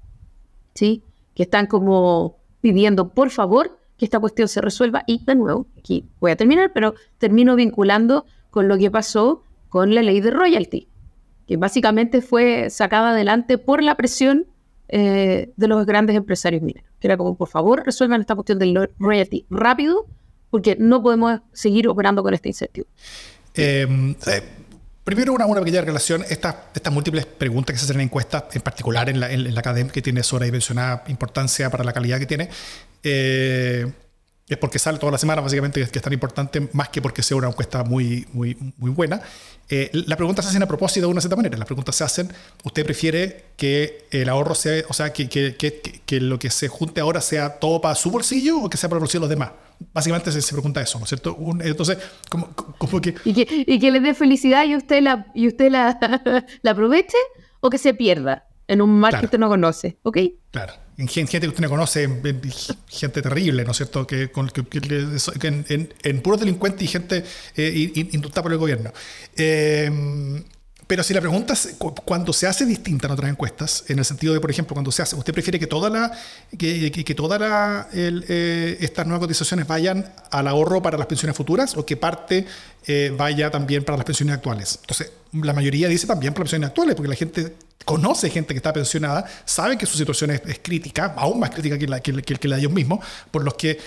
¿sí? 0.74 1.02
Que 1.34 1.42
están 1.42 1.66
como 1.66 2.36
pidiendo, 2.60 3.08
por 3.12 3.30
favor, 3.30 3.78
que 3.96 4.04
esta 4.04 4.20
cuestión 4.20 4.46
se 4.48 4.60
resuelva. 4.60 5.02
Y 5.06 5.24
de 5.24 5.34
nuevo, 5.34 5.66
aquí 5.78 6.04
voy 6.20 6.30
a 6.30 6.36
terminar, 6.36 6.72
pero 6.72 6.94
termino 7.18 7.56
vinculando 7.56 8.24
con 8.50 8.68
lo 8.68 8.78
que 8.78 8.90
pasó 8.90 9.42
con 9.68 9.94
la 9.94 10.02
ley 10.02 10.20
de 10.20 10.30
royalty 10.30 10.88
que 11.48 11.56
básicamente 11.56 12.20
fue 12.20 12.68
sacada 12.68 13.10
adelante 13.10 13.56
por 13.56 13.82
la 13.82 13.96
presión 13.96 14.46
eh, 14.88 15.50
de 15.56 15.66
los 15.66 15.86
grandes 15.86 16.14
empresarios 16.14 16.62
mineros. 16.62 16.90
Que 17.00 17.08
era 17.08 17.16
como, 17.16 17.36
por 17.36 17.48
favor, 17.48 17.82
resuelvan 17.86 18.20
esta 18.20 18.34
cuestión 18.34 18.58
del 18.58 18.90
royalty 18.98 19.46
rápido, 19.48 20.04
porque 20.50 20.76
no 20.78 21.02
podemos 21.02 21.40
seguir 21.52 21.88
operando 21.88 22.22
con 22.22 22.34
este 22.34 22.48
incentivo. 22.48 22.86
Em, 23.54 24.14
eh, 24.26 24.42
primero, 25.04 25.32
una, 25.32 25.46
pequeña 25.60 25.82
relación. 25.82 26.24
Estas, 26.28 26.54
múltiples 26.90 27.26
preguntas 27.26 27.74
que 27.74 27.78
se 27.78 27.84
hacen 27.86 27.96
en 27.96 28.02
encuestas, 28.02 28.44
en 28.54 28.62
particular 28.62 29.08
en 29.08 29.20
la, 29.20 29.30
en, 29.30 29.52
la 29.52 29.60
academia, 29.60 29.92
que 29.92 30.02
tiene 30.02 30.22
sobredimensionada 30.22 31.04
importancia 31.08 31.70
para 31.70 31.84
la 31.84 31.92
calidad 31.92 32.18
que 32.18 32.26
tiene, 32.26 32.48
eh, 33.02 33.86
es 34.48 34.56
porque 34.56 34.78
sale 34.78 34.98
toda 34.98 35.12
la 35.12 35.18
semana, 35.18 35.42
básicamente, 35.42 35.86
que 35.86 35.98
es 35.98 36.02
tan 36.02 36.12
importante, 36.12 36.68
más 36.72 36.88
que 36.88 37.02
porque 37.02 37.22
sea 37.22 37.36
una 37.36 37.48
encuesta 37.48 37.84
muy, 37.84 38.26
muy, 38.32 38.56
muy 38.78 38.90
buena. 38.90 39.20
Eh, 39.68 39.90
la 39.92 40.16
pregunta 40.16 40.40
se 40.40 40.48
hacen 40.48 40.62
a 40.62 40.66
propósito 40.66 41.06
de 41.06 41.12
una 41.12 41.20
cierta 41.20 41.36
manera. 41.36 41.58
Las 41.58 41.66
preguntas 41.66 41.94
se 41.94 42.04
hacen, 42.04 42.32
¿usted 42.64 42.84
prefiere 42.84 43.44
que 43.56 44.06
el 44.10 44.28
ahorro 44.30 44.54
sea, 44.54 44.82
o 44.88 44.94
sea, 44.94 45.12
que, 45.12 45.28
que, 45.28 45.56
que, 45.56 46.20
lo 46.20 46.38
que 46.38 46.48
se 46.48 46.68
junte 46.68 47.00
ahora 47.02 47.20
sea 47.20 47.58
todo 47.58 47.80
para 47.80 47.94
su 47.94 48.10
bolsillo 48.10 48.58
o 48.58 48.70
que 48.70 48.78
sea 48.78 48.88
para 48.88 48.98
el 48.98 49.00
bolsillo 49.00 49.20
de 49.20 49.24
los 49.26 49.30
demás? 49.30 49.50
Básicamente 49.92 50.32
se, 50.32 50.52
pregunta 50.52 50.80
eso, 50.80 50.98
¿no 50.98 51.04
es 51.04 51.10
cierto? 51.10 51.36
entonces, 51.60 51.98
como, 52.30 52.52
como 52.54 53.00
que... 53.00 53.14
¿Y, 53.24 53.34
que... 53.34 53.64
y 53.66 53.78
que 53.78 53.90
le 53.90 54.00
dé 54.00 54.14
felicidad 54.14 54.64
y 54.64 54.74
usted 54.74 55.02
la, 55.02 55.26
y 55.34 55.46
usted 55.46 55.70
la, 55.70 55.98
la 56.62 56.70
aproveche 56.70 57.18
o 57.60 57.68
que 57.68 57.78
se 57.78 57.92
pierda 57.92 58.47
en 58.68 58.80
un 58.80 59.00
mar 59.00 59.18
que 59.18 59.24
usted 59.24 59.38
no 59.38 59.48
conoce, 59.48 59.98
¿ok? 60.02 60.18
Claro 60.52 60.74
en 60.98 61.06
gente 61.06 61.40
que 61.40 61.48
usted 61.48 61.62
no 61.62 61.70
conoce, 61.70 62.08
gente 62.88 63.22
terrible, 63.22 63.64
¿no 63.64 63.70
es 63.70 63.76
cierto? 63.76 64.04
Que, 64.04 64.32
con, 64.32 64.50
en, 65.42 65.94
en, 66.02 66.20
puros 66.20 66.40
delincuentes 66.40 66.82
y 66.82 66.88
gente 66.88 67.24
eh, 67.56 68.08
indultada 68.10 68.42
por 68.42 68.52
el 68.52 68.58
gobierno. 68.58 68.92
Eh, 69.36 70.42
pero 70.88 71.02
si 71.02 71.12
la 71.12 71.20
pregunta 71.20 71.52
es, 71.52 71.76
cuando 72.06 72.32
se 72.32 72.46
hace 72.46 72.64
distinta 72.64 73.06
en 73.06 73.12
otras 73.12 73.30
encuestas, 73.30 73.84
en 73.88 73.98
el 73.98 74.06
sentido 74.06 74.32
de, 74.32 74.40
por 74.40 74.50
ejemplo, 74.50 74.72
cuando 74.72 74.90
se 74.90 75.02
hace, 75.02 75.16
¿usted 75.16 75.34
prefiere 75.34 75.60
que 75.60 75.66
toda 75.66 75.90
la, 75.90 76.10
que, 76.56 76.90
que, 76.90 77.14
toda 77.14 77.38
la, 77.38 77.88
eh, 77.92 78.78
estas 78.80 79.06
nuevas 79.06 79.20
cotizaciones 79.20 79.66
vayan 79.66 80.10
al 80.30 80.48
ahorro 80.48 80.80
para 80.80 80.96
las 80.96 81.06
pensiones 81.06 81.36
futuras 81.36 81.76
o 81.76 81.84
que 81.84 81.98
parte 81.98 82.46
eh, 82.86 83.12
vaya 83.14 83.50
también 83.50 83.84
para 83.84 83.98
las 83.98 84.06
pensiones 84.06 84.34
actuales? 84.34 84.78
Entonces, 84.80 85.12
la 85.32 85.52
mayoría 85.52 85.88
dice 85.88 86.06
también 86.06 86.32
para 86.32 86.44
las 86.44 86.52
pensiones 86.52 86.68
actuales, 86.68 86.94
porque 86.94 87.10
la 87.10 87.16
gente 87.16 87.54
conoce 87.84 88.30
gente 88.30 88.54
que 88.54 88.58
está 88.58 88.72
pensionada, 88.72 89.26
sabe 89.44 89.76
que 89.76 89.84
su 89.84 89.98
situación 89.98 90.30
es, 90.30 90.40
crítica, 90.62 91.12
aún 91.18 91.38
más 91.38 91.50
crítica 91.50 91.76
que 91.76 91.86
la, 91.86 92.00
que, 92.00 92.22
que 92.22 92.48
la 92.48 92.56
de 92.56 92.62
ellos 92.62 92.72
mismos, 92.72 93.04
por 93.30 93.44
los 93.44 93.54
que 93.54 93.78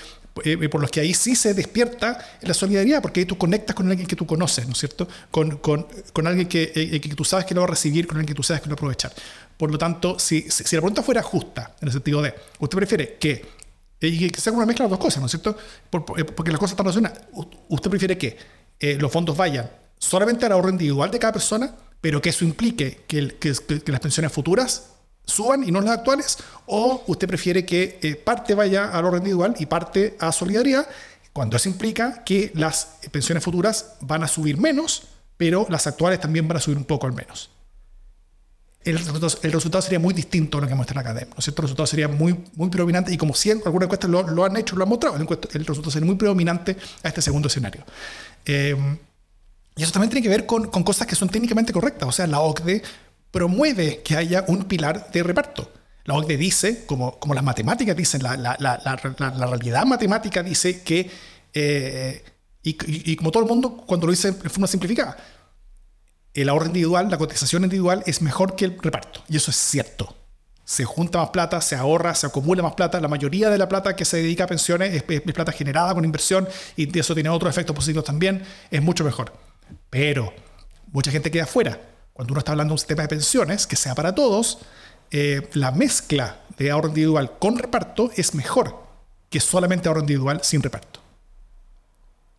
eh, 0.46 0.70
por 0.70 0.80
los 0.80 0.89
que 0.89 1.02
ahí 1.02 1.13
sí 1.13 1.36
se 1.36 1.54
despierta 1.54 2.38
la 2.41 2.54
solidaridad, 2.54 3.02
porque 3.02 3.20
ahí 3.20 3.26
tú 3.26 3.38
conectas 3.38 3.76
con 3.76 3.89
alguien 3.89 4.08
que 4.08 4.15
tú 4.15 4.26
conoces, 4.26 4.65
¿no 4.65 4.72
es 4.72 4.80
cierto? 4.80 5.08
Con, 5.30 5.58
con, 5.58 5.86
con 6.13 6.26
alguien 6.26 6.48
que, 6.48 6.72
eh, 6.74 7.02
que, 7.02 7.10
tú 7.10 7.26
sabes 7.26 7.46
que 7.46 7.54
lo 7.54 7.62
va 7.62 7.67
a 7.67 7.70
recibir, 7.70 8.08
con 8.08 8.15
alguien 8.15 8.28
que 8.28 8.36
tú 8.36 8.41
sabes 8.44 8.62
que 8.62 8.70
lo 8.70 8.76
va 8.76 8.76
a 8.76 8.80
aprovechar. 8.80 9.13
Por 9.58 9.72
lo 9.72 9.78
tanto, 9.78 10.17
si, 10.20 10.44
si, 10.50 10.63
la 10.63 10.82
pregunta 10.82 11.04
fuera 11.04 11.22
justa, 11.22 11.76
en 11.82 11.89
el 11.89 11.91
sentido 11.91 12.22
de, 12.22 12.34
¿usted 12.60 12.78
prefiere 12.78 13.17
que, 13.20 13.46
y 14.00 14.30
que 14.30 14.39
sea 14.39 14.54
una 14.54 14.65
mezcla 14.65 14.86
de 14.86 14.89
las 14.89 14.98
dos 14.98 15.06
cosas, 15.06 15.20
¿no 15.20 15.26
es 15.26 15.32
cierto? 15.32 15.58
Eh, 16.17 16.24
porque 16.24 16.50
las 16.50 16.60
cosas 16.60 16.72
están 16.72 16.86
relacionadas. 16.86 17.22
¿Usted 17.67 17.89
prefiere 17.89 18.17
que 18.17 18.38
los 18.98 19.12
fondos 19.12 19.36
vayan 19.36 19.70
solamente 20.00 20.46
al 20.46 20.54
ahorro 20.54 20.70
individual 20.70 21.12
de 21.12 21.20
cada 21.20 21.34
persona, 21.34 21.76
pero 22.00 22.22
que 22.22 22.30
eso 22.30 22.46
implique 22.46 23.04
que, 23.06 23.36
que, 23.38 23.54
que 23.84 23.91
las 23.91 24.02
pensiones 24.02 24.32
futuras 24.32 24.90
suban 25.25 25.63
y 25.63 25.71
no 25.71 25.81
las 25.81 25.99
actuales, 25.99 26.38
o 26.65 27.03
usted 27.07 27.27
prefiere 27.27 27.65
que 27.65 27.99
eh, 28.01 28.15
parte 28.15 28.55
vaya 28.55 28.89
al 28.89 29.05
orden 29.05 29.21
individual 29.21 29.55
y 29.60 29.65
parte 29.65 30.17
a 30.19 30.31
solidaridad, 30.31 30.88
cuando 31.34 31.57
eso 31.57 31.69
implica 31.69 32.23
que 32.23 32.51
las 32.55 32.97
pensiones 33.12 33.43
futuras 33.43 33.93
van 34.01 34.23
a 34.23 34.27
subir 34.27 34.57
menos, 34.57 35.03
pero 35.38 35.65
las 35.69 35.88
actuales 35.88 36.19
también 36.19 36.47
van 36.47 36.57
a 36.57 36.60
subir 36.60 36.77
un 36.77 36.84
poco 36.84 37.07
al 37.07 37.13
menos. 37.13 37.49
El 38.84 38.97
resultado, 38.97 39.81
sería 39.81 39.99
muy 39.99 40.13
distinto 40.13 40.57
a 40.57 40.62
lo 40.62 40.67
que 40.67 40.73
muestra 40.73 40.95
la 40.95 41.01
academia, 41.01 41.29
¿no 41.29 41.38
es 41.38 41.43
cierto? 41.45 41.62
El 41.62 41.67
resultado 41.67 41.86
sería 41.86 42.07
muy, 42.07 42.43
muy 42.55 42.69
predominante 42.69 43.13
y 43.13 43.17
como 43.17 43.36
siempre, 43.36 43.67
algunas 43.67 43.86
encuestas 43.86 44.10
lo, 44.10 44.43
han 44.43 44.57
hecho, 44.57 44.75
lo 44.75 44.84
han 44.84 44.89
mostrado, 44.89 45.17
el, 45.17 45.65
resultado 45.65 45.91
sería 45.91 46.07
muy 46.07 46.15
predominante 46.15 46.75
a 47.03 47.07
este 47.07 47.21
segundo 47.21 47.47
escenario. 47.47 47.84
Eh, 48.43 48.75
y 49.75 49.84
eso 49.84 49.91
también 49.91 50.10
tiene 50.10 50.23
que 50.23 50.29
ver 50.29 50.47
con, 50.47 50.67
con, 50.69 50.84
cosas 50.84 51.05
que 51.05 51.15
son 51.15 51.29
técnicamente 51.29 51.71
correctas. 51.71 52.10
O 52.10 52.12
sea, 52.12 52.25
la 52.25 52.39
OCDE 52.39 52.81
promueve 53.32 54.02
que 54.04 54.15
haya 54.17 54.46
un 54.48 54.65
pilar 54.65 55.10
de 55.12 55.24
reparto. 55.24 55.72
La 56.04 56.15
OCDE 56.15 56.38
dice, 56.38 56.86
como, 56.86 57.20
como 57.20 57.34
las 57.34 57.44
matemáticas 57.44 57.96
dicen, 57.96 58.24
la, 58.24 58.36
la, 58.36 58.58
la, 58.60 58.80
la 58.80 59.48
realidad 59.48 59.86
matemática 59.86 60.44
dice 60.44 60.82
que, 60.82 61.10
eh, 61.54 62.24
y, 62.63 63.15
como 63.15 63.32
todo 63.32 63.44
el 63.44 63.50
mundo 63.50 63.78
cuando 63.88 64.08
lo 64.08 64.12
dice 64.12 64.32
de 64.32 64.50
forma 64.50 64.67
simplificada, 64.67 65.17
el 66.34 66.50
ahorro 66.50 66.67
individual, 66.67 67.10
la 67.10 67.17
cotización 67.17 67.63
individual 67.63 68.04
es 68.06 68.22
mejor 68.22 68.56
que 68.56 68.65
el 68.65 68.78
reparto. 68.80 69.24
Y 69.28 69.38
eso 69.38 69.52
es 69.52 69.58
cierto. 69.58 70.15
Se 70.63 70.86
junta 70.86 71.20
más 71.20 71.32
plata, 71.32 71.60
se 71.60 71.76
ahorra, 71.76 72.15
se 72.15 72.28
acumula 72.28 72.63
más 72.63 72.74
plata. 72.74 73.02
La 73.02 73.10
mayoría 73.10 73.50
de 73.50 73.58
la 73.58 73.67
plata 73.67 73.96
que 73.96 74.06
se 74.06 74.17
dedica 74.17 74.46
a 74.46 74.48
pensiones 74.48 74.94
es, 74.94 75.04
es 75.08 75.34
plata 75.34 75.52
generada 75.52 75.94
con 75.94 76.06
inversión 76.06 76.48
y 76.78 76.98
eso 76.98 77.13
tiene 77.13 77.30
otros 77.30 77.50
efectos 77.50 77.76
positivos 77.76 78.06
también. 78.06 78.44
Es 78.70 78.82
mucho 78.82 79.04
mejor. 79.04 79.34
Pero 79.89 80.34
mucha 80.94 81.12
gente 81.12 81.30
queda 81.30 81.46
fuera 81.46 81.90
cuando 82.13 82.34
uno 82.34 82.39
está 82.39 82.52
hablando 82.52 82.71
de 82.71 82.76
un 82.76 82.80
sistema 82.80 83.04
de 83.04 83.08
pensiones 83.08 83.67
que 83.67 83.76
sea 83.76 83.95
para 83.95 84.13
todos, 84.13 84.60
eh, 85.12 85.50
la 85.54 85.71
mezcla 85.71 86.38
de 86.58 86.71
ahorro 86.71 86.89
individual 86.89 87.38
con 87.39 87.58
reparto 87.58 88.12
es 88.15 88.34
mejor 88.34 88.76
que 89.30 89.39
solamente 89.39 89.88
ahorro 89.88 90.02
individual 90.02 90.41
sin 90.43 90.62
reparto. 90.62 91.00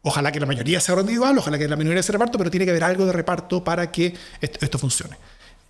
Ojalá 0.03 0.33
que 0.33 0.41
la 0.41 0.47
mayoría 0.47 0.81
sea 0.81 0.93
ahorro 0.93 1.03
individual, 1.03 1.39
ojalá 1.39 1.59
que 1.59 1.69
la 1.69 1.77
minoría 1.77 2.03
sea 2.03 2.15
reparto, 2.15 2.37
pero 2.37 2.51
tiene 2.51 2.65
que 2.65 2.71
haber 2.71 2.85
algo 2.85 3.07
de 3.07 3.13
reparto 3.13 3.63
para 3.63 3.91
que 3.91 4.15
esto, 4.41 4.79
funcione. 4.79 5.17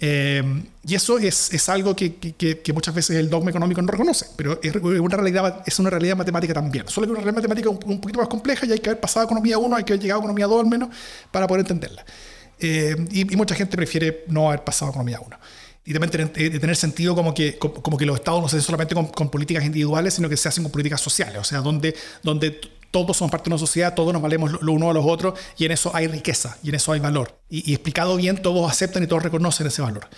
Eh, 0.00 0.42
y 0.84 0.94
eso 0.94 1.18
es, 1.18 1.52
es 1.52 1.68
algo 1.68 1.94
que, 1.94 2.16
que, 2.16 2.60
que, 2.60 2.72
muchas 2.72 2.94
veces 2.94 3.16
el 3.16 3.30
dogma 3.30 3.50
económico 3.50 3.80
no 3.82 3.92
reconoce, 3.92 4.26
pero 4.36 4.58
es 4.62 4.74
una 4.74 5.16
realidad, 5.16 5.62
es 5.64 5.78
una 5.78 5.90
realidad 5.90 6.16
matemática 6.16 6.54
también. 6.54 6.88
Solo 6.88 7.06
que 7.06 7.12
una 7.12 7.20
realidad 7.20 7.36
matemática 7.36 7.68
un, 7.68 7.78
un 7.84 8.00
poquito 8.00 8.18
más 8.18 8.28
compleja 8.28 8.66
y 8.66 8.72
hay 8.72 8.78
que 8.78 8.90
haber 8.90 9.00
pasado 9.00 9.22
a 9.22 9.26
economía 9.26 9.58
1, 9.58 9.76
hay 9.76 9.84
que 9.84 9.92
haber 9.92 10.02
llegado 10.02 10.20
a 10.20 10.22
economía 10.22 10.46
2 10.46 10.60
al 10.60 10.66
menos 10.66 10.88
para 11.30 11.46
poder 11.46 11.60
entenderla. 11.60 12.04
Eh, 12.58 12.96
y, 13.10 13.24
mucha 13.36 13.54
gente 13.54 13.76
prefiere 13.76 14.24
no 14.28 14.48
haber 14.48 14.64
pasado 14.64 14.90
economía 14.90 15.20
1. 15.20 15.36
Y 15.84 15.92
también 15.92 16.10
tener, 16.10 16.32
de 16.32 16.60
tener 16.60 16.76
sentido 16.76 17.14
como 17.14 17.34
que, 17.34 17.58
como 17.58 17.96
que 17.96 18.06
los 18.06 18.16
estados 18.16 18.40
no 18.40 18.48
se 18.48 18.56
hacen 18.56 18.66
solamente 18.66 18.94
con, 18.94 19.28
políticas 19.30 19.64
individuales, 19.64 20.14
sino 20.14 20.28
que 20.28 20.36
se 20.36 20.48
hacen 20.48 20.62
con 20.62 20.70
políticas 20.70 21.00
sociales, 21.00 21.38
o 21.38 21.44
sea, 21.44 21.60
donde, 21.60 21.94
donde 22.22 22.60
todos 22.92 23.16
somos 23.16 23.32
parte 23.32 23.50
de 23.50 23.54
una 23.54 23.58
sociedad, 23.58 23.94
todos 23.94 24.12
nos 24.12 24.22
valemos 24.22 24.62
lo 24.62 24.72
uno 24.72 24.90
a 24.90 24.94
los 24.94 25.04
otros 25.04 25.38
y 25.56 25.64
en 25.64 25.72
eso 25.72 25.90
hay 25.94 26.06
riqueza 26.06 26.56
y 26.62 26.68
en 26.68 26.76
eso 26.76 26.92
hay 26.92 27.00
valor. 27.00 27.36
Y, 27.48 27.72
explicado 27.72 28.16
bien, 28.16 28.40
todos 28.40 28.70
aceptan 28.70 29.02
y 29.02 29.08
todos 29.08 29.24
reconocen 29.24 29.66
ese 29.66 29.82
valor. 29.82 30.08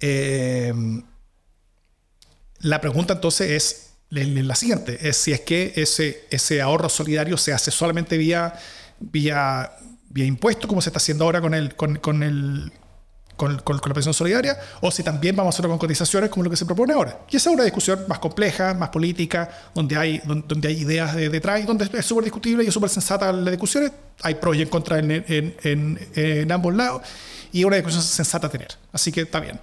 Eh, 0.00 0.72
la 2.60 2.80
pregunta 2.80 3.14
entonces 3.14 3.50
es 3.50 3.86
la 4.08 4.54
siguiente, 4.54 5.08
es 5.08 5.16
si 5.16 5.32
es 5.32 5.40
que 5.40 5.72
ese, 5.76 6.24
ese 6.30 6.62
ahorro 6.62 6.88
solidario 6.88 7.36
se 7.36 7.52
hace 7.52 7.70
solamente 7.70 8.16
vía, 8.16 8.54
vía, 9.00 9.72
vía 10.16 10.24
impuesto, 10.24 10.66
como 10.66 10.80
se 10.80 10.88
está 10.88 10.96
haciendo 10.96 11.24
ahora 11.24 11.40
con 11.40 11.52
el, 11.52 11.76
con, 11.76 12.22
el 12.22 12.72
con, 13.36 13.62
la 13.66 13.94
pensión 13.94 14.14
solidaria 14.14 14.56
o 14.80 14.90
si 14.90 15.02
también 15.02 15.36
vamos 15.36 15.54
a 15.54 15.56
hacerlo 15.56 15.68
con 15.68 15.78
cotizaciones 15.78 16.30
como 16.30 16.44
lo 16.44 16.50
que 16.50 16.56
se 16.56 16.64
propone 16.64 16.94
ahora. 16.94 17.20
Y 17.30 17.36
esa 17.36 17.50
es 17.50 17.54
una 17.54 17.64
discusión 17.64 18.04
más 18.08 18.18
compleja, 18.18 18.72
más 18.72 18.88
política, 18.88 19.50
donde 19.74 19.96
hay, 19.96 20.22
donde, 20.24 20.68
hay 20.68 20.80
ideas 20.80 21.14
detrás 21.14 21.60
y 21.60 21.64
donde 21.64 21.84
es 21.84 22.06
súper 22.06 22.24
discutible 22.24 22.64
y 22.64 22.68
es 22.68 22.74
súper 22.74 22.88
sensata 22.88 23.30
la 23.30 23.50
discusión. 23.50 23.92
Hay 24.22 24.36
pros 24.36 24.56
y 24.56 24.62
en 24.62 24.68
contra 24.68 24.98
en, 24.98 25.10
en, 25.10 26.08
en, 26.14 26.52
ambos 26.52 26.74
lados 26.74 27.02
y 27.52 27.64
una 27.64 27.76
discusión 27.76 28.02
sensata 28.02 28.46
a 28.46 28.50
tener. 28.50 28.68
Así 28.92 29.12
que 29.12 29.22
está 29.22 29.38
bien. 29.40 29.60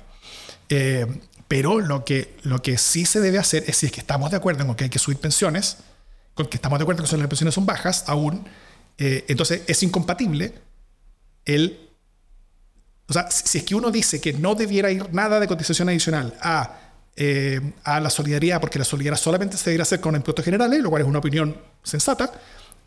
Eh, 0.70 1.08
pero 1.48 1.80
lo 1.80 2.06
que, 2.06 2.38
lo 2.44 2.62
que 2.62 2.78
sí 2.78 3.06
se 3.06 3.20
debe 3.20 3.40
hacer 3.40 3.64
es 3.68 3.78
si 3.78 3.88
es 3.88 3.92
que 3.92 4.02
estamos 4.02 4.30
de 4.32 4.38
acuerdo 4.38 4.66
con 4.66 4.76
que 4.76 4.86
hay 4.86 4.90
que 4.90 5.00
subir 5.00 5.18
pensiones, 5.18 5.78
con 6.36 6.46
que 6.46 6.58
estamos 6.58 6.78
de 6.78 6.84
acuerdo 6.84 7.04
con 7.04 7.10
que 7.10 7.18
las 7.18 7.28
pensiones 7.28 7.56
son 7.56 7.66
bajas 7.66 8.06
aún, 8.08 8.46
eh, 8.98 9.26
entonces 9.28 9.62
es 9.68 9.84
incompatible 9.84 10.54
el 11.46 11.80
o 13.08 13.14
sea, 13.14 13.30
si 13.30 13.58
es 13.58 13.64
que 13.64 13.76
uno 13.76 13.92
dice 13.92 14.22
que 14.22 14.34
no 14.34 14.56
debiera 14.56 14.90
ir 14.90 15.14
nada 15.14 15.40
de 15.40 15.48
cotización 15.48 15.90
adicional 15.90 16.34
a, 16.42 16.80
eh, 17.16 17.60
a 17.84 18.00
la 18.00 18.10
solidaridad, 18.10 18.62
porque 18.62 18.80
la 18.80 18.86
solidaridad 18.86 19.22
solamente 19.22 19.58
se 19.58 19.66
debería 19.66 19.84
hacer 19.84 20.00
con 20.00 20.16
impuestos 20.16 20.46
generales, 20.46 20.82
lo 20.82 20.90
cual 20.90 21.02
es 21.02 21.08
una 21.08 21.20
opinión 21.20 21.56
sensata, 21.84 22.32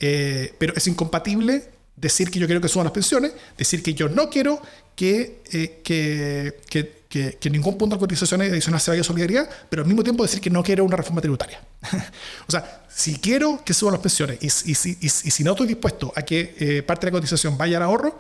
eh, 0.00 0.54
pero 0.58 0.72
es 0.74 0.86
incompatible 0.86 1.70
decir 1.96 2.30
que 2.30 2.38
yo 2.38 2.46
quiero 2.46 2.60
que 2.60 2.68
suban 2.68 2.86
las 2.86 2.92
pensiones, 2.92 3.32
decir 3.56 3.82
que 3.82 3.94
yo 3.94 4.08
no 4.08 4.30
quiero 4.30 4.60
que, 4.94 5.42
que, 5.84 6.60
que, 6.68 6.95
que, 7.08 7.38
ningún 7.50 7.78
punto 7.78 7.96
de 7.96 8.00
cotización 8.00 8.42
adicional 8.42 8.80
se 8.80 8.90
vaya 8.90 9.00
a 9.00 9.04
solidaridad, 9.04 9.48
pero 9.68 9.82
al 9.82 9.88
mismo 9.88 10.02
tiempo 10.02 10.22
decir 10.22 10.40
que 10.40 10.50
no 10.50 10.62
quiero 10.62 10.84
una 10.84 10.96
reforma 10.96 11.20
tributaria. 11.20 11.60
o 12.48 12.50
sea, 12.50 12.84
si 12.88 13.18
quiero 13.18 13.62
que 13.64 13.72
suban 13.74 13.92
las 13.92 14.02
pensiones 14.02 14.38
y, 14.40 14.72
y, 14.72 14.96
y, 15.00 15.06
y 15.06 15.08
si 15.08 15.44
no 15.44 15.52
estoy 15.52 15.66
dispuesto 15.66 16.12
a 16.14 16.22
que 16.22 16.82
parte 16.86 17.06
de 17.06 17.12
la 17.12 17.18
cotización 17.18 17.56
vaya 17.56 17.76
al 17.76 17.84
ahorro, 17.84 18.16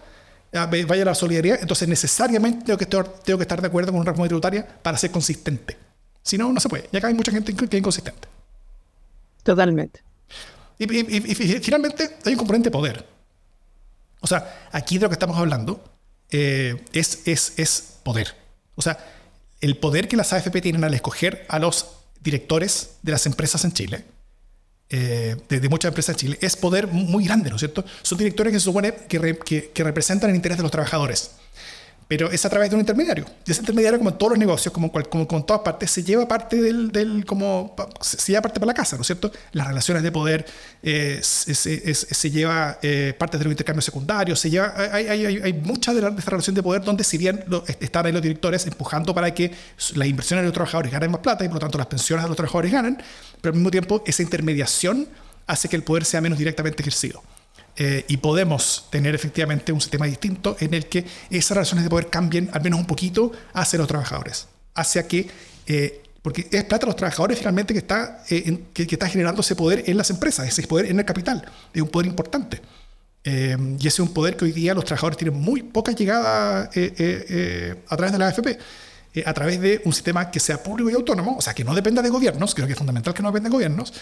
vaya 0.52 1.04
la 1.04 1.14
solidaridad, 1.14 1.58
entonces 1.60 1.88
necesariamente 1.88 2.64
tengo 2.64 2.78
que, 2.78 2.84
estar, 2.84 3.06
tengo 3.06 3.38
que 3.38 3.42
estar 3.42 3.60
de 3.60 3.66
acuerdo 3.66 3.92
con 3.92 4.00
una 4.00 4.10
reforma 4.10 4.28
tributaria 4.28 4.66
para 4.66 4.96
ser 4.96 5.10
consistente. 5.10 5.76
Si 6.22 6.38
no, 6.38 6.52
no 6.52 6.60
se 6.60 6.68
puede. 6.68 6.88
Y 6.90 6.96
acá 6.96 7.08
hay 7.08 7.14
mucha 7.14 7.30
gente 7.30 7.54
que 7.54 7.64
es 7.64 7.74
inconsistente. 7.74 8.28
Totalmente. 9.42 10.02
Y, 10.78 10.86
finalmente 10.86 12.16
hay 12.24 12.32
un 12.32 12.38
componente 12.38 12.68
de 12.68 12.70
poder. 12.70 13.06
O 14.20 14.26
sea, 14.26 14.68
aquí 14.72 14.98
de 14.98 15.02
lo 15.02 15.08
que 15.08 15.14
estamos 15.14 15.36
hablando 15.38 15.82
eh, 16.30 16.84
es, 16.92 17.26
es, 17.26 17.52
es 17.56 17.98
poder. 18.02 18.34
O 18.76 18.82
sea, 18.82 18.98
el 19.60 19.76
poder 19.76 20.06
que 20.08 20.16
las 20.16 20.32
AFP 20.32 20.60
tienen 20.60 20.84
al 20.84 20.94
escoger 20.94 21.44
a 21.48 21.58
los 21.58 21.86
directores 22.20 22.96
de 23.02 23.12
las 23.12 23.26
empresas 23.26 23.64
en 23.64 23.72
Chile 23.72 24.04
eh, 24.88 25.36
de, 25.48 25.68
muchas 25.68 25.88
empresas 25.88 26.14
en 26.14 26.18
Chile, 26.18 26.38
es 26.40 26.56
poder 26.56 26.86
muy 26.86 27.24
grande, 27.24 27.50
¿no 27.50 27.56
es 27.56 27.60
cierto? 27.60 27.84
Son 28.02 28.16
directores 28.16 28.52
que 28.52 28.60
se 28.60 28.64
supone 28.64 28.94
que, 29.08 29.70
que 29.72 29.84
representan 29.84 30.30
el 30.30 30.36
interés 30.36 30.58
de 30.58 30.62
los 30.62 30.70
trabajadores 30.70 31.32
pero 32.08 32.30
es 32.30 32.44
a 32.44 32.50
través 32.50 32.70
de 32.70 32.76
un 32.76 32.80
intermediario. 32.80 33.26
Y 33.44 33.50
ese 33.50 33.60
intermediario, 33.60 33.98
como 33.98 34.10
en 34.10 34.18
todos 34.18 34.30
los 34.30 34.38
negocios, 34.38 34.72
como, 34.72 34.92
en 34.94 35.46
todas 35.46 35.62
partes, 35.62 35.90
se 35.90 36.04
lleva 36.04 36.28
parte 36.28 36.60
del, 36.60 36.92
del, 36.92 37.24
como, 37.24 37.74
se 38.00 38.32
lleva 38.32 38.42
parte 38.42 38.60
para 38.60 38.68
la 38.68 38.74
casa, 38.74 38.96
¿no 38.96 39.02
es 39.02 39.08
cierto? 39.08 39.32
Las 39.52 39.66
relaciones 39.66 40.04
de 40.04 40.12
poder 40.12 40.46
eh, 40.82 41.18
se, 41.22 41.54
se, 41.54 41.94
se, 41.94 42.30
lleva 42.30 42.78
eh, 42.80 43.12
parte 43.18 43.38
de 43.38 43.44
los 43.44 43.50
intercambios 43.50 43.84
secundarios, 43.84 44.38
se 44.38 44.50
lleva, 44.50 44.72
hay, 44.92 45.08
hay, 45.08 45.26
hay, 45.26 45.40
hay 45.42 45.52
mucha 45.52 45.92
de, 45.92 46.02
la, 46.02 46.10
relación 46.10 46.54
de 46.54 46.62
poder 46.62 46.82
donde 46.82 47.02
si 47.02 47.16
están 47.80 48.06
ahí 48.06 48.12
los 48.12 48.22
directores 48.22 48.66
empujando 48.66 49.12
para 49.12 49.34
que 49.34 49.52
las 49.94 50.06
inversiones 50.06 50.42
de 50.42 50.46
los 50.46 50.54
trabajadores 50.54 50.92
ganen 50.92 51.10
más 51.10 51.20
plata 51.20 51.44
y 51.44 51.48
por 51.48 51.56
lo 51.56 51.60
tanto 51.60 51.78
las 51.78 51.88
pensiones 51.88 52.24
de 52.24 52.28
los 52.28 52.36
trabajadores 52.36 52.70
ganen, 52.70 52.98
pero 53.40 53.52
al 53.52 53.56
mismo 53.56 53.70
tiempo 53.72 54.04
esa 54.06 54.22
intermediación 54.22 55.08
hace 55.48 55.68
que 55.68 55.74
el 55.74 55.82
poder 55.82 56.04
sea 56.04 56.20
menos 56.20 56.38
directamente 56.38 56.82
ejercido. 56.82 57.22
Eh, 57.78 58.06
y 58.08 58.16
podemos 58.16 58.86
tener 58.90 59.14
efectivamente 59.14 59.70
un 59.70 59.82
sistema 59.82 60.06
distinto 60.06 60.56
en 60.60 60.72
el 60.72 60.86
que 60.86 61.04
esas 61.28 61.56
relaciones 61.56 61.84
de 61.84 61.90
poder 61.90 62.08
cambien 62.08 62.48
al 62.54 62.62
menos 62.62 62.80
un 62.80 62.86
poquito 62.86 63.32
hacia 63.52 63.78
los 63.78 63.86
trabajadores, 63.86 64.48
hacia 64.74 65.06
que, 65.06 65.28
eh, 65.66 66.02
porque 66.22 66.48
es 66.50 66.64
plata 66.64 66.86
de 66.86 66.86
los 66.86 66.96
trabajadores 66.96 67.38
finalmente 67.38 67.74
que 67.74 67.80
está, 67.80 68.22
eh, 68.30 68.64
que, 68.72 68.84
está 68.84 69.08
generando 69.08 69.42
ese 69.42 69.54
poder 69.54 69.84
en 69.86 69.98
las 69.98 70.08
empresas, 70.08 70.48
ese 70.48 70.66
poder 70.66 70.86
en 70.86 70.98
el 70.98 71.04
capital, 71.04 71.44
es 71.74 71.82
un 71.82 71.88
poder 71.88 72.06
importante. 72.06 72.62
y 73.24 73.80
ese 73.80 73.88
es 73.88 73.98
un 73.98 74.14
poder 74.14 74.36
que 74.36 74.44
hoy 74.44 74.52
día 74.52 74.72
los 74.72 74.84
trabajadores 74.84 75.18
tienen 75.18 75.38
muy 75.38 75.60
poca 75.60 75.90
llegada 75.90 76.70
a 76.70 77.96
través 77.96 78.12
de 78.12 78.18
la 78.18 78.28
AFP 78.28 78.56
a 79.24 79.32
través 79.32 79.60
de 79.60 79.80
un 79.84 79.92
sistema 79.92 80.30
que 80.30 80.40
sea 80.40 80.62
público 80.62 80.90
y 80.90 80.94
autónomo, 80.94 81.36
o 81.36 81.40
sea, 81.40 81.54
que 81.54 81.64
no 81.64 81.74
dependa 81.74 82.02
de 82.02 82.10
gobiernos, 82.10 82.54
creo 82.54 82.66
que 82.66 82.72
es 82.72 82.78
fundamental 82.78 83.14
que 83.14 83.22
no 83.22 83.30
dependa 83.30 83.48
de 83.48 83.54
gobiernos, 83.54 83.92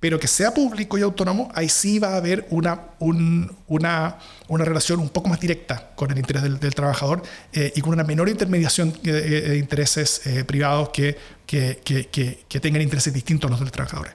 pero 0.00 0.20
que 0.20 0.28
sea 0.28 0.52
público 0.52 0.98
y 0.98 1.02
autónomo, 1.02 1.50
ahí 1.54 1.68
sí 1.68 1.98
va 1.98 2.14
a 2.14 2.16
haber 2.16 2.46
una, 2.50 2.80
una, 2.98 4.18
una 4.48 4.64
relación 4.64 5.00
un 5.00 5.08
poco 5.08 5.28
más 5.28 5.40
directa 5.40 5.90
con 5.94 6.10
el 6.10 6.18
interés 6.18 6.42
del, 6.42 6.58
trabajador 6.74 7.22
eh, 7.52 7.72
y 7.74 7.80
con 7.80 7.94
una 7.94 8.04
menor 8.04 8.28
intermediación 8.28 8.92
de, 9.02 9.56
intereses 9.58 10.26
eh, 10.26 10.44
privados 10.44 10.90
que, 10.90 11.16
que, 11.46 11.80
que, 11.82 12.44
que, 12.46 12.60
tengan 12.60 12.82
intereses 12.82 13.12
distintos 13.12 13.48
a 13.48 13.52
los 13.52 13.60
del 13.60 13.70
trabajador. 13.70 14.10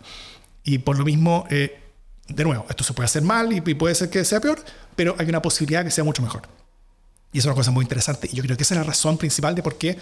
Y 0.64 0.78
por 0.80 0.98
lo 0.98 1.04
mismo, 1.04 1.46
eh, 1.50 1.80
de 2.28 2.44
nuevo, 2.44 2.66
esto 2.70 2.84
se 2.84 2.94
puede 2.94 3.06
hacer 3.06 3.24
mal 3.24 3.52
y, 3.52 3.62
puede 3.62 3.96
ser 3.96 4.10
que 4.10 4.24
sea 4.24 4.40
peor, 4.40 4.64
pero 4.96 5.16
hay 5.18 5.28
una 5.28 5.42
posibilidad 5.42 5.84
que 5.84 5.92
sea 5.92 6.04
mucho 6.04 6.22
mejor. 6.22 6.44
Y 7.34 7.40
es 7.40 7.46
una 7.46 7.56
cosa 7.56 7.72
muy 7.72 7.84
interesante. 7.84 8.30
Y 8.32 8.36
yo 8.36 8.44
creo 8.44 8.58
que 8.58 8.64
esa 8.64 8.76
es 8.76 8.80
la 8.80 8.84
razón 8.84 9.18
principal 9.18 9.56
de 9.56 9.64
por 9.64 9.78
qué, 9.78 9.98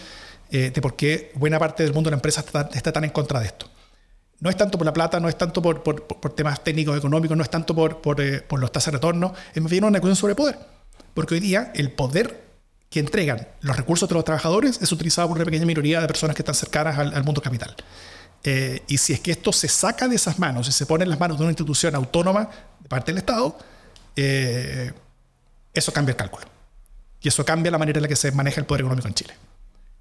de 0.50 0.82
por 0.82 0.96
qué 0.96 1.32
buena 1.36 1.60
parte 1.60 1.84
del 1.84 1.94
mundo 1.94 2.10
de 2.10 2.12
la 2.12 2.18
empresa 2.18 2.42
está, 2.42 2.70
está 2.74 2.92
tan 2.92 3.04
en 3.04 3.12
contra 3.12 3.40
de 3.40 3.46
esto 3.46 3.70
no 4.40 4.50
es 4.50 4.58
tanto 4.58 4.78
por 4.78 4.86
la 4.86 4.94
plata, 4.94 5.20
no 5.20 5.28
es 5.28 5.38
tanto 5.38 5.62
por, 5.62 5.84
por, 5.84 6.06
por 6.06 6.34
temas 6.34 6.64
técnicos, 6.64 6.98
económicos, 6.98 7.36
no 7.36 7.44
es 7.44 7.50
tanto 7.50 7.76
por, 7.76 8.02
por, 8.02 8.22
eh, 8.22 8.42
por 8.42 8.60
los 8.60 8.72
tasas 8.72 8.92
de 8.92 8.98
retorno, 8.98 9.34
es 9.54 9.62
más 9.62 9.72
bien 9.72 9.84
una 9.84 10.00
cuestión 10.00 10.16
sobre 10.16 10.36
poder. 10.36 10.58
Porque 11.14 11.36
hoy 11.36 11.40
día 11.40 11.72
el 11.76 11.92
poder 11.92 12.50
que 12.90 13.00
entregan 13.00 13.48
los 13.62 13.76
recursos 13.76 14.08
de 14.08 14.16
los 14.16 14.24
trabajadores 14.24 14.82
es 14.82 14.92
utilizado 14.92 15.28
por 15.28 15.38
una 15.38 15.46
pequeña 15.46 15.66
minoría 15.66 16.02
de 16.02 16.08
personas 16.08 16.36
que 16.36 16.42
están 16.42 16.56
cercanas 16.56 16.98
al, 16.98 17.24
mundo 17.24 17.42
capital. 17.42 17.76
Eh, 18.44 18.84
y 18.88 18.98
si 18.98 19.14
es 19.14 19.20
que 19.20 19.32
esto 19.32 19.52
se 19.52 19.68
saca 19.68 20.08
de 20.08 20.16
esas 20.16 20.40
manos 20.40 20.68
y 20.70 20.72
se 20.72 20.86
pone 20.86 21.04
en 21.04 21.10
las 21.10 21.20
manos 21.20 21.38
de 21.38 21.44
una 21.44 21.52
institución 21.52 21.94
autónoma 21.94 22.50
de 22.80 22.88
parte 22.88 23.12
del 23.12 23.20
Estado, 23.20 23.58
eh, 24.16 24.94
eso 25.74 25.92
cambia 25.92 26.12
el 26.12 26.18
cálculo. 26.18 26.46
Y 27.22 27.28
eso 27.28 27.44
cambia 27.44 27.70
la 27.70 27.78
manera 27.78 27.98
en 27.98 28.04
la 28.04 28.08
que 28.08 28.16
se 28.16 28.32
maneja 28.32 28.62
el 28.62 28.66
poder 28.66 28.82
económico 28.82 29.08
en 29.10 29.14
Chile. 29.14 29.34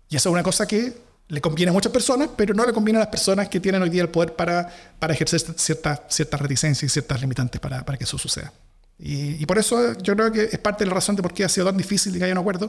Y 0.09 0.17
eso 0.17 0.29
es 0.29 0.33
una 0.33 0.43
cosa 0.43 0.67
que 0.67 1.09
le 1.29 1.41
conviene 1.41 1.71
a 1.71 1.73
muchas 1.73 1.93
personas, 1.93 2.31
pero 2.37 2.55
no 2.55 2.65
le 2.65 2.73
conviene 2.73 2.99
a 2.99 3.01
las 3.01 3.09
personas 3.09 3.49
que 3.49 3.61
tienen 3.61 3.83
hoy 3.83 3.91
día 3.91 4.03
el 4.03 4.09
poder 4.09 4.35
para, 4.35 4.69
para 4.99 5.13
ejercer 5.13 5.41
ciertas 5.41 6.01
ciertas 6.09 6.41
reticencias 6.41 6.91
y 6.91 6.93
ciertas 6.93 7.21
limitantes 7.21 7.61
para, 7.61 7.85
para 7.85 7.99
que 7.99 8.05
eso 8.05 8.17
suceda. 8.17 8.53
Y, 8.99 9.41
y, 9.41 9.47
por 9.47 9.59
eso 9.59 9.97
yo 9.99 10.17
creo 10.17 10.33
que 10.33 10.45
es 10.45 10.59
parte 10.59 10.83
de 10.83 10.89
la 10.89 10.95
razón 10.95 11.15
de 11.15 11.23
por 11.23 11.33
qué 11.33 11.45
ha 11.45 11.49
sido 11.49 11.67
tan 11.67 11.77
difícil 11.77 12.19
que 12.19 12.25
haya 12.25 12.33
un 12.33 12.39
acuerdo 12.39 12.69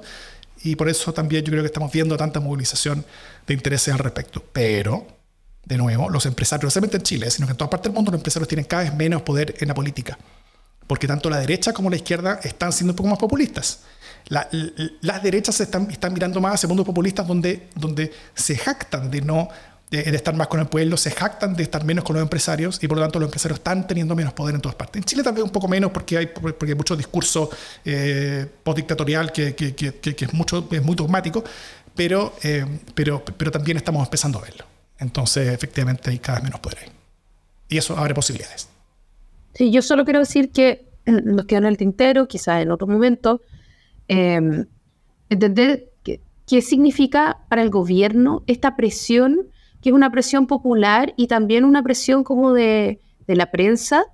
y 0.63 0.75
por 0.75 0.87
eso 0.87 1.11
también 1.11 1.43
yo 1.43 1.51
creo 1.51 1.63
que 1.63 1.67
estamos 1.67 1.91
viendo 1.91 2.17
tanta 2.17 2.39
movilización 2.39 3.03
de 3.47 3.53
intereses 3.53 3.91
al 3.93 3.99
respecto. 3.99 4.43
Pero, 4.53 5.07
de 5.65 5.77
nuevo, 5.77 6.09
los 6.09 6.25
empresarios, 6.27 6.65
no 6.65 6.69
solamente 6.69 6.97
en 6.97 7.03
Chile, 7.03 7.31
sino 7.31 7.47
que 7.47 7.51
en 7.51 7.57
toda 7.57 7.69
parte 7.69 7.89
del 7.89 7.95
mundo 7.95 8.11
los 8.11 8.19
empresarios 8.19 8.47
tienen 8.47 8.65
cada 8.65 8.83
vez 8.83 8.93
menos 8.93 9.21
poder 9.23 9.55
en 9.59 9.69
la 9.69 9.73
política, 9.73 10.19
porque 10.85 11.07
tanto 11.07 11.29
la 11.29 11.39
derecha 11.39 11.73
como 11.73 11.89
la 11.89 11.95
izquierda 11.95 12.39
están 12.43 12.73
siendo 12.73 12.91
un 12.91 12.97
poco 12.97 13.09
más 13.09 13.19
populistas 13.19 13.79
las 14.27 15.23
derechas 15.23 15.59
están, 15.59 15.89
están 15.89 16.13
mirando 16.13 16.39
más 16.39 16.55
hacia 16.55 16.67
mundos 16.67 16.85
populistas 16.85 17.27
donde, 17.27 17.69
donde 17.75 18.11
se 18.35 18.55
jactan 18.55 19.09
de 19.09 19.21
no 19.21 19.49
de, 19.89 20.15
estar 20.15 20.35
más 20.35 20.47
con 20.47 20.59
el 20.59 20.67
pueblo, 20.67 20.97
se 20.97 21.11
jactan 21.11 21.55
de 21.55 21.63
estar 21.63 21.83
menos 21.83 22.03
con 22.03 22.15
los 22.15 22.23
empresarios 22.23 22.81
y 22.83 22.87
por 22.87 22.97
lo 22.97 23.03
tanto 23.03 23.19
los 23.19 23.27
empresarios 23.27 23.59
están 23.59 23.87
teniendo 23.87 24.15
menos 24.15 24.33
poder 24.33 24.55
en 24.55 24.61
todas 24.61 24.75
partes. 24.75 24.99
En 25.01 25.03
Chile 25.03 25.23
vez 25.23 25.43
un 25.43 25.49
poco 25.49 25.67
menos 25.67 25.91
porque 25.91 26.17
hay, 26.17 26.27
porque 26.27 26.67
hay 26.67 26.75
mucho 26.75 26.95
discurso 26.95 27.49
eh, 27.83 28.45
postdictatorial 28.63 29.31
que, 29.31 29.55
que, 29.55 29.73
que, 29.73 29.93
que, 29.93 30.25
es, 30.25 30.33
mucho, 30.33 30.67
es 30.71 30.83
muy 30.83 30.95
dogmático, 30.95 31.43
pero, 31.95 32.33
eh, 32.43 32.65
pero, 32.93 33.23
pero 33.25 33.51
también 33.51 33.77
estamos 33.77 34.03
empezando 34.05 34.39
a 34.39 34.41
verlo. 34.43 34.65
Entonces, 34.99 35.47
efectivamente, 35.47 36.09
hay 36.09 36.19
cada 36.19 36.39
vez 36.39 36.43
menos 36.45 36.59
poder 36.59 36.79
ahí. 36.79 36.89
Y 37.69 37.77
eso 37.77 37.97
abre 37.97 38.13
posibilidades. 38.13 38.67
Sí, 39.53 39.71
yo 39.71 39.81
solo 39.81 40.03
quiero 40.03 40.19
decir 40.19 40.51
que 40.51 40.85
nos 41.05 41.45
queda 41.45 41.59
en 41.59 41.65
el 41.65 41.77
tintero, 41.77 42.27
quizás 42.27 42.61
en 42.61 42.71
otro 42.71 42.85
momento, 42.87 43.41
Em, 44.09 44.65
entender 45.29 45.91
qué 46.03 46.61
significa 46.63 47.45
para 47.47 47.61
el 47.61 47.69
gobierno 47.69 48.43
esta 48.47 48.75
presión, 48.75 49.49
que 49.81 49.89
es 49.89 49.95
una 49.95 50.09
presión 50.09 50.47
popular 50.47 51.13
y 51.15 51.27
también 51.27 51.63
una 51.63 51.83
presión 51.83 52.23
como 52.23 52.53
de, 52.53 52.99
la 53.27 53.51
prensa, 53.51 54.05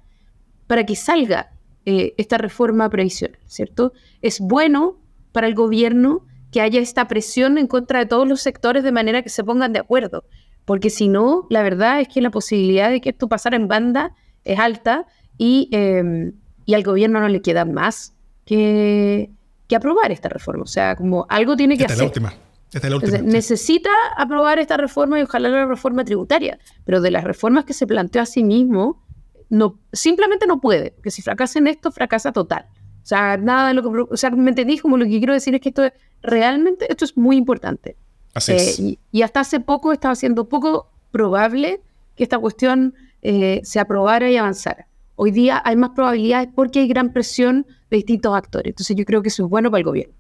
para 0.68 0.86
que 0.86 0.98
salga 0.98 1.54
eh, 1.86 2.14
esta 2.18 2.38
reforma 2.38 2.90
previsional, 2.90 3.40
¿cierto? 3.46 3.94
Es 4.22 4.42
bueno 4.42 5.00
para 5.32 5.48
el 5.48 5.56
gobierno 5.56 6.26
que 6.52 6.60
haya 6.60 6.82
esta 6.82 7.08
presión 7.08 7.58
en 7.58 7.68
contra 7.68 8.00
de 8.00 8.06
todos 8.06 8.28
los 8.28 8.42
sectores 8.42 8.84
de 8.84 8.92
manera 8.92 9.22
que 9.22 9.30
se 9.30 9.46
pongan 9.46 9.72
de 9.72 9.80
acuerdo, 9.80 10.26
porque 10.66 10.90
si 10.90 11.08
no, 11.08 11.48
la 11.50 11.64
verdad 11.64 12.02
es 12.02 12.10
que 12.10 12.20
la 12.20 12.32
posibilidad 12.32 12.90
de 12.90 13.00
que 13.00 13.12
esto 13.12 13.30
pasara 13.30 13.56
en 13.56 13.70
banda 13.70 14.14
es 14.44 14.60
alta 14.60 15.06
y, 15.38 15.70
em, 15.72 16.34
y 16.66 16.74
al 16.74 16.84
gobierno 16.84 17.22
no 17.22 17.30
le 17.30 17.42
queda 17.42 17.64
más 17.64 18.14
que, 18.46 19.32
que 19.68 19.76
aprobar 19.76 20.12
esta 20.12 20.30
reforma. 20.30 20.64
O 20.64 20.68
sea, 20.68 20.96
como 20.96 21.26
algo 21.30 21.56
tiene 21.56 21.78
que 21.78 21.84
esta 21.84 21.94
hacer. 21.94 22.06
Es 22.08 22.22
la 22.22 22.28
última. 22.28 22.34
Esta 22.74 22.88
es 22.88 22.92
la 22.92 22.98
última. 22.98 23.18
necesita 23.20 23.90
aprobar 24.18 24.60
esta 24.60 24.78
reforma 24.78 25.20
y 25.20 25.24
ojalá 25.24 25.50
la 25.50 25.66
reforma 25.66 26.04
tributaria, 26.04 26.60
pero 26.84 27.02
de 27.02 27.12
las 27.12 27.24
reformas 27.24 27.66
que 27.66 27.74
se 27.74 27.88
planteó 27.88 28.22
a 28.22 28.26
sí 28.26 28.44
mismo, 28.44 29.04
no, 29.50 29.80
simplemente 29.94 30.48
no 30.48 30.60
puede, 30.60 30.96
que 31.04 31.12
si 31.12 31.22
fracasa 31.22 31.60
en 31.60 31.68
esto, 31.68 31.92
fracasa 31.92 32.32
total. 32.32 32.66
O 33.06 33.08
sea, 33.08 33.38
nada 33.38 33.68
de 33.68 33.76
lo 33.76 33.84
que... 33.84 34.06
O 34.10 34.18
sea, 34.18 34.32
me 34.32 34.50
entendí 34.50 34.80
como 34.80 34.98
lo 34.98 35.06
que 35.06 35.12
quiero 35.20 35.34
decir 35.34 35.54
es 35.54 35.62
que 35.62 35.70
esto 35.70 35.84
es, 35.84 35.94
realmente, 36.24 36.92
esto 36.92 37.06
es 37.06 37.16
muy 37.16 37.38
importante. 37.38 37.98
Así 38.34 38.54
es. 38.54 38.80
Eh, 38.80 38.98
y, 39.12 39.22
hasta 39.22 39.42
hace 39.42 39.60
poco 39.60 39.94
estaba 39.94 40.16
siendo 40.16 40.50
poco 40.50 40.92
probable 41.12 41.82
que 42.16 42.24
esta 42.24 42.40
cuestión 42.40 42.96
eh, 43.22 43.62
se 43.64 43.80
aprobara 43.80 44.30
y 44.32 44.38
avanzara. 44.38 44.88
Hoy 45.16 45.32
día 45.32 45.62
hay 45.64 45.76
más 45.76 45.92
probabilidades 45.92 46.50
porque 46.54 46.80
hay 46.80 46.88
gran 46.88 47.14
presión 47.14 47.66
de 47.90 47.98
distintos 47.98 48.36
actores. 48.36 48.72
Entonces 48.72 48.96
yo 48.96 49.06
creo 49.06 49.22
que 49.22 49.30
eso 49.30 49.46
es 49.46 49.50
bueno 49.50 49.72
para 49.72 49.80
el 49.80 49.86
gobierno. 49.86 50.14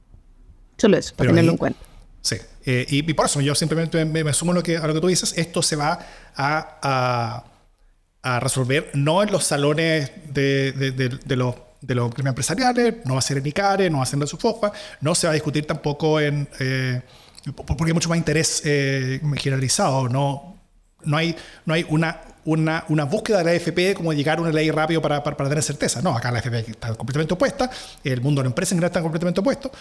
Solo 0.78 0.98
eso, 0.98 1.16
para 1.16 1.30
tenerlo 1.30 1.52
en 1.52 1.58
cuenta. 1.58 1.80
Sí, 2.22 2.38
eh, 2.66 2.86
y, 2.90 3.14
por 3.14 3.28
eso 3.28 3.40
yo 3.40 3.54
simplemente 3.54 4.04
me, 4.04 4.34
sumo 4.34 4.52
a 4.52 4.56
lo, 4.56 4.64
que, 4.64 4.78
a 4.78 4.88
lo 4.88 4.94
que 4.94 5.02
tú 5.02 5.08
dices. 5.08 5.38
Esto 5.38 5.62
se 5.62 5.76
va 5.76 6.00
a, 6.36 7.44
a, 8.24 8.40
resolver 8.40 8.90
no 8.96 9.22
en 9.22 9.32
los 9.32 9.44
salones 9.44 10.12
de, 10.34 10.72
de, 10.72 10.92
de, 10.92 11.36
los 11.36 11.56
de 11.86 11.96
los 11.96 12.12
gremios 12.12 12.32
empresariales, 12.32 12.96
no 13.06 13.14
va 13.14 13.20
a 13.20 13.22
ser 13.22 13.38
en 13.38 13.46
ICARE, 13.46 13.90
no 13.90 13.98
va 13.98 14.04
a 14.04 14.06
ser 14.08 14.16
en 14.16 14.22
la 14.22 14.28
SUFOFA, 14.28 14.72
no 15.02 15.14
se 15.14 15.28
va 15.28 15.32
a 15.32 15.34
discutir 15.36 15.66
tampoco 15.66 16.20
en... 16.20 16.48
Eh, 16.60 17.02
porque 17.54 17.84
hay 17.86 17.94
mucho 17.94 18.10
más 18.10 18.18
interés 18.18 18.64
eh, 18.66 19.22
generalizado, 19.38 20.10
no, 20.10 20.58
no, 21.04 21.18
hay, 21.18 21.36
no 21.66 21.76
hay 21.76 21.86
una 21.90 22.20
una, 22.46 22.86
una, 22.90 23.04
búsqueda 23.04 23.40
de 23.40 23.44
la 23.44 23.52
AFP 23.52 23.96
como 23.96 24.14
llegar 24.14 24.38
a 24.38 24.42
una 24.42 24.52
ley 24.52 24.72
rápido 24.72 25.02
para, 25.02 25.24
para, 25.24 25.50
tener 25.50 25.64
certeza. 25.64 26.02
No, 26.02 26.16
acá 26.16 26.32
la 26.32 26.40
AFP 26.40 26.72
está 26.72 26.96
completamente 26.96 27.34
opuesta, 27.34 27.70
el 28.04 28.22
mundo 28.22 28.42
de 28.42 28.46
la 28.46 28.50
empresa 28.50 28.74
en 28.74 28.78
general 28.78 28.90
está 28.90 29.02
completamente 29.02 29.40
opuesto. 29.40 29.72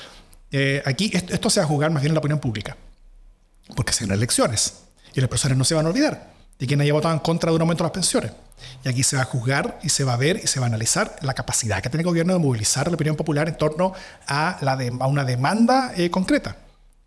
Eh, 0.51 0.83
aquí 0.85 1.11
esto, 1.13 1.51
se 1.51 1.61
va 1.61 1.65
a 1.65 1.69
jugar 1.69 1.91
más 1.91 2.03
bien 2.03 2.11
en 2.11 2.15
la 2.15 2.21
opinión 2.21 2.39
pública, 2.39 2.77
porque 3.75 3.93
se 3.93 4.05
vienen 4.05 4.19
elecciones 4.19 4.85
y 5.15 5.21
los 5.21 5.29
profesores 5.29 5.57
no 5.57 5.65
se 5.65 5.75
van 5.75 5.87
a 5.87 5.89
olvidar 5.89 6.35
de 6.59 6.67
quien 6.67 6.81
haya 6.81 6.93
votado 6.93 7.15
en 7.15 7.21
contra 7.21 7.51
de 7.51 7.57
un 7.57 7.63
aumento 7.63 7.83
de 7.83 7.89
las 7.89 7.93
pensiones. 7.93 8.33
Y 8.85 8.89
aquí 8.89 9.03
se 9.03 9.17
va 9.17 9.23
a 9.23 9.25
juzgar 9.25 9.79
y 9.83 9.89
se 9.89 10.05
va 10.05 10.15
a 10.15 10.17
ver 10.17 10.41
y 10.43 10.47
se 10.47 10.61
va 10.61 10.67
a 10.67 10.69
analizar 10.69 11.17
la 11.23 11.35
capacidad 11.35 11.83
que 11.83 11.91
tiene 11.91 12.03
el 12.03 12.07
gobierno 12.07 12.33
de 12.33 12.39
movilizar 12.39 12.87
la 12.89 12.95
opinión 12.95 13.17
popular 13.17 13.49
en 13.49 13.57
torno 13.57 13.93
a, 14.27 14.59
la 14.61 14.73
a 15.01 15.07
una 15.07 15.25
demanda 15.25 15.93
eh, 15.97 16.11
concreta. 16.11 16.57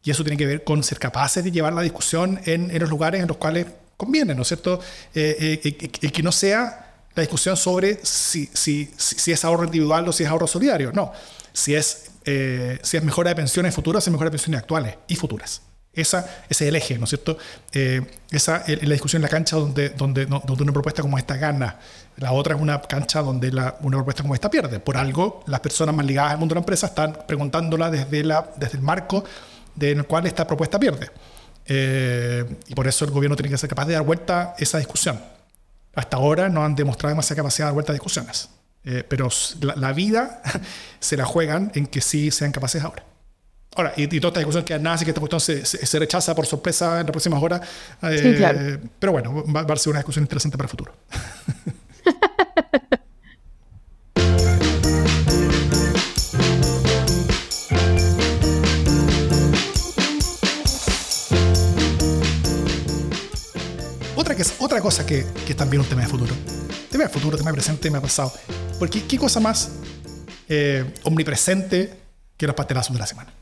Y 0.04 0.12
eso 0.12 0.24
tiene 0.24 0.38
que 0.38 0.46
ver 0.46 0.64
con 0.64 0.84
ser 0.84 1.00
capaces 1.00 1.44
de 1.44 1.52
llevar 1.52 1.74
la 1.74 1.82
discusión 1.82 2.40
en, 2.46 2.70
en 2.70 2.80
los 2.80 2.90
lugares 2.90 3.22
en 3.22 3.28
los 3.28 3.38
cuales 3.38 3.68
conviene, 3.98 4.36
¿no 4.36 4.44
es 4.44 4.48
cierto? 4.48 4.80
Eh, 5.14 5.60
eh, 5.64 6.12
que 6.12 6.24
no 6.24 6.32
sea 6.32 6.94
la 7.16 7.22
discusión 7.22 7.58
sobre 7.58 8.00
si, 8.04 8.48
si, 8.54 8.92
si, 8.96 9.32
es 9.32 9.44
ahorro 9.44 9.66
individual 9.66 10.08
o 10.08 10.14
si 10.14 10.24
es 10.24 10.30
ahorro 10.30 10.46
solidario, 10.46 10.92
no. 10.94 11.12
Si 11.52 11.74
es, 11.74 12.12
eh, 12.26 12.80
si 12.84 12.96
es 12.96 13.04
mejora 13.04 13.32
de 13.32 13.36
pensiones 13.36 13.74
futuras, 13.74 14.04
si 14.04 14.10
es 14.10 14.12
mejora 14.12 14.30
de 14.30 14.38
pensiones 14.38 14.62
actuales 14.62 14.96
y 15.08 15.16
futuras. 15.16 15.64
Esa, 15.92 16.20
ese 16.48 16.66
es 16.66 16.70
el 16.70 16.76
eje, 16.76 17.00
¿no 17.00 17.06
es 17.06 17.10
cierto? 17.10 17.40
esa 18.30 18.58
es 18.68 18.84
la 18.84 18.94
discusión 18.94 19.20
en 19.20 19.24
la 19.24 19.30
cancha 19.30 19.56
donde, 19.56 19.90
donde, 19.90 20.28
donde 20.28 20.64
una 20.64 20.72
propuesta 20.72 21.02
como 21.02 21.18
esta 21.18 21.38
gana. 21.38 21.80
La 22.18 22.34
otra 22.34 22.54
es 22.56 22.62
una 22.62 22.80
cancha 22.84 23.24
donde 23.24 23.50
una 23.50 23.98
propuesta 23.98 24.22
como 24.22 24.36
esta 24.36 24.48
pierde. 24.52 24.80
Por 24.80 24.96
algo, 24.96 25.44
las 25.48 25.60
personas 25.60 25.96
más 25.96 26.06
ligadas 26.06 26.34
al 26.34 26.38
mundo 26.38 26.54
de 26.54 26.58
la 26.58 26.62
empresa 26.62 26.86
están 26.86 27.18
preguntándola 27.28 27.90
desde, 27.90 28.24
la, 28.24 28.48
desde 28.58 28.78
el 28.78 28.84
marco 28.84 29.24
en 29.80 29.98
el 29.98 30.06
cual 30.06 30.28
esta 30.28 30.46
propuesta 30.46 30.80
pierde. 30.80 31.10
Eh, 31.68 32.46
y 32.68 32.76
por 32.76 32.88
eso 32.88 33.06
el 33.06 33.12
gobierno 33.12 33.36
tiene 33.36 33.50
que 33.50 33.58
ser 33.58 33.70
capaz 33.70 33.86
de 33.86 33.94
dar 33.94 34.04
vuelta 34.04 34.56
esa 34.58 34.78
discusión. 34.78 35.20
Hasta 35.96 36.18
ahora 36.18 36.50
no 36.50 36.64
han 36.64 36.76
demostrado 36.76 37.10
demasiada 37.10 37.38
capacidad 37.38 37.66
de 37.66 37.68
dar 37.68 37.74
vuelta 37.74 37.92
a 37.92 37.94
discusiones. 37.94 38.50
Eh, 38.86 39.04
pero 39.08 39.28
la, 39.76 39.92
vida 39.92 40.42
se 41.00 41.18
la 41.18 41.26
juegan 41.26 41.72
en 41.76 41.88
que 41.88 42.00
sí 42.00 42.32
sean 42.32 42.52
capaces 42.52 42.84
ahora. 42.84 43.04
Ahora, 43.76 43.94
y, 43.98 44.08
toda 44.08 44.30
esta 44.30 44.40
discusión 44.40 44.64
que 44.64 44.80
nada, 44.80 44.96
así 44.96 45.06
que 45.06 45.12
esta 45.12 45.20
cuestión 45.20 45.42
se, 45.42 45.66
se, 45.66 46.00
rechaza 46.00 46.34
por 46.34 46.46
sorpresa 46.46 47.02
en 47.02 47.06
las 47.06 47.12
próximas 47.12 47.44
horas. 47.44 47.62
Eh, 48.02 48.80
pero 48.98 49.12
bueno, 49.12 49.44
va, 49.54 49.64
va, 49.64 49.74
a 49.74 49.78
ser 49.78 49.92
una 49.92 50.00
discusión 50.00 50.24
interesante 50.24 50.58
para 50.58 50.66
el 50.66 50.70
futuro. 50.70 50.94
otra 64.78 64.84
cosa 64.84 65.06
que, 65.08 65.26
que 65.44 65.54
es 65.54 65.58
también 65.58 65.82
un 65.82 65.88
tema 65.88 66.04
de 66.04 66.08
futuro. 66.08 66.36
Tema 66.92 67.06
de 67.06 67.10
futuro, 67.10 67.36
tema 67.36 67.50
de 67.50 67.56
presente, 67.56 67.82
tema 67.82 67.98
de 67.98 68.04
pasado. 68.04 68.32
Porque 68.78 69.02
¿qué 69.06 69.18
cosa 69.18 69.40
más 69.40 69.72
eh, 70.48 70.86
omnipresente 71.04 71.98
que 72.38 72.46
los 72.46 72.56
pastelazos 72.56 72.94
de 72.94 73.00
la 73.00 73.08
semana? 73.08 73.34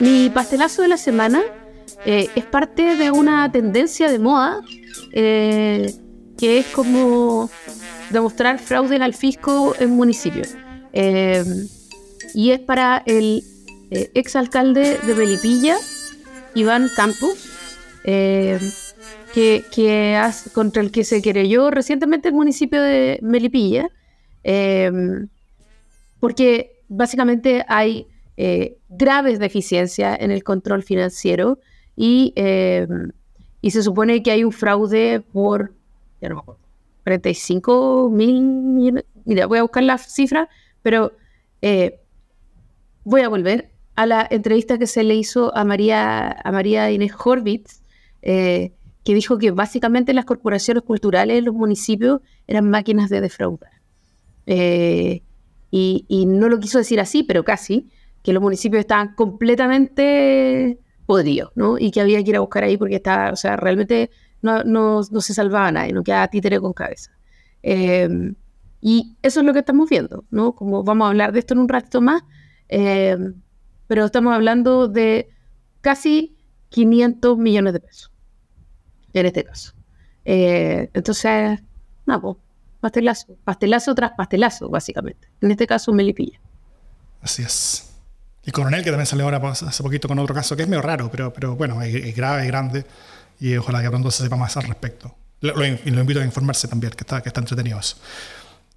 Mi 0.00 0.30
pastelazo 0.30 0.80
de 0.80 0.88
la 0.88 0.96
semana 0.96 1.42
eh, 2.06 2.30
es 2.34 2.44
parte 2.46 2.96
de 2.96 3.10
una 3.10 3.52
tendencia 3.52 4.10
de 4.10 4.18
moda 4.18 4.62
eh, 5.12 5.94
que 6.38 6.58
es 6.58 6.66
como 6.68 7.50
demostrar 8.08 8.58
fraude 8.58 8.96
al 8.96 9.12
fisco 9.12 9.74
en 9.78 9.90
municipios. 9.90 10.48
Em, 10.92 11.68
y 12.34 12.50
es 12.50 12.60
para 12.60 13.02
el 13.06 13.42
eh, 13.90 14.10
exalcalde 14.14 14.98
de 14.98 15.14
Belipilla, 15.14 15.76
Iván 16.54 16.88
Campos, 16.96 17.48
em, 18.04 18.60
que, 19.32 19.64
contra 20.52 20.82
el 20.82 20.90
que 20.90 21.04
se 21.04 21.22
querelló 21.22 21.70
recientemente 21.70 22.28
el 22.28 22.34
municipio 22.34 22.80
de 22.82 23.18
Melipilla, 23.22 23.88
em, 24.42 25.28
porque 26.20 26.82
básicamente 26.88 27.64
hay 27.68 28.06
eh, 28.36 28.78
graves 28.88 29.38
deficiencias 29.38 30.18
en 30.20 30.30
el 30.30 30.42
control 30.42 30.82
financiero 30.82 31.58
y, 31.96 32.34
y 33.60 33.70
se 33.70 33.82
supone 33.82 34.22
que 34.22 34.32
hay 34.32 34.42
un 34.44 34.52
fraude 34.52 35.20
por, 35.20 35.72
ya 36.20 36.28
no 36.28 36.36
me 36.36 36.40
acuerdo, 36.40 36.60
45 37.04 38.10
mil 38.10 39.04
mira, 39.24 39.46
voy 39.46 39.58
a 39.58 39.62
buscar 39.62 39.82
la 39.82 39.98
cifra, 39.98 40.48
pero 40.82 41.12
eh, 41.62 42.00
voy 43.04 43.20
a 43.20 43.28
volver 43.28 43.70
a 43.96 44.06
la 44.06 44.26
entrevista 44.28 44.78
que 44.78 44.86
se 44.86 45.04
le 45.04 45.14
hizo 45.14 45.56
a 45.56 45.64
María, 45.64 46.30
a 46.30 46.52
María 46.52 46.90
Inés 46.90 47.12
Horvitz, 47.22 47.82
eh, 48.22 48.72
que 49.04 49.14
dijo 49.14 49.38
que 49.38 49.50
básicamente 49.50 50.14
las 50.14 50.24
corporaciones 50.24 50.82
culturales 50.82 51.38
en 51.38 51.44
los 51.44 51.54
municipios 51.54 52.20
eran 52.46 52.68
máquinas 52.70 53.10
de 53.10 53.20
defraudar. 53.20 53.70
Eh, 54.46 55.22
y, 55.70 56.26
no 56.26 56.48
lo 56.48 56.60
quiso 56.60 56.78
decir 56.78 57.00
así, 57.00 57.24
pero 57.24 57.44
casi, 57.44 57.90
que 58.22 58.32
los 58.32 58.42
municipios 58.42 58.80
estaban 58.80 59.14
completamente 59.14 60.78
podridos, 61.04 61.50
¿no? 61.56 61.78
Y 61.78 61.90
que 61.90 62.00
había 62.00 62.22
que 62.22 62.30
ir 62.30 62.36
a 62.36 62.40
buscar 62.40 62.64
ahí 62.64 62.76
porque 62.76 62.96
estaba, 62.96 63.32
o 63.32 63.36
sea, 63.36 63.56
realmente 63.56 64.10
no, 64.40 65.02
se 65.02 65.34
salvaba 65.34 65.72
nadie, 65.72 65.92
no 65.92 66.04
quedaba 66.04 66.28
títere 66.28 66.60
con 66.60 66.72
cabeza. 66.72 67.10
Y 68.86 69.16
eso 69.22 69.40
es 69.40 69.46
lo 69.46 69.52
que 69.52 69.60
estamos 69.60 69.88
viendo, 69.88 70.24
¿no? 70.30 70.54
Como 70.54 70.84
vamos 70.84 71.06
a 71.06 71.08
hablar 71.08 71.32
de 71.32 71.38
esto 71.38 71.54
en 71.54 71.60
un 71.60 71.68
ratito 71.68 72.00
más, 72.00 72.22
eh, 72.68 73.16
pero 73.86 74.06
estamos 74.06 74.34
hablando 74.34 74.88
de 74.88 75.28
casi 75.80 76.36
500 76.70 77.38
millones 77.38 77.72
de 77.72 77.80
pesos, 77.80 78.10
en 79.12 79.26
este 79.26 79.44
caso. 79.44 79.72
Eh, 80.24 80.90
entonces, 80.94 81.60
no, 82.06 82.20
pues, 82.20 82.36
pastelazo, 82.80 83.36
pastelazo 83.44 83.94
tras 83.94 84.12
pastelazo, 84.16 84.68
básicamente. 84.68 85.28
En 85.40 85.50
este 85.50 85.66
caso, 85.66 85.92
Melipilla. 85.92 86.40
Así 87.22 87.42
es. 87.42 87.94
Y 88.46 88.50
Coronel, 88.50 88.82
que 88.84 88.90
también 88.90 89.06
salió 89.06 89.24
ahora 89.24 89.40
hace 89.48 89.82
poquito 89.82 90.08
con 90.08 90.18
otro 90.18 90.34
caso, 90.34 90.56
que 90.56 90.64
es 90.64 90.68
medio 90.68 90.82
raro, 90.82 91.10
pero, 91.10 91.32
pero 91.32 91.56
bueno, 91.56 91.80
es, 91.82 92.14
grave, 92.14 92.42
es 92.42 92.48
grande, 92.48 92.84
y 93.40 93.56
ojalá 93.56 93.82
que 93.82 93.88
pronto 93.88 94.10
se 94.10 94.22
sepa 94.22 94.36
más 94.36 94.56
al 94.56 94.64
respecto. 94.64 95.14
Lo, 95.40 95.64
invito 95.64 96.20
a 96.20 96.24
informarse 96.24 96.68
también, 96.68 96.92
que 96.92 97.02
está, 97.02 97.22
que 97.22 97.28
está 97.28 97.40
entretenido 97.40 97.78
eso. 97.78 97.96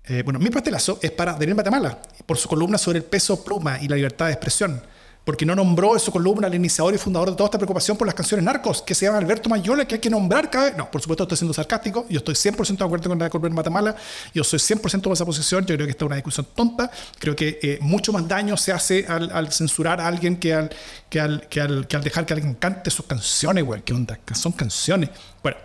Eh, 0.10 0.22
bueno, 0.24 0.40
mi 0.40 0.50
pastelazo 0.50 1.00
es 1.02 1.12
para 1.12 1.34
Daniel 1.34 1.56
Matamala, 1.56 2.00
por 2.26 2.38
su 2.38 2.48
columna 2.48 2.78
sobre 2.78 3.00
el 3.00 3.04
peso 3.04 3.44
pluma 3.44 3.78
y 3.82 3.88
la 3.88 3.96
libertad 3.96 4.28
de 4.28 4.34
expresión. 4.34 4.82
porque 5.26 5.46
no 5.46 5.54
nombró 5.56 5.94
en 5.94 6.00
su 6.00 6.10
columna 6.10 6.48
al 6.48 6.56
iniciador 6.56 6.96
y 6.96 6.98
fundador 6.98 7.32
de 7.32 7.36
toda 7.36 7.48
esta 7.48 7.58
preocupación 7.58 7.98
por 7.98 8.08
las 8.08 8.16
canciones 8.16 8.46
narcos, 8.46 8.82
que 8.82 8.96
se 8.96 9.06
llama 9.06 9.18
Alberto 9.18 9.50
Mayola, 9.50 9.86
que 9.86 9.96
hay 9.96 10.00
que 10.00 10.10
nombrar 10.10 10.50
cada 10.50 10.68
vez. 10.68 10.78
No, 10.78 10.90
por 10.90 11.02
supuesto 11.02 11.24
estoy 11.24 11.38
siendo 11.38 11.54
sarcástico, 11.54 12.06
yo 12.10 12.20
estoy 12.20 12.34
100% 12.34 12.78
de 12.78 12.86
acuerdo 12.86 13.10
con 13.10 13.20
la 13.20 13.30
columna 13.30 13.56
Matamala, 13.56 13.94
yo 14.34 14.46
soy 14.46 14.60
100% 14.60 15.02
de 15.02 15.12
esa 15.14 15.26
posición, 15.26 15.66
yo 15.66 15.76
creo 15.76 15.86
que 15.86 15.92
esta 15.92 16.06
es 16.06 16.08
una 16.08 16.16
discusión 16.16 16.48
tonta, 16.56 16.90
creo 17.20 17.36
que 17.36 17.60
eh, 17.62 17.78
mucho 17.82 18.14
más 18.14 18.26
daño 18.26 18.56
se 18.56 18.72
hace 18.72 19.06
al, 19.06 19.52
censurar 19.52 20.00
a 20.00 20.08
alguien 20.08 20.38
que 20.38 20.54
al, 20.54 20.70
que, 21.10 21.20
al, 21.20 21.46
que, 21.50 21.60
al, 21.60 21.88
que 21.88 21.98
al 21.98 22.04
dejar 22.06 22.26
que 22.26 22.34
alguien 22.34 22.54
cante 22.54 22.90
sus 22.90 23.06
canciones, 23.06 23.66
güey, 23.66 23.82
¿qué 23.82 23.92
onda? 23.92 24.18
Son 24.34 24.54
canciones. 24.54 25.10
Bueno, 25.44 25.58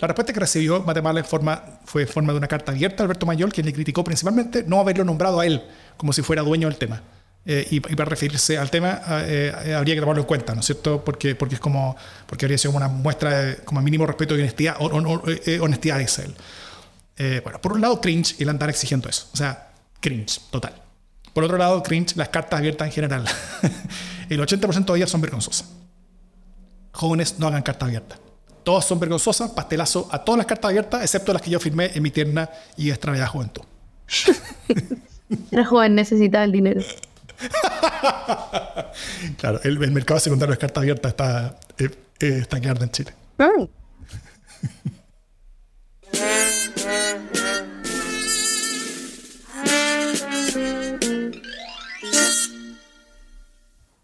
la 0.00 0.08
respuesta 0.08 0.32
que 0.32 0.40
recibió 0.40 0.80
Matamala 0.80 1.20
en 1.20 1.26
forma, 1.26 1.62
fue 1.84 2.02
en 2.02 2.08
forma 2.08 2.32
de 2.32 2.38
una 2.38 2.48
carta 2.48 2.72
abierta 2.72 3.02
a 3.02 3.04
Alberto 3.04 3.26
Mayol, 3.26 3.52
quien 3.52 3.66
le 3.66 3.72
criticó 3.72 4.02
principalmente 4.02 4.64
no 4.66 4.80
haberlo 4.80 5.04
nombrado 5.04 5.40
a 5.40 5.46
él 5.46 5.62
como 5.96 6.12
si 6.12 6.22
fuera 6.22 6.42
dueño 6.42 6.68
del 6.68 6.78
tema. 6.78 7.02
Eh, 7.44 7.66
y, 7.70 7.80
para 7.80 8.04
referirse 8.04 8.58
al 8.58 8.70
tema 8.70 9.00
eh, 9.22 9.52
eh, 9.64 9.74
habría 9.74 9.94
que 9.94 10.00
tomarlo 10.00 10.20
en 10.20 10.26
cuenta, 10.26 10.54
¿no 10.54 10.60
es 10.60 10.66
cierto? 10.66 11.02
Porque, 11.02 11.34
porque 11.34 11.54
es 11.54 11.60
como, 11.60 11.96
porque 12.26 12.44
habría 12.44 12.58
sido 12.58 12.72
una 12.72 12.88
muestra 12.88 13.30
de 13.30 13.56
como 13.58 13.80
mínimo 13.80 14.06
respeto 14.06 14.36
y 14.36 14.40
honestidad, 14.40 14.76
o, 14.78 14.86
honestidad 15.62 15.98
dice 15.98 16.24
él. 16.24 17.42
bueno, 17.42 17.60
por 17.60 17.72
un 17.72 17.80
lado 17.80 18.00
cringe 18.00 18.36
y 18.38 18.42
el 18.42 18.48
andar 18.50 18.68
exigiendo 18.70 19.08
eso, 19.08 19.28
o 19.32 19.36
sea, 19.36 19.72
cringe, 20.00 20.40
total. 20.50 20.74
Por 21.32 21.44
otro 21.44 21.56
lado, 21.56 21.82
cringe 21.82 22.16
las 22.16 22.28
cartas 22.28 22.58
abiertas 22.58 22.88
en 22.88 22.92
general. 22.92 23.24
el 24.28 24.40
80% 24.40 24.92
de 24.92 24.96
ellas 24.96 25.10
son 25.10 25.20
vergonzosas. 25.20 25.68
Jóvenes 26.92 27.38
no 27.38 27.46
hagan 27.46 27.62
cartas 27.62 27.86
abiertas. 27.86 28.18
Todas 28.62 28.84
son 28.84 29.00
vergonzosas, 29.00 29.50
pastelazo 29.50 30.08
a 30.10 30.22
todas 30.22 30.38
las 30.38 30.46
cartas 30.46 30.68
abiertas, 30.68 31.02
excepto 31.02 31.32
las 31.32 31.42
que 31.42 31.50
yo 31.50 31.58
firmé 31.60 31.90
en 31.94 32.02
mi 32.02 32.10
tierna 32.10 32.50
y 32.76 32.90
extraviada 32.90 33.26
juventud. 33.26 33.62
Era 35.50 35.64
joven, 35.64 35.94
necesitaba 35.94 36.44
el 36.44 36.52
dinero. 36.52 36.82
claro, 39.38 39.60
el, 39.62 39.78
mercado 39.78 40.20
secundario 40.20 40.54
de 40.54 40.58
carta 40.58 40.80
abierta 40.80 41.08
está, 41.08 41.58
eh, 41.78 41.88
eh, 42.20 42.38
está 42.40 42.58
en 42.58 42.90
Chile. 42.90 43.14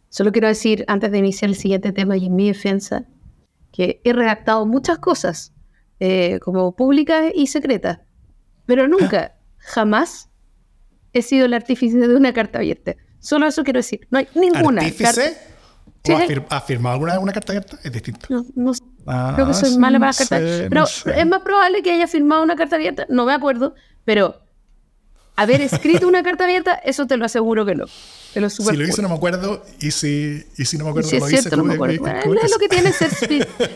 Solo 0.09 0.33
quiero 0.33 0.49
decir, 0.49 0.85
antes 0.89 1.11
de 1.13 1.19
iniciar 1.19 1.51
el 1.51 1.57
siguiente 1.57 1.93
tema 1.93 2.17
y 2.17 2.25
en 2.25 2.37
mi 2.37 2.47
defensa, 2.47 3.05
que 3.77 4.01
he 4.05 4.15
redactado 4.15 4.65
muchas 4.65 4.99
cosas, 4.99 5.53
eh, 6.01 6.41
como 6.41 6.75
públicas 6.75 7.27
y 7.35 7.49
secretas, 7.49 7.99
pero 8.65 8.89
nunca, 8.89 9.37
jamás 9.59 10.31
he 11.13 11.21
sido 11.21 11.45
el 11.45 11.53
artífice 11.53 11.99
de 11.99 12.17
una 12.17 12.33
carta 12.33 12.59
abierta. 12.59 12.97
Solo 13.19 13.47
eso 13.47 13.65
quiero 13.65 13.81
decir. 13.81 14.07
No 14.11 14.19
hay 14.19 14.29
ninguna. 14.35 14.81
¿Artífice? 14.81 15.37
¿O 16.09 16.17
ha, 16.51 16.61
firmado 16.61 16.95
alguna 16.95 17.13
vez 17.15 17.23
una 17.23 17.33
carta 17.33 17.53
abierta? 17.53 17.79
Es 17.83 17.93
distinto. 17.93 18.27
No, 18.31 18.47
no 18.55 18.73
ah, 19.07 19.33
Creo 19.35 19.49
que 19.49 19.55
soy 19.55 19.77
mala 19.77 19.99
para 19.99 20.09
las 20.09 20.19
cartas. 20.19 20.67
Pero 20.69 20.85
es 20.85 21.27
más 21.27 21.41
probable 21.43 21.83
que 21.83 21.93
haya 21.93 22.07
firmado 22.07 22.43
una 22.43 22.57
carta 22.57 22.77
abierta. 22.77 23.07
No 23.11 23.27
me 23.27 23.33
acuerdo. 23.33 23.75
Pero 24.05 24.41
haber 25.37 25.61
escrito 25.61 26.09
una 26.09 26.23
carta 26.23 26.45
abierta, 26.45 26.75
eso 26.75 27.07
te 27.07 27.17
lo 27.17 27.25
aseguro 27.25 27.65
que 27.65 27.75
no. 27.75 27.85
Te 28.35 28.41
lo 28.41 28.51
si 28.51 28.63
lo 28.65 28.85
hice 28.85 29.01
no 29.01 29.09
me 29.09 29.15
acuerdo. 29.15 29.65
Y 29.81 29.91
si, 29.91 30.45
y 30.59 30.65
si 30.65 30.77
no 30.77 30.85
me 30.85 30.91
acuerdo, 30.91 31.09
si 31.09 31.19
lo 31.19 31.27
es 31.27 31.31
cierto, 31.31 31.57
no 31.57 31.65
me 31.65 31.75
acuerdo. 31.75 32.07
es 32.43 32.51
lo 32.51 32.59
que 32.59 32.69
tiene 32.69 32.93
ser, 32.93 33.11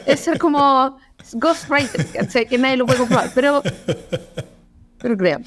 es 0.06 0.20
ser 0.20 0.38
como 0.38 0.98
ghostwriter. 1.32 2.06
Que 2.46 2.58
nadie 2.58 2.76
lo 2.76 2.86
puede 2.86 2.98
comprobar. 2.98 3.30
Pero, 3.34 3.62
pero 4.98 5.16
creo. 5.16 5.40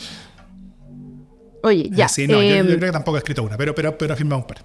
Oye, 1.64 1.90
ya. 1.92 2.08
Sí, 2.08 2.28
no, 2.28 2.42
yo, 2.42 2.42
em, 2.42 2.66
creo 2.66 2.80
que 2.80 2.92
tampoco 2.92 3.18
he 3.18 3.20
escrito 3.20 3.44
una, 3.44 3.58
pero, 3.58 3.74
pero, 3.76 3.98
pero 3.98 4.16
un 4.20 4.48
par. 4.48 4.64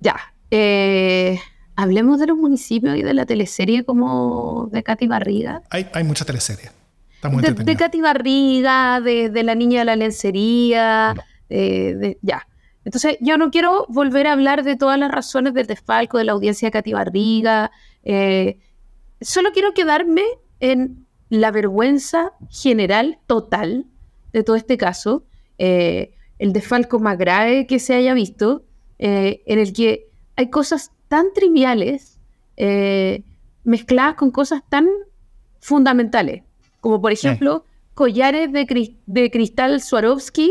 Ya. 0.00 0.16
Eh, 0.50 1.38
hablemos 1.76 2.20
de 2.20 2.26
los 2.26 2.36
municipios 2.36 2.96
y 2.96 3.02
de 3.02 3.14
la 3.14 3.26
teleserie 3.26 3.84
como 3.84 4.68
de 4.70 4.82
Katy 4.82 5.06
Barriga. 5.06 5.62
Hay, 5.70 5.88
hay 5.92 6.04
de, 7.22 7.52
de 7.52 7.76
Katy 7.76 8.00
Barriga, 8.00 9.00
de, 9.00 9.30
de, 9.30 9.42
la 9.42 9.54
niña 9.54 9.80
de 9.80 9.84
la 9.84 9.96
lencería, 9.96 11.14
de, 11.48 12.18
ya. 12.22 12.46
Entonces, 12.84 13.16
yo 13.20 13.38
no 13.38 13.50
quiero 13.50 13.86
volver 13.88 14.26
a 14.26 14.32
hablar 14.32 14.64
de 14.64 14.76
todas 14.76 14.98
las 14.98 15.10
razones 15.10 15.54
del 15.54 15.66
desfalco 15.66 16.18
de 16.18 16.24
la 16.24 16.32
audiencia 16.32 16.66
de 16.66 16.72
Katy 16.72 16.92
Barriga. 16.92 17.70
Eh, 18.02 18.58
solo 19.20 19.50
quiero 19.52 19.72
quedarme 19.72 20.24
en 20.60 21.06
la 21.28 21.50
vergüenza 21.50 22.32
general, 22.50 23.18
total, 23.26 23.86
de 24.32 24.42
todo 24.42 24.56
este 24.56 24.76
caso, 24.76 25.24
eh, 25.58 26.12
el 26.38 26.52
desfalco 26.52 26.98
más 26.98 27.16
grave 27.18 27.66
que 27.66 27.78
se 27.78 27.94
haya 27.94 28.14
visto, 28.14 28.64
eh, 28.98 29.42
en 29.46 29.58
el 29.58 29.72
que 29.72 30.08
hay 30.36 30.50
cosas 30.50 30.92
tan 31.08 31.32
triviales 31.32 32.20
eh, 32.56 33.22
mezcladas 33.64 34.14
con 34.14 34.30
cosas 34.30 34.62
tan 34.68 34.88
fundamentales, 35.60 36.42
como 36.82 37.00
por 37.00 37.12
ejemplo 37.12 37.64
collares 37.94 38.50
de, 38.52 39.30
cristal 39.30 39.80
Swarovski, 39.80 40.50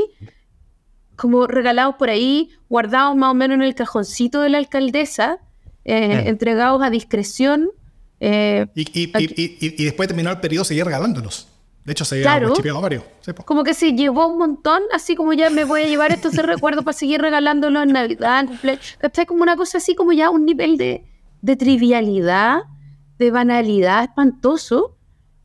como 1.15 1.46
regalados 1.46 1.96
por 1.96 2.10
ahí, 2.10 2.50
guardados 2.70 3.15
más 3.15 3.32
o 3.32 3.34
menos 3.34 3.56
en 3.56 3.63
el 3.63 3.76
cajoncito 3.76 4.41
de 4.41 4.50
la 4.50 4.58
alcaldesa, 4.58 5.39
entregados 5.84 6.82
a 6.82 6.89
discreción. 6.89 7.70
Y, 8.20 9.84
después 9.84 10.08
de 10.08 10.08
terminar 10.08 10.36
el 10.36 10.39
periodo 10.39 10.63
seguía 10.63 10.86
regalándolos. 10.86 11.48
De 11.84 11.94
hecho, 11.94 12.06
se 12.06 12.22
claro, 12.22 12.54
varios. 12.80 13.04
como 13.44 13.63
que 13.63 13.74
se 13.74 13.94
llevó 13.94 14.28
un 14.28 14.38
montón, 14.38 14.84
así 14.94 15.15
como 15.15 15.34
ya 15.34 15.50
me 15.50 15.63
voy 15.63 15.82
a 15.82 15.88
llevar 15.88 16.12
estos 16.12 16.36
recuerdos 16.36 16.86
para 16.86 16.96
seguir 16.96 17.20
regalándolo 17.22 17.82
en 17.82 17.89
Navidad, 17.89 18.41
en 18.41 18.48
cumpleaños. 18.48 18.98
Está 19.02 19.26
como 19.26 19.41
una 19.41 19.58
cosa 19.58 19.80
así, 19.80 19.96
como 19.96 20.12
ya 20.13 20.30
un 20.30 20.46
nivel 20.46 20.78
de, 20.78 21.04
trivialidad, 21.58 22.62
de 23.17 23.32
banalidad 23.32 24.04
espantoso, 24.04 24.96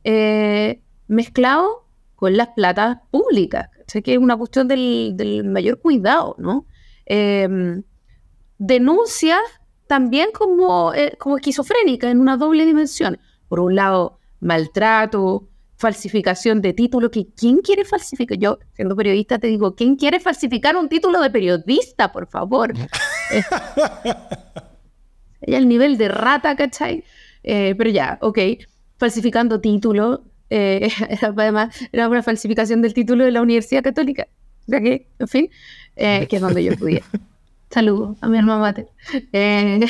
eh, 0.09 0.81
mezclado 1.09 1.85
con 2.15 2.37
las 2.37 2.47
platas 2.55 2.99
públicas. 3.11 3.69
Sé 3.87 4.01
que 4.01 4.13
es 4.13 4.17
una 4.17 4.37
cuestión 4.37 4.69
del, 4.69 5.43
mayor 5.43 5.81
cuidado, 5.81 6.33
¿no? 6.39 6.65
Em, 7.05 7.83
denuncias 8.57 9.41
también 9.85 10.29
como, 10.33 10.93
eh, 10.93 11.17
como 11.19 11.35
esquizofrénica 11.35 12.09
en 12.09 12.21
una 12.21 12.37
doble 12.37 12.65
dimensión. 12.65 13.19
Por 13.49 13.59
un 13.59 13.75
lado, 13.75 14.19
maltrato, 14.39 15.49
falsificación 15.75 16.61
de 16.61 16.71
título, 16.71 17.11
que 17.11 17.27
¿quién 17.35 17.57
quiere 17.57 17.83
falsificar? 17.83 18.37
Yo, 18.37 18.59
siendo 18.75 18.95
periodista, 18.95 19.39
te 19.39 19.47
digo, 19.47 19.75
¿quién 19.75 19.97
quiere 19.97 20.21
falsificar 20.21 20.77
un 20.77 20.87
título 20.87 21.19
de 21.19 21.29
periodista, 21.29 22.13
por 22.13 22.27
favor? 22.27 22.73
eh, 23.31 23.43
el 25.41 25.67
nivel 25.67 25.97
de 25.97 26.07
rata, 26.07 26.55
¿cachai? 26.55 27.03
Eh, 27.43 27.75
pero 27.77 27.89
ya, 27.89 28.17
ok, 28.21 28.39
falsificando 28.97 29.61
título, 29.61 30.23
eh, 30.49 30.89
además 31.21 31.75
era 31.91 32.07
una 32.09 32.23
falsificación 32.23 32.81
del 32.81 32.93
título 32.93 33.25
de 33.25 33.31
la 33.31 33.41
Universidad 33.41 33.83
Católica, 33.83 34.27
en 34.67 35.27
fin, 35.27 35.49
eh, 35.95 36.27
que 36.29 36.35
es 36.35 36.41
donde 36.41 36.63
yo 36.63 36.73
estudié. 36.73 37.03
Saludos 37.69 38.17
a 38.21 38.27
mi 38.27 38.37
alma 38.37 38.57
mater. 38.59 38.87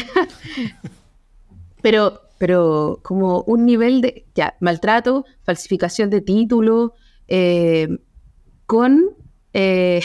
pero 1.81 2.21
pero 2.37 2.99
como 3.03 3.41
un 3.43 3.65
nivel 3.65 4.01
de 4.01 4.25
ya, 4.35 4.55
maltrato, 4.59 5.25
falsificación 5.43 6.09
de 6.09 6.21
títulos, 6.21 6.91
eh, 7.27 7.87
con, 8.65 9.15
eh, 9.53 10.01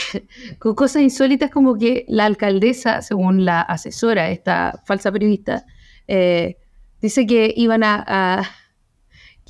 con 0.59 0.75
cosas 0.75 1.03
insólitas 1.03 1.51
como 1.51 1.77
que 1.77 2.05
la 2.09 2.25
alcaldesa, 2.25 3.03
según 3.03 3.45
la 3.45 3.61
asesora, 3.61 4.31
esta 4.31 4.83
falsa 4.87 5.13
periodista, 5.13 5.67
eh, 6.09 6.57
dice 7.01 7.27
que 7.27 7.53
iban 7.57 7.83
a, 7.85 8.43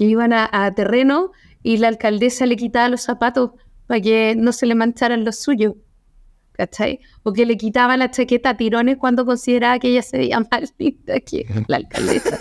iban 0.05 0.33
a, 0.33 0.73
terreno 0.75 1.33
y 1.63 1.77
la 1.79 1.89
alcaldesa 1.89 2.47
le 2.47 2.57
quitaba 2.57 2.89
los 2.89 3.03
zapatos 3.03 3.53
para 3.87 4.01
que 4.01 4.35
no 4.37 4.53
se 4.53 4.67
le 4.67 4.75
mancharan 4.75 5.25
los 5.25 5.37
suyos. 5.39 5.75
¿cachai? 6.53 7.01
O 7.23 7.33
que 7.33 7.47
le 7.47 7.57
quitaba 7.57 7.97
la 7.97 8.11
chaqueta 8.11 8.51
a 8.51 8.57
tirones 8.57 8.99
cuando 8.99 9.25
consideraba 9.25 9.79
que 9.79 9.89
ella 9.89 10.03
se 10.03 10.19
veía 10.19 10.39
más 10.51 10.75
linda 10.79 11.19
que 11.21 11.47
la 11.67 11.77
alcaldesa. 11.77 12.37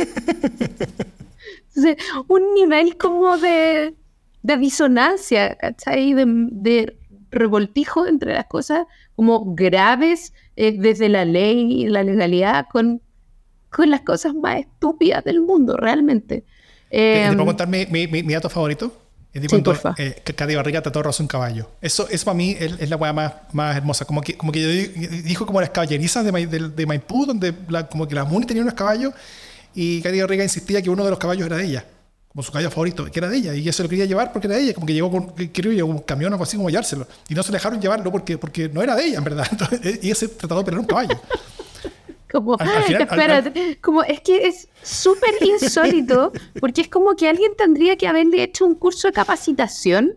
Entonces, 1.67 1.97
un 2.27 2.53
nivel 2.53 2.97
como 2.97 3.37
de, 3.37 3.95
de 4.43 4.57
disonancia, 4.57 5.55
¿cachai? 5.55 6.13
De, 6.13 6.25
de, 6.27 6.97
revoltijo 7.31 8.07
entre 8.07 8.33
las 8.33 8.45
cosas 8.47 8.85
como 9.15 9.55
graves 9.55 10.33
eh, 10.57 10.75
desde 10.77 11.09
la 11.09 11.25
ley 11.25 11.83
y 11.83 11.87
la 11.87 12.03
legalidad 12.03 12.67
con, 12.69 13.01
con 13.69 13.89
las 13.89 14.01
cosas 14.01 14.35
más 14.35 14.59
estúpidas 14.59 15.23
del 15.23 15.41
mundo, 15.41 15.77
realmente. 15.77 16.45
¿Te, 16.91 17.27
puedo 17.27 17.41
em, 17.41 17.45
contar 17.45 17.67
mi, 17.67 17.85
mi, 17.87 18.07
mi 18.07 18.33
dato 18.33 18.49
favorito? 18.49 18.91
Es 19.33 19.49
sí, 19.49 19.57
porfa. 19.61 19.95
Eh, 19.97 20.21
Barriga 20.57 20.81
trató 20.81 21.01
de 21.01 21.09
un 21.19 21.27
caballo. 21.27 21.69
Eso, 21.81 22.07
eso 22.09 22.25
para 22.25 22.35
mí 22.35 22.55
es, 22.59 22.89
la 22.89 22.97
weá 22.97 23.13
más, 23.13 23.33
más 23.53 23.77
hermosa. 23.77 24.03
Como 24.03 24.21
que, 24.21 24.35
como 24.35 24.51
que 24.51 24.59
dijo 25.23 25.45
como 25.45 25.61
las 25.61 25.69
caballerizas 25.69 26.25
de, 26.25 26.69
de, 26.69 26.85
Maipú, 26.85 27.25
donde 27.25 27.53
como 27.89 28.07
que 28.07 28.15
la 28.15 28.25
Muni 28.25 28.45
tenía 28.45 28.61
unos 28.61 28.73
caballos 28.73 29.13
y 29.73 30.01
Cadi 30.01 30.19
Barriga 30.19 30.43
insistía 30.43 30.81
que 30.81 30.89
uno 30.89 31.05
de 31.05 31.11
los 31.11 31.19
caballos 31.19 31.45
era 31.45 31.55
de 31.55 31.65
ella, 31.65 31.85
como 32.27 32.43
su 32.43 32.51
caballo 32.51 32.69
favorito, 32.69 33.05
que 33.05 33.19
era 33.19 33.29
de 33.29 33.37
ella. 33.37 33.55
Y 33.55 33.59
ella 33.59 33.71
se 33.71 33.83
lo 33.83 33.87
quería 33.87 34.03
llevar 34.03 34.33
porque 34.33 34.47
era 34.47 34.57
de 34.57 34.63
ella. 34.63 34.73
Como 34.73 34.85
que 34.85 34.93
llegó 34.93 35.09
con, 35.09 35.27
creo, 35.29 35.85
un 35.85 35.99
camión 35.99 36.33
o 36.33 36.35
algo 36.35 36.43
así 36.43 36.57
como 36.57 36.69
llevárselo. 36.69 37.07
Y 37.29 37.33
no 37.33 37.41
se 37.41 37.53
dejaron 37.53 37.79
llevarlo 37.79 38.11
porque, 38.11 38.37
porque 38.37 38.67
no 38.67 38.83
era 38.83 38.95
de 38.95 39.05
ella, 39.05 39.17
en 39.19 39.23
verdad. 39.23 39.47
y 40.01 40.07
ella 40.07 40.15
se 40.15 40.27
trató 40.27 40.57
de 40.57 40.65
pelear 40.65 40.81
un 40.81 40.87
caballo. 40.87 41.21
Como, 42.31 42.57
espérate, 42.57 43.77
como 43.81 44.03
es 44.03 44.21
que 44.21 44.47
es 44.47 44.69
súper 44.81 45.33
insólito, 45.41 46.31
porque 46.61 46.81
es 46.81 46.87
como 46.87 47.15
que 47.15 47.27
alguien 47.27 47.51
tendría 47.57 47.97
que 47.97 48.07
haberle 48.07 48.43
hecho 48.43 48.65
un 48.65 48.75
curso 48.75 49.09
de 49.09 49.13
capacitación, 49.13 50.15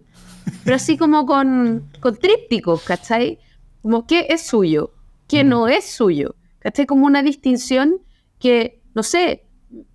pero 0.63 0.77
así 0.77 0.97
como 0.97 1.27
con, 1.27 1.91
con 2.01 2.17
trípticos, 2.17 2.83
¿cachai? 2.85 3.41
Como 3.83 4.07
qué 4.07 4.27
es 4.31 4.47
suyo, 4.47 4.93
qué 5.27 5.43
no 5.43 5.67
es 5.67 5.85
suyo, 5.85 6.37
¿cachai? 6.61 6.87
Como 6.87 7.05
una 7.05 7.23
distinción 7.23 8.03
que, 8.39 8.81
no 8.95 9.03
sé, 9.03 9.47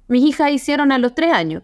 mis 0.10 0.24
hijas 0.24 0.52
hicieron 0.52 0.92
a 0.92 0.98
los 0.98 1.16
tres 1.16 1.32
años. 1.32 1.64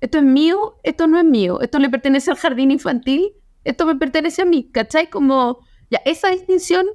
Esto 0.00 0.18
es 0.18 0.24
mío, 0.24 0.80
esto 0.82 1.06
no 1.06 1.18
es 1.18 1.24
mío, 1.24 1.60
esto 1.60 1.78
le 1.78 1.88
pertenece 1.88 2.32
al 2.32 2.38
jardín 2.38 2.72
infantil, 2.72 3.34
esto 3.62 3.86
me 3.86 3.94
pertenece 3.94 4.42
a 4.42 4.46
mí, 4.46 4.68
¿cachai? 4.72 5.08
Como, 5.08 5.60
ya, 5.90 6.00
esa 6.04 6.30
distinción, 6.30 6.86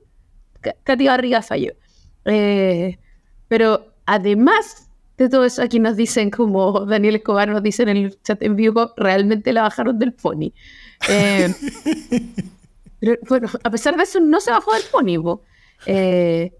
Katy 0.84 1.08
Barriga 1.08 1.42
falló. 1.42 1.72
Eh, 2.28 3.00
pero 3.48 3.94
además 4.06 4.90
de 5.18 5.30
todo 5.30 5.46
eso, 5.46 5.64
aquí 5.64 5.80
nos 5.80 5.96
dicen, 5.96 6.30
como 6.30 6.86
Daniel 6.86 7.16
Escobar 7.16 7.50
nos 7.50 7.64
dice 7.64 7.84
en 7.84 7.90
el 7.90 8.22
chat 8.22 8.42
en 8.44 8.56
vivo, 8.56 8.94
realmente 8.98 9.52
la 9.52 9.64
bajaron 9.64 9.98
del 9.98 10.14
pony. 10.14 10.52
Eh, 11.10 11.52
pero 13.00 13.18
bueno, 13.28 13.50
a 13.64 13.72
pesar 13.72 13.98
de 13.98 14.04
eso, 14.04 14.20
no 14.20 14.40
se 14.40 14.52
bajó 14.52 14.74
del 14.74 14.84
pony. 14.92 15.40
Eh, 15.88 16.54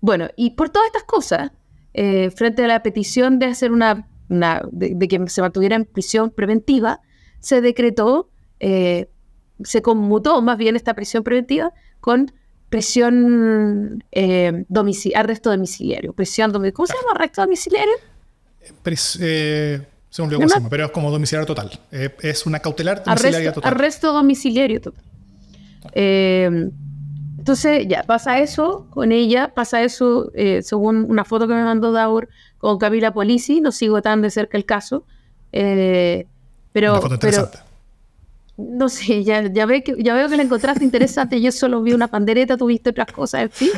bueno, 0.00 0.28
y 0.36 0.50
por 0.50 0.70
todas 0.70 0.86
estas 0.86 1.04
cosas, 1.04 1.52
frente 2.34 2.64
a 2.64 2.66
la 2.66 2.82
petición 2.82 3.38
de 3.38 3.46
hacer 3.46 3.72
una, 3.72 4.08
de, 4.28 5.08
que 5.08 5.28
se 5.28 5.40
mantuviera 5.40 5.76
en 5.76 5.84
prisión 5.84 6.30
preventiva, 6.30 7.00
se 7.40 7.60
decretó, 7.60 8.30
se 8.58 9.82
conmutó 9.82 10.42
más 10.42 10.58
bien 10.58 10.76
esta 10.76 10.94
prisión 10.94 11.22
preventiva 11.22 11.72
con 12.00 12.32
prisión, 12.68 14.04
eh, 14.12 14.64
arresto 15.14 15.50
domiciliario. 15.50 16.12
Prisión 16.12 16.52
¿Cómo 16.52 16.86
se 16.86 16.94
llama 16.94 17.12
arresto 17.14 17.42
domiciliario? 17.42 17.94
eh, 19.20 19.86
según 20.10 20.30
lo 20.32 20.68
pero 20.68 20.86
es 20.86 20.90
como 20.90 21.10
domiciliario 21.10 21.46
total. 21.46 21.78
Eh, 21.92 22.14
es 22.20 22.46
una 22.46 22.58
cautelar 22.58 23.04
domiciliaria 23.04 23.52
total. 23.52 23.72
Arresto 23.72 24.12
domiciliario 24.12 24.80
total. 24.80 25.04
Eh, 25.92 26.70
entonces, 27.38 27.86
ya, 27.86 28.02
pasa 28.02 28.40
eso 28.40 28.88
con 28.90 29.12
ella, 29.12 29.52
pasa 29.54 29.82
eso, 29.82 30.32
según 30.62 31.06
una 31.08 31.24
foto 31.24 31.46
que 31.46 31.54
me 31.54 31.62
mandó 31.62 31.92
Daur 31.92 32.28
con 32.58 32.76
Camila 32.78 33.12
Polisi, 33.12 33.60
no 33.60 33.70
sigo 33.70 34.02
tan 34.02 34.20
de 34.20 34.30
cerca 34.30 34.58
el 34.58 34.64
caso. 34.64 35.04
pero, 35.52 37.00
pero 37.20 37.50
no 38.56 38.88
sé, 38.88 39.22
ya, 39.22 39.46
ya, 39.52 39.66
ve 39.66 39.82
que, 39.82 39.94
ya 39.98 40.14
veo 40.14 40.28
que 40.28 40.36
la 40.36 40.42
encontraste 40.42 40.82
interesante. 40.82 41.40
Yo 41.40 41.52
solo 41.52 41.82
vi 41.82 41.92
una 41.92 42.08
pandereta, 42.08 42.56
tuviste 42.56 42.90
otras 42.90 43.12
cosas, 43.12 43.42
en 43.42 43.50
fin. 43.50 43.70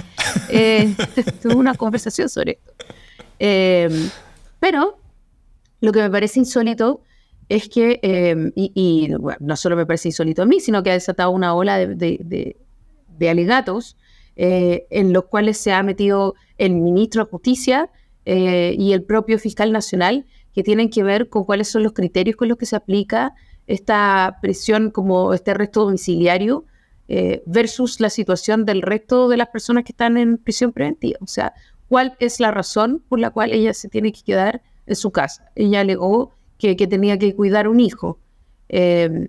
Eh, 0.49 0.95
tuve 1.43 1.55
una 1.55 1.75
conversación 1.75 2.29
sobre 2.29 2.53
esto. 2.53 2.73
Em, 3.39 4.11
pero 4.61 4.99
lo 5.81 5.93
que 5.93 6.01
me 6.01 6.11
parece 6.11 6.39
insólito 6.39 7.03
es 7.49 7.69
que, 7.69 7.99
em, 8.03 8.53
y, 8.55 9.11
no 9.41 9.57
solo 9.57 9.75
me 9.75 9.87
parece 9.87 10.09
insólito 10.09 10.43
a 10.43 10.47
mí, 10.47 10.61
sino 10.61 10.83
que 10.83 10.91
ha 10.91 10.95
desatado 10.95 11.31
una 11.31 11.55
ola 11.55 11.79
de, 11.79 12.57
de, 13.19 13.29
alegatos 13.29 13.97
eh, 14.37 14.87
en 14.91 15.13
los 15.13 15.25
cuales 15.25 15.59
se 15.59 15.73
ha 15.73 15.83
metido 15.83 16.37
el 16.57 16.73
ministro 16.73 17.25
de 17.25 17.31
Justicia 17.31 17.91
eh, 18.27 18.77
y 18.79 18.93
el 18.93 19.03
propio 19.03 19.41
fiscal 19.41 19.73
nacional, 19.73 20.25
que 20.55 20.63
tienen 20.63 20.89
que 20.89 21.03
ver 21.03 21.29
con 21.29 21.45
cuáles 21.45 21.69
son 21.69 21.83
los 21.83 21.93
criterios 21.93 22.37
con 22.37 22.49
los 22.49 22.59
que 22.59 22.67
se 22.67 22.77
aplica 22.77 23.35
esta 23.69 24.39
prisión 24.41 24.91
como 24.91 25.35
este 25.35 25.53
arresto 25.53 25.85
domiciliario 25.85 26.65
eh, 27.07 27.43
versus 27.47 28.01
la 28.01 28.11
situación 28.11 28.65
del 28.65 28.83
resto 28.83 29.29
de 29.29 29.37
las 29.37 29.49
personas 29.49 29.85
que 29.85 29.93
están 29.93 30.17
en 30.17 30.39
prisión 30.39 30.73
preventiva. 30.73 31.19
O 31.21 31.27
sea, 31.27 31.53
¿cuál 31.89 32.17
es 32.19 32.41
la 32.41 32.51
razón 32.51 33.03
por 33.09 33.21
la 33.21 33.31
cual 33.31 33.53
ella 33.53 33.75
se 33.75 33.89
tiene 33.89 34.11
que 34.11 34.23
quedar 34.23 34.63
en 34.87 34.97
su 34.97 35.11
casa? 35.11 35.51
Ella 35.55 35.81
alegó 35.81 36.33
que, 36.59 36.75
tenía 36.75 37.19
que 37.19 37.37
cuidar 37.37 37.69
un 37.69 37.79
hijo, 37.79 38.19
em, 38.69 39.29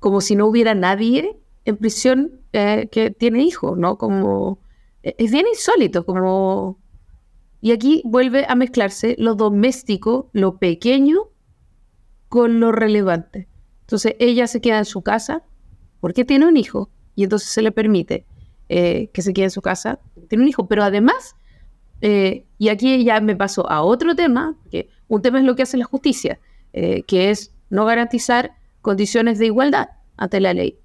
como 0.00 0.20
si 0.20 0.36
no 0.36 0.46
hubiera 0.46 0.74
nadie 0.74 1.38
en 1.64 1.76
prisión 1.76 2.40
eh, 2.52 2.88
que 2.90 3.10
tiene 3.10 3.42
hijos, 3.42 3.78
¿no? 3.78 3.96
Como 3.96 4.58
e, 5.02 5.14
es 5.18 5.30
bien 5.30 5.46
insólito, 5.46 6.04
como 6.04 6.78
y 7.60 7.72
aquí 7.72 8.02
vuelve 8.04 8.44
a 8.48 8.54
mezclarse 8.54 9.14
lo 9.18 9.34
doméstico, 9.36 10.28
lo 10.32 10.58
pequeño 10.58 11.30
lo 12.48 12.72
relevante. 12.72 13.48
Entonces 13.82 14.16
ella 14.18 14.46
se 14.46 14.60
queda 14.60 14.78
en 14.78 14.84
su 14.84 15.02
casa 15.02 15.42
porque 16.00 16.24
tiene 16.24 16.46
un 16.46 16.56
hijo 16.56 16.90
y 17.14 17.24
entonces 17.24 17.48
se 17.50 17.62
le 17.62 17.72
permite 17.72 18.26
eh, 18.68 19.10
que 19.12 19.22
se 19.22 19.32
quede 19.32 19.46
en 19.46 19.50
su 19.50 19.62
casa, 19.62 20.00
tiene 20.28 20.44
un 20.44 20.48
hijo, 20.48 20.66
pero 20.66 20.82
además, 20.82 21.36
eh, 22.00 22.46
y 22.58 22.68
aquí 22.70 23.04
ya 23.04 23.20
me 23.20 23.36
paso 23.36 23.70
a 23.70 23.82
otro 23.82 24.16
tema, 24.16 24.56
que 24.70 24.88
un 25.08 25.20
tema 25.22 25.38
es 25.38 25.44
lo 25.44 25.54
que 25.54 25.62
hace 25.62 25.76
la 25.76 25.84
justicia, 25.84 26.40
eh, 26.72 27.02
que 27.02 27.30
es 27.30 27.54
no 27.70 27.84
garantizar 27.84 28.52
condiciones 28.80 29.38
de 29.38 29.46
igualdad 29.46 29.90
ante 30.16 30.40
la 30.40 30.54
ley, 30.54 30.78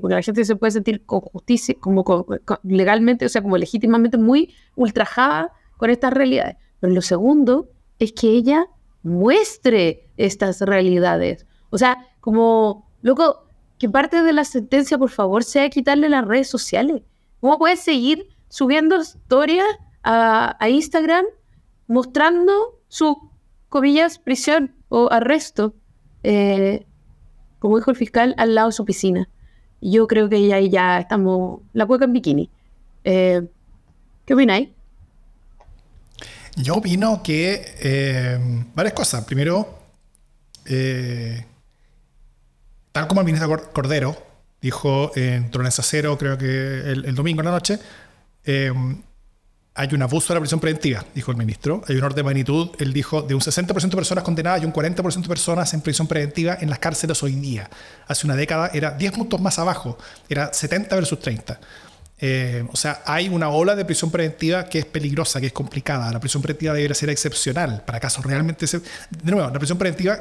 porque 0.00 0.14
la 0.14 0.22
gente 0.22 0.44
se 0.46 0.56
puede 0.56 0.70
sentir 0.70 1.04
con 1.04 1.20
justicia, 1.20 1.74
como 1.78 2.26
legalmente, 2.62 3.26
o 3.26 3.28
sea, 3.28 3.42
como 3.42 3.58
legítimamente 3.58 4.16
muy 4.16 4.54
ultrajada 4.74 5.52
con 5.76 5.90
estas 5.90 6.14
realidades. 6.14 6.56
Pero 6.80 6.94
lo 6.94 7.02
segundo 7.02 7.68
es 7.98 8.12
que 8.12 8.28
ella 8.28 8.66
muestre 9.06 10.10
estas 10.16 10.60
realidades. 10.60 11.46
O 11.70 11.78
sea, 11.78 12.06
como, 12.20 12.90
loco, 13.02 13.46
que 13.78 13.88
parte 13.88 14.22
de 14.22 14.32
la 14.32 14.44
sentencia, 14.44 14.98
por 14.98 15.10
favor, 15.10 15.44
sea 15.44 15.70
quitarle 15.70 16.08
las 16.08 16.26
redes 16.26 16.48
sociales. 16.48 17.02
¿Cómo 17.40 17.58
puedes 17.58 17.80
seguir 17.80 18.28
subiendo 18.48 18.96
historias 18.96 19.66
a, 20.02 20.56
Instagram 20.68 21.24
mostrando 21.86 22.80
su, 22.88 23.30
comillas, 23.68 24.18
prisión 24.18 24.74
o 24.88 25.08
arresto, 25.10 25.74
eh, 26.22 26.86
como 27.58 27.76
dijo 27.76 27.90
el 27.90 27.96
fiscal, 27.96 28.34
al 28.38 28.54
lado 28.54 28.68
de 28.68 28.72
su 28.72 28.84
piscina? 28.84 29.28
Yo 29.80 30.06
creo 30.06 30.28
que 30.28 30.46
ya, 30.46 30.58
ya 30.60 30.98
estamos, 30.98 31.60
la 31.72 31.86
cueca 31.86 32.06
en 32.06 32.12
bikini. 32.12 32.50
Eh, 33.04 33.46
¿Qué 34.24 34.34
opináis? 34.34 34.70
Yo 36.56 36.76
opino 36.76 37.22
que 37.22 37.74
eh, 37.80 38.38
varias 38.74 38.94
cosas. 38.94 39.24
Primero, 39.24 39.78
eh, 40.64 41.44
tal 42.92 43.06
como 43.06 43.20
el 43.20 43.26
ministro 43.26 43.72
Cordero 43.72 44.16
dijo 44.60 45.12
en 45.14 45.50
Trones 45.50 45.78
Cero, 45.82 46.16
creo 46.18 46.38
que 46.38 46.46
el, 46.46 47.14
domingo 47.14 47.42
en 47.42 47.44
la 47.44 47.50
noche, 47.50 47.78
eh, 48.44 48.72
hay 49.74 49.88
un 49.92 50.00
abuso 50.00 50.32
de 50.32 50.36
la 50.36 50.40
prisión 50.40 50.58
preventiva, 50.58 51.04
dijo 51.14 51.30
el 51.30 51.36
ministro. 51.36 51.82
Hay 51.86 51.96
un 51.96 52.02
orden 52.02 52.16
de 52.16 52.22
magnitud, 52.22 52.70
él 52.78 52.94
dijo, 52.94 53.20
de 53.20 53.34
un 53.34 53.42
60% 53.42 53.90
de 53.90 53.96
personas 53.96 54.24
condenadas 54.24 54.62
y 54.62 54.64
un 54.64 54.72
40% 54.72 55.20
de 55.20 55.28
personas 55.28 55.74
en 55.74 55.82
prisión 55.82 56.06
preventiva 56.06 56.56
en 56.58 56.70
las 56.70 56.78
cárceles 56.78 57.22
hoy 57.22 57.32
día. 57.32 57.68
Hace 58.08 58.26
una 58.26 58.34
década 58.34 58.70
era 58.72 58.92
10 58.92 59.12
puntos 59.12 59.38
más 59.42 59.58
abajo, 59.58 59.98
era 60.30 60.50
70 60.54 60.96
versus 60.96 61.20
30. 61.20 61.60
Eh, 62.18 62.66
o 62.72 62.76
sea, 62.76 63.02
hay 63.04 63.28
una 63.28 63.50
ola 63.50 63.76
de 63.76 63.84
prisión 63.84 64.10
preventiva 64.10 64.64
que 64.64 64.78
es 64.78 64.86
peligrosa, 64.86 65.40
que 65.40 65.48
es 65.48 65.52
complicada. 65.52 66.10
La 66.10 66.20
prisión 66.20 66.42
preventiva 66.42 66.72
debería 66.72 66.94
ser 66.94 67.10
excepcional 67.10 67.82
para 67.84 68.00
casos 68.00 68.24
realmente... 68.24 68.66
De 68.66 69.30
nuevo, 69.30 69.50
la 69.50 69.58
prisión 69.58 69.78
preventiva 69.78 70.18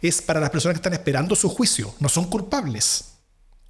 es, 0.00 0.22
para 0.22 0.40
las 0.40 0.50
personas 0.50 0.74
que 0.74 0.78
están 0.78 0.94
esperando 0.94 1.36
su 1.36 1.48
juicio, 1.48 1.94
no 2.00 2.08
son 2.08 2.28
culpables. 2.28 3.04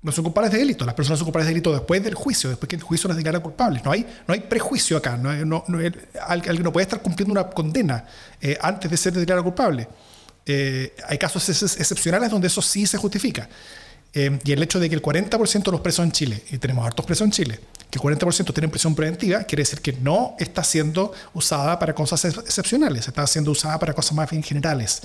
No 0.00 0.10
son 0.10 0.24
culpables 0.24 0.50
de 0.52 0.58
delito. 0.58 0.84
Las 0.84 0.94
personas 0.94 1.18
son 1.18 1.26
culpables 1.26 1.46
de 1.46 1.52
delito 1.52 1.72
después 1.72 2.02
del 2.02 2.14
juicio, 2.14 2.50
después 2.50 2.68
que 2.68 2.74
el 2.74 2.82
juicio 2.82 3.06
las 3.06 3.16
declara 3.16 3.38
culpables. 3.38 3.84
No 3.84 3.92
hay, 3.92 4.04
no 4.26 4.34
hay 4.34 4.40
prejuicio 4.40 4.96
acá. 4.96 5.16
No, 5.16 5.32
no 5.44 5.78
alguien 6.26 6.62
no 6.62 6.72
puede 6.72 6.84
estar 6.84 7.00
cumpliendo 7.00 7.32
una 7.32 7.48
condena 7.50 8.04
eh, 8.40 8.58
antes 8.60 8.90
de 8.90 8.96
ser 8.96 9.12
declarado 9.12 9.44
culpable. 9.44 9.86
Eh, 10.44 10.96
hay 11.06 11.18
casos 11.18 11.48
excepcionales 11.48 12.30
donde 12.30 12.48
eso 12.48 12.60
sí 12.60 12.84
se 12.86 12.98
justifica. 12.98 13.48
Eh, 14.14 14.38
y 14.44 14.52
el 14.52 14.62
hecho 14.62 14.78
de 14.78 14.88
que 14.88 14.94
el 14.94 15.02
40% 15.02 15.64
de 15.64 15.70
los 15.70 15.80
presos 15.80 16.04
en 16.04 16.12
Chile, 16.12 16.42
y 16.50 16.58
tenemos 16.58 16.86
hartos 16.86 17.06
presos 17.06 17.24
en 17.24 17.30
Chile, 17.30 17.58
que 17.90 17.98
el 17.98 18.02
40% 18.02 18.52
tienen 18.52 18.70
prisión 18.70 18.94
preventiva, 18.94 19.44
quiere 19.44 19.62
decir 19.62 19.80
que 19.80 19.92
no 19.94 20.34
está 20.38 20.62
siendo 20.64 21.12
usada 21.34 21.78
para 21.78 21.94
cosas 21.94 22.24
excepcionales, 22.24 23.08
está 23.08 23.26
siendo 23.26 23.50
usada 23.50 23.78
para 23.78 23.94
cosas 23.94 24.14
más 24.14 24.30
bien 24.30 24.42
generales. 24.42 25.02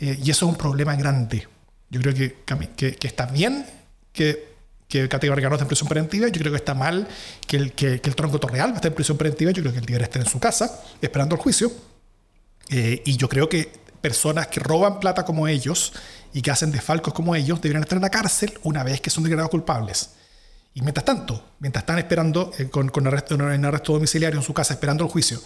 Eh, 0.00 0.18
y 0.22 0.30
eso 0.30 0.46
es 0.46 0.52
un 0.52 0.58
problema 0.58 0.94
grande. 0.96 1.46
Yo 1.90 2.00
creo 2.00 2.14
que, 2.14 2.36
que, 2.76 3.06
está 3.06 3.26
bien 3.26 3.66
que, 4.12 4.54
que 4.88 5.04
esté 5.04 5.26
en 5.26 5.66
prisión 5.66 5.88
preventiva, 5.88 6.28
yo 6.28 6.40
creo 6.40 6.52
que 6.52 6.58
está 6.58 6.74
mal 6.74 7.06
que 7.46 7.56
el, 7.56 7.72
que, 7.72 8.00
el 8.02 8.14
tronco 8.16 8.38
torreal 8.40 8.74
esté 8.74 8.88
en 8.88 8.94
prisión 8.94 9.16
preventiva, 9.16 9.50
yo 9.50 9.62
creo 9.62 9.72
que 9.72 9.80
el 9.80 9.86
líder 9.86 10.02
esté 10.02 10.18
en 10.18 10.26
su 10.26 10.38
casa 10.38 10.80
esperando 11.00 11.36
el 11.36 11.40
juicio. 11.40 11.70
Eh, 12.70 13.02
y 13.04 13.16
yo 13.16 13.28
creo 13.28 13.48
que 13.48 13.70
personas 14.00 14.48
que 14.48 14.60
roban 14.60 15.00
plata 15.00 15.24
como 15.24 15.46
ellos 15.48 15.92
y 16.34 16.42
que 16.42 16.50
hacen 16.50 16.72
desfalcos 16.72 17.14
como 17.14 17.34
ellos 17.34 17.62
deberían 17.62 17.84
estar 17.84 17.96
en 17.96 18.02
la 18.02 18.10
cárcel 18.10 18.58
una 18.64 18.82
vez 18.82 19.00
que 19.00 19.08
son 19.08 19.22
declarados 19.22 19.50
culpables. 19.50 20.10
Y 20.74 20.82
mientras 20.82 21.04
tanto, 21.04 21.52
mientras 21.60 21.84
están 21.84 21.98
esperando 21.98 22.50
eh, 22.58 22.68
con, 22.68 22.88
con 22.88 23.06
arresto, 23.06 23.36
en 23.36 23.64
arresto 23.64 23.92
domiciliario 23.92 24.40
en 24.40 24.44
su 24.44 24.52
casa, 24.52 24.74
esperando 24.74 25.04
el 25.04 25.10
juicio, 25.10 25.40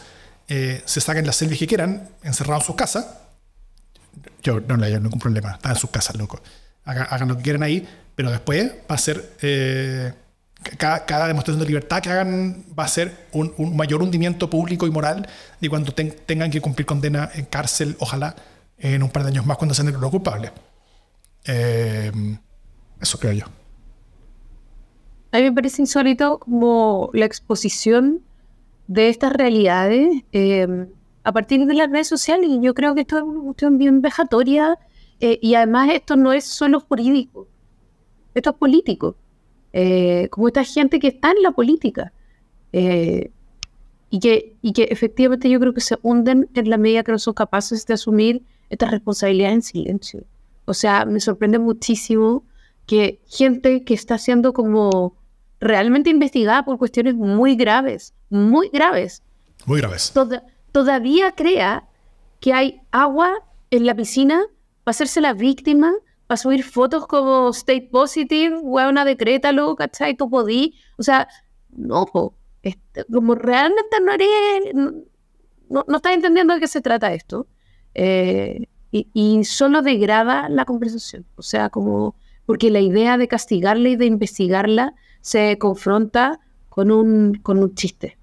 eh, 0.49 0.83
se 0.87 1.03
saquen 1.03 1.27
las 1.27 1.37
selfies 1.37 1.61
que 1.61 1.67
quieran, 1.67 2.09
encerrados 2.23 2.63
en 2.63 2.67
sus 2.69 2.77
casas, 2.77 3.07
yo 4.43 4.61
no 4.61 4.79
le 4.79 4.87
hay 4.87 4.95
ningún 4.95 5.21
problema, 5.21 5.53
están 5.53 5.73
en 5.73 5.79
sus 5.79 5.91
casas, 5.91 6.17
loco. 6.17 6.41
Hagan, 6.87 7.29
lo 7.29 7.37
que 7.37 7.43
quieran 7.43 7.63
ahí, 7.63 7.87
pero 8.15 8.31
después 8.31 8.73
va 8.91 8.95
a 8.95 8.99
ser, 8.99 9.35
eh, 9.43 10.15
cada, 10.79 11.27
demostración 11.27 11.61
de 11.61 11.67
libertad 11.67 12.01
que 12.01 12.09
hagan 12.09 12.65
va 12.77 12.85
a 12.85 12.89
ser 12.89 13.27
un, 13.33 13.77
mayor 13.77 14.03
hundimiento 14.03 14.49
público 14.49 14.87
y 14.87 14.91
moral 14.91 15.29
de 15.61 15.69
cuando 15.69 15.93
tengan 15.93 16.51
que 16.51 16.63
cumplir 16.63 16.87
condena 16.87 17.29
en 17.35 17.45
cárcel, 17.45 17.95
ojalá 17.99 18.35
en 18.79 19.03
un 19.03 19.11
par 19.11 19.25
de 19.25 19.29
años 19.29 19.45
más 19.45 19.59
cuando 19.59 19.75
sean 19.75 19.87
declarados 19.87 20.13
culpables. 20.13 20.51
Eh, 21.49 22.13
eso 23.01 23.19
creo 23.19 23.33
yo. 23.33 23.45
A 25.33 25.39
mí 25.39 25.45
me 25.45 25.53
parece 25.53 25.83
insólito 25.83 26.39
como 26.39 27.11
la 27.15 27.25
exposición 27.25 28.23
de 28.87 29.09
estas 29.09 29.33
realidades 29.33 30.25
eh, 30.33 30.87
a 31.25 31.33
partir 31.33 31.67
de 31.67 31.75
las 31.75 31.91
redes 31.91 32.07
sociales. 32.07 32.49
Y 32.51 32.61
yo 32.61 32.75
creo 32.75 32.95
que 32.95 33.01
esto 33.01 33.17
es 33.17 33.25
una 33.25 33.41
cuestión 33.41 33.79
bien 33.79 34.03
vejatoria 34.03 34.79
eh, 35.21 35.39
y 35.43 35.55
además 35.55 35.91
esto 35.93 36.17
no 36.17 36.33
es 36.33 36.45
solo 36.45 36.81
jurídico, 36.81 37.49
esto 38.35 38.51
es 38.51 38.57
político. 38.57 39.17
Como 40.31 40.49
esta 40.49 40.65
gente 40.65 40.99
que 40.99 41.09
está 41.09 41.31
en 41.31 41.43
la 41.43 41.53
política 41.53 42.13
y, 42.73 44.19
que, 44.19 44.57
y 44.61 44.73
que 44.73 44.85
efectivamente 44.85 45.49
yo 45.49 45.61
creo 45.61 45.73
que 45.73 45.81
se 45.81 45.97
hunden 46.03 46.49
en 46.55 46.69
la 46.69 46.79
medida 46.79 47.05
que 47.05 47.13
no 47.13 47.19
son 47.19 47.35
capaces 47.35 47.87
de 47.87 47.95
asumir 47.95 48.43
estas 48.71 48.91
responsabilidades 48.91 49.55
en 49.55 49.63
silencio. 49.63 50.25
O 50.69 50.75
sea, 50.75 51.07
me 51.07 51.19
sorprende 51.19 51.59
muchísimo 51.59 52.45
que 52.85 53.23
gente 53.27 53.85
que 53.85 53.95
está 53.95 54.19
siendo 54.19 54.53
como 54.53 55.17
realmente 55.61 56.11
investigada 56.11 56.63
por 56.63 56.77
cuestiones 56.77 57.15
muy 57.15 57.57
graves, 57.57 58.15
muy 58.29 58.69
graves. 58.69 59.23
Muy 59.65 59.81
graves. 59.81 60.13
todavía 60.71 61.33
crea 61.33 61.89
que 62.41 62.53
hay 62.53 62.83
agua 62.91 63.33
en 63.71 63.87
la 63.87 63.95
piscina 63.95 64.45
para 64.85 64.91
hacerse 64.91 65.23
la 65.23 65.33
víctima, 65.33 65.91
para 66.27 66.37
subir 66.37 66.63
fotos 66.63 67.07
como 67.07 67.49
state 67.49 67.89
positive, 67.91 68.59
huevona, 68.59 69.07
decrétalo, 69.07 69.75
¿cachai? 69.75 70.17
Tú 70.19 70.29
podí. 70.29 70.75
O 70.99 71.03
sea, 71.03 71.29
no, 71.71 72.07
este, 72.63 73.07
como 73.07 73.35
realmente 73.35 74.01
no 74.03 74.13
eres. 74.13 74.75
No, 74.75 75.85
no, 75.89 75.97
estás 75.97 76.13
entendiendo 76.13 76.53
de 76.53 76.61
qué 76.61 76.69
se 76.69 76.83
trata 76.83 77.15
esto. 77.15 77.47
Eh, 77.95 78.69
y, 78.91 79.45
solo 79.45 79.83
degrada 79.83 80.49
la 80.49 80.65
conversación. 80.65 81.27
O 81.37 81.43
sea, 81.43 81.69
como. 81.71 82.15
Porque 82.47 82.71
la 82.71 82.81
idea 82.81 83.19
de 83.19 83.29
castigarla 83.29 83.91
y 83.91 83.97
de 83.97 84.07
investigarla 84.07 84.95
se 85.21 85.59
confronta 85.59 86.41
con 86.71 86.91
un, 86.91 87.35
con 87.35 87.59
un 87.59 87.75
chiste. 87.75 88.17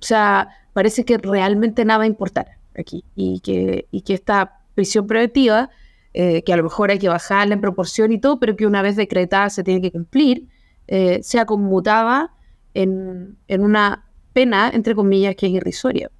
O 0.00 0.04
sea, 0.04 0.48
parece 0.72 1.04
que 1.04 1.16
realmente 1.16 1.84
nada 1.84 2.06
importar 2.06 2.58
aquí 2.76 3.04
y 3.14 3.40
que, 3.40 3.86
y 3.90 4.02
que 4.02 4.14
esta 4.14 4.60
prisión 4.74 5.06
preventiva, 5.06 5.70
eh, 6.12 6.42
que 6.42 6.52
a 6.52 6.56
lo 6.56 6.64
mejor 6.64 6.90
hay 6.90 6.98
que 6.98 7.08
bajarla 7.08 7.54
en 7.54 7.60
proporción 7.60 8.12
y 8.12 8.18
todo, 8.18 8.38
pero 8.38 8.56
que 8.56 8.66
una 8.66 8.82
vez 8.82 8.96
decretada 8.96 9.48
se 9.48 9.64
tiene 9.64 9.80
que 9.80 9.90
cumplir, 9.90 10.48
eh, 10.88 11.20
sea 11.22 11.46
conmutada 11.46 12.34
en, 12.74 13.38
en, 13.48 13.62
una 13.62 14.04
pena, 14.32 14.70
entre 14.74 14.94
comillas, 14.94 15.34
que 15.36 15.46
es 15.46 15.52
irrisoria. 15.52 16.10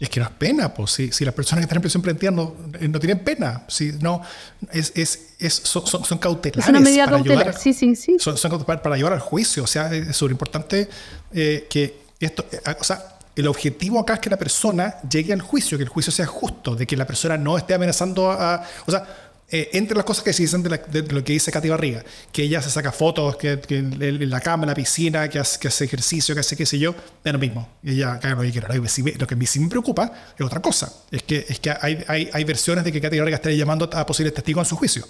Es 0.00 0.08
que 0.08 0.20
no 0.20 0.26
es 0.26 0.32
pena, 0.32 0.72
pues 0.72 0.92
si, 0.92 1.10
si 1.10 1.24
las 1.24 1.34
personas 1.34 1.60
que 1.60 1.64
están 1.64 1.78
en 1.78 1.82
prisión 1.82 2.02
preventiva 2.02 2.30
no, 2.30 2.54
no 2.80 3.00
tienen 3.00 3.18
pena, 3.18 3.64
si 3.66 3.92
no, 4.00 4.22
es, 4.70 4.92
es, 4.94 5.30
es 5.40 5.54
son, 5.54 5.84
son, 5.86 6.18
cautelares. 6.18 6.64
Es 6.64 6.70
una 6.70 6.78
medida 6.78 7.04
para 7.06 7.16
cautelar, 7.16 7.48
ayudar, 7.48 7.60
sí, 7.60 7.72
sí, 7.72 7.96
sí. 7.96 8.16
Son, 8.20 8.36
son 8.36 8.64
para, 8.64 8.80
para, 8.80 8.96
llevar 8.96 9.12
al 9.12 9.20
juicio, 9.20 9.64
o 9.64 9.66
sea, 9.66 9.92
es 9.92 10.16
súper 10.16 10.32
importante 10.32 10.88
eh, 11.32 11.66
que 11.68 12.02
esto, 12.20 12.46
eh, 12.52 12.60
o 12.78 12.84
sea, 12.84 13.18
el 13.34 13.46
objetivo 13.48 14.00
acá 14.00 14.14
es 14.14 14.20
que 14.20 14.30
la 14.30 14.36
persona 14.36 14.96
llegue 15.08 15.32
al 15.32 15.40
juicio, 15.40 15.78
que 15.78 15.84
el 15.84 15.90
juicio 15.90 16.12
sea 16.12 16.26
justo, 16.26 16.74
de 16.74 16.86
que 16.86 16.96
la 16.96 17.06
persona 17.06 17.36
no 17.36 17.56
esté 17.56 17.74
amenazando 17.74 18.30
a, 18.30 18.64
o 18.86 18.90
sea, 18.90 19.27
eh, 19.50 19.70
entre 19.72 19.96
las 19.96 20.04
cosas 20.04 20.22
que 20.22 20.34
se 20.34 20.42
dicen 20.42 20.62
de, 20.62 20.68
lo 21.08 21.24
que 21.24 21.32
dice 21.32 21.50
Katy 21.50 21.70
Barriga, 21.70 22.04
que 22.30 22.42
ella 22.42 22.60
se 22.60 22.68
saca 22.68 22.92
fotos, 22.92 23.36
que, 23.36 23.58
en 23.70 24.28
la 24.28 24.40
cama, 24.40 24.64
en 24.64 24.68
la 24.68 24.74
piscina, 24.74 25.28
que 25.28 25.38
hace, 25.38 25.58
que 25.58 25.68
hace, 25.68 25.86
ejercicio, 25.86 26.34
que 26.34 26.40
hace 26.40 26.54
qué 26.54 26.66
sé 26.66 26.78
yo, 26.78 26.94
es 27.24 27.32
lo 27.32 27.38
mismo. 27.38 27.66
Ella 27.82 28.20
caga 28.20 28.34
lo 28.34 28.42
que 28.42 28.52
quiera. 28.52 28.68
Lo 28.68 28.82
que, 28.82 29.34
a 29.34 29.36
mí 29.36 29.46
sí 29.46 29.60
me 29.60 29.68
preocupa 29.68 30.12
es 30.38 30.44
otra 30.44 30.60
cosa. 30.60 30.92
Es 31.10 31.22
que, 31.22 31.44
que 31.44 31.70
hay, 31.80 32.44
versiones 32.44 32.84
de 32.84 32.92
que 32.92 33.00
Katy 33.00 33.18
Barriga 33.18 33.36
estaría 33.36 33.56
llamando 33.56 33.88
a 33.90 34.04
posibles 34.04 34.34
testigos 34.34 34.66
en 34.66 34.68
su 34.68 34.76
juicio. 34.76 35.06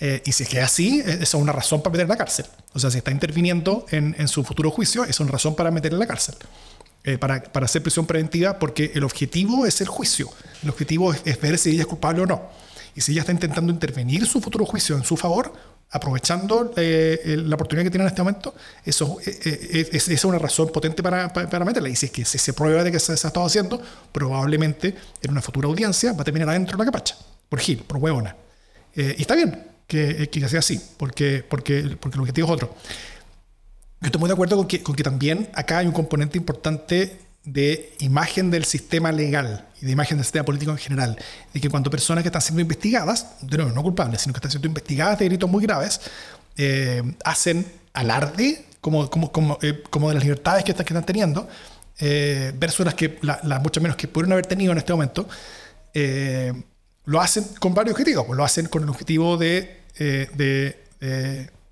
Eh, 0.00 0.22
y 0.24 0.32
si 0.32 0.44
es 0.44 0.48
que 0.48 0.58
es 0.58 0.64
así, 0.64 1.00
esa 1.00 1.22
es 1.22 1.34
una 1.34 1.52
razón 1.52 1.82
para 1.82 1.92
meterla 1.92 2.14
en 2.14 2.18
la 2.18 2.24
cárcel. 2.24 2.46
O 2.72 2.78
sea, 2.78 2.90
si 2.90 2.98
está 2.98 3.10
interviniendo 3.10 3.84
en, 3.90 4.26
su 4.28 4.42
futuro 4.42 4.70
juicio, 4.70 5.04
es 5.04 5.20
una 5.20 5.32
razón 5.32 5.54
para 5.54 5.70
meterla 5.70 5.96
en 5.96 6.00
la 6.00 6.06
cárcel. 6.06 6.36
Eh, 7.04 7.18
para, 7.18 7.42
para, 7.42 7.66
hacer 7.66 7.82
prisión 7.82 8.06
preventiva, 8.06 8.58
porque 8.58 8.92
el 8.94 9.04
objetivo 9.04 9.66
es 9.66 9.82
el 9.82 9.86
juicio. 9.86 10.30
El 10.62 10.70
objetivo 10.70 11.12
es, 11.12 11.20
es 11.26 11.38
ver 11.38 11.58
si 11.58 11.70
ella 11.70 11.82
es 11.82 11.86
culpable 11.86 12.22
o 12.22 12.26
no. 12.26 12.65
Y 12.96 13.02
si 13.02 13.12
ella 13.12 13.20
está 13.20 13.32
intentando 13.32 13.70
intervenir 13.70 14.26
su 14.26 14.40
futuro 14.40 14.64
juicio 14.64 14.96
en 14.96 15.04
su 15.04 15.16
favor, 15.16 15.52
aprovechando 15.90 16.72
eh, 16.76 17.36
la 17.44 17.54
oportunidad 17.54 17.84
que 17.84 17.90
tiene 17.90 18.04
en 18.04 18.08
este 18.08 18.22
momento, 18.22 18.54
eso 18.84 19.18
eh, 19.24 19.38
eh, 19.44 19.88
es, 19.92 20.24
una 20.24 20.38
razón 20.38 20.70
potente 20.70 21.02
para, 21.02 21.30
meterla. 21.64 21.90
Y 21.90 21.94
si 21.94 22.06
es 22.06 22.12
que 22.12 22.24
se, 22.24 22.52
prueba 22.54 22.82
de 22.82 22.90
que 22.90 22.98
se, 22.98 23.16
se, 23.16 23.26
ha 23.26 23.28
estado 23.28 23.44
haciendo, 23.44 23.80
probablemente 24.10 24.96
en 25.22 25.30
una 25.30 25.42
futura 25.42 25.68
audiencia 25.68 26.14
va 26.14 26.22
a 26.22 26.24
terminar 26.24 26.48
adentro 26.48 26.76
de 26.76 26.84
la 26.84 26.90
capacha, 26.90 27.16
por 27.50 27.60
Gil, 27.60 27.78
por 27.78 27.98
huevona. 27.98 28.34
y 28.94 29.20
está 29.20 29.34
bien 29.34 29.62
que, 29.86 30.28
que, 30.30 30.48
sea 30.48 30.60
así, 30.60 30.80
porque, 30.96 31.44
porque, 31.46 31.96
porque 32.00 32.16
el 32.16 32.20
objetivo 32.22 32.48
es 32.48 32.52
otro. 32.54 32.74
Yo 34.00 34.06
estoy 34.06 34.18
muy 34.18 34.28
de 34.28 34.34
acuerdo 34.34 34.56
con 34.56 34.66
que, 34.66 34.82
con 34.82 34.94
que 34.94 35.02
también 35.02 35.48
acá 35.54 35.78
hay 35.78 35.86
un 35.86 35.92
componente 35.92 36.38
importante 36.38 37.25
de 37.46 37.94
imagen 38.00 38.50
del 38.50 38.64
sistema 38.64 39.12
legal 39.12 39.66
y 39.80 39.86
de 39.86 39.92
imagen 39.92 40.18
del 40.18 40.24
sistema 40.24 40.44
político 40.44 40.72
en 40.72 40.78
general, 40.78 41.16
de 41.54 41.60
que 41.60 41.70
cuando 41.70 41.90
personas 41.90 42.22
que 42.22 42.28
están 42.28 42.42
siendo 42.42 42.60
investigadas, 42.60 43.38
de 43.40 43.56
nuevo, 43.56 43.72
no 43.72 43.82
culpables, 43.82 44.20
sino 44.20 44.34
que 44.34 44.38
están 44.38 44.50
siendo 44.50 44.66
investigadas 44.66 45.20
de 45.20 45.26
delitos 45.26 45.48
muy 45.48 45.62
graves, 45.62 46.00
eh, 46.56 47.02
hacen 47.24 47.64
alarde 47.92 48.64
como, 48.80 49.08
como, 49.08 49.30
como, 49.30 49.58
eh, 49.62 49.82
como, 49.88 50.08
de 50.08 50.14
las 50.14 50.24
libertades 50.24 50.64
que 50.64 50.72
están, 50.72 50.84
que 50.84 50.92
están 50.92 51.06
teniendo, 51.06 51.48
eh, 52.00 52.52
versus 52.58 52.84
las 52.84 52.94
que 52.94 53.16
las 53.22 53.62
muchas 53.62 53.80
menos 53.80 53.96
que 53.96 54.08
pudieron 54.08 54.32
haber 54.32 54.46
tenido 54.46 54.72
en 54.72 54.78
este 54.78 54.92
momento, 54.92 55.28
lo 57.04 57.20
hacen 57.20 57.44
con 57.60 57.72
varios 57.72 57.92
objetivos. 57.92 58.26
Pues 58.26 58.36
lo 58.36 58.44
hacen 58.44 58.66
con 58.66 58.82
el 58.82 58.88
objetivo 58.90 59.36
de 59.38 59.82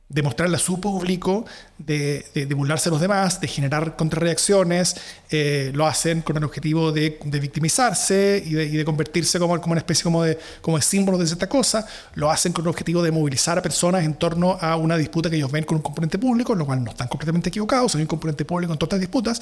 demostrarle 0.09 0.57
a 0.57 0.59
su 0.59 0.81
público, 0.81 1.45
de, 1.79 2.25
de, 2.35 2.55
burlarse 2.55 2.89
a 2.89 2.93
los 2.93 3.01
demás, 3.01 3.41
de 3.41 3.49
generar 3.49 3.97
contrarreacciones, 3.97 4.97
eh, 5.31 5.73
lo 5.75 5.87
hacen 5.87 6.21
con 6.23 6.37
el 6.37 6.45
objetivo 6.45 6.93
de, 6.93 7.19
victimizarse 7.25 8.43
y, 8.45 8.53
de, 8.53 8.85
convertirse 8.85 9.39
como, 9.39 9.61
como 9.61 9.73
una 9.73 9.81
especie 9.81 10.05
como 10.05 10.23
de, 10.23 10.39
como 10.61 10.77
de 10.77 10.83
símbolo 10.83 11.19
de 11.19 11.27
cierta 11.27 11.49
cosa, 11.49 11.87
lo 12.15 12.31
hacen 12.31 12.53
con 12.53 12.65
el 12.65 12.69
objetivo 12.69 13.03
de 13.03 13.11
movilizar 13.11 13.59
a 13.59 13.63
personas 13.63 14.05
en 14.05 14.15
torno 14.15 14.59
a 14.61 14.77
una 14.77 14.97
disputa 14.97 15.31
que 15.31 15.37
ellos 15.37 15.51
ven 15.51 15.65
con 15.65 15.77
un 15.79 15.83
componente 15.83 16.19
público, 16.19 16.55
lo 16.55 16.67
cual 16.67 16.85
no 16.85 16.91
están 16.91 17.09
completamente 17.09 17.49
equivocados, 17.49 17.95
hay 17.95 18.03
un 18.03 18.07
componente 18.07 18.45
público 18.45 18.73
en 18.73 18.79
todas 18.79 18.95
estas 18.95 19.01
disputas. 19.01 19.41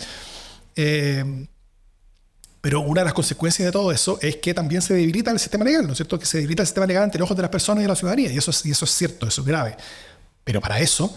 Eh, 0.77 1.47
pero 2.63 2.81
una 2.81 3.01
de 3.01 3.07
las 3.07 3.15
consecuencias 3.15 3.67
de 3.67 3.73
todo 3.73 3.91
eso 3.91 4.21
es 4.23 4.37
que 4.37 4.55
también 4.55 4.81
se 4.83 4.95
debilita 4.95 5.33
el 5.33 5.41
sistema 5.41 5.65
legal, 5.65 5.85
¿no 5.85 5.93
es 5.93 5.99
cierto? 5.99 6.17
Que 6.17 6.27
se 6.27 6.39
debilita 6.39 6.63
el 6.63 6.67
sistema 6.69 6.87
legal 6.87 7.03
ante 7.03 7.19
los 7.19 7.27
ojos 7.27 7.37
de 7.37 7.43
las 7.43 7.51
personas 7.51 7.81
y 7.81 7.83
de 7.83 7.89
la 7.89 7.97
ciudadanía, 7.97 8.31
y 8.31 8.39
eso 8.39 8.53
y 8.65 8.71
eso 8.71 8.85
es 8.85 8.91
cierto, 8.93 9.27
eso 9.27 9.41
es 9.41 9.47
grave. 9.47 9.77
Pero 10.45 10.61
para 10.61 10.80
eso, 10.80 11.16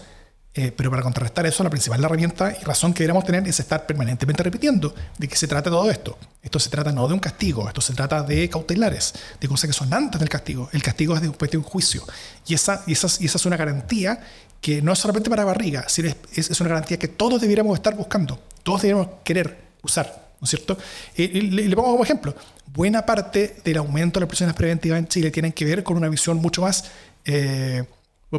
eh, 0.53 0.71
pero 0.71 0.89
para 0.89 1.03
contrarrestar 1.03 1.45
eso, 1.45 1.63
la 1.63 1.69
principal 1.69 2.01
herramienta 2.01 2.55
y 2.59 2.63
razón 2.63 2.93
que 2.93 3.03
deberíamos 3.03 3.25
tener 3.25 3.45
es 3.45 3.59
estar 3.59 3.85
permanentemente 3.85 4.41
repitiendo 4.41 4.95
de 5.17 5.27
qué 5.27 5.35
se 5.35 5.47
trata 5.47 5.69
todo 5.69 5.91
esto. 5.91 6.17
Esto 6.41 6.59
se 6.59 6.69
trata 6.69 6.93
no 6.93 7.07
de 7.07 7.13
un 7.13 7.19
castigo, 7.19 7.67
esto 7.67 7.81
se 7.81 7.93
trata 7.93 8.23
de 8.23 8.49
cautelares, 8.49 9.13
de 9.41 9.47
cosas 9.49 9.67
que 9.67 9.73
son 9.73 9.93
antes 9.93 10.17
del 10.17 10.29
castigo. 10.29 10.69
El 10.71 10.81
castigo 10.81 11.13
es 11.15 11.21
después 11.21 11.51
de 11.51 11.57
un 11.57 11.63
juicio. 11.63 12.03
Y 12.47 12.53
esa, 12.53 12.83
y 12.87 12.93
esa, 12.93 13.07
y 13.19 13.25
esa 13.25 13.37
es 13.37 13.45
una 13.45 13.57
garantía 13.57 14.21
que 14.61 14.81
no 14.81 14.93
es 14.93 14.99
solamente 14.99 15.29
para 15.29 15.43
barriga, 15.43 15.89
sino 15.89 16.07
es, 16.07 16.49
es 16.49 16.61
una 16.61 16.69
garantía 16.69 16.97
que 16.97 17.09
todos 17.09 17.41
deberíamos 17.41 17.77
estar 17.77 17.93
buscando, 17.95 18.39
todos 18.63 18.81
deberíamos 18.81 19.17
querer 19.25 19.57
usar. 19.83 20.25
¿no 20.39 20.45
es 20.45 20.49
cierto? 20.49 20.77
Eh, 21.17 21.27
le, 21.51 21.67
le, 21.67 21.75
pongo 21.75 21.91
como 21.91 22.03
ejemplo, 22.03 22.35
buena 22.67 23.05
parte 23.05 23.57
del 23.63 23.77
aumento 23.77 24.19
de 24.19 24.21
las 24.21 24.29
prisiones 24.29 24.55
preventivas 24.55 24.99
en 24.99 25.07
Chile 25.07 25.31
tienen 25.31 25.51
que 25.51 25.65
ver 25.65 25.83
con 25.83 25.97
una 25.97 26.09
visión 26.09 26.37
mucho 26.37 26.61
más 26.61 26.85
eh, 27.25 27.83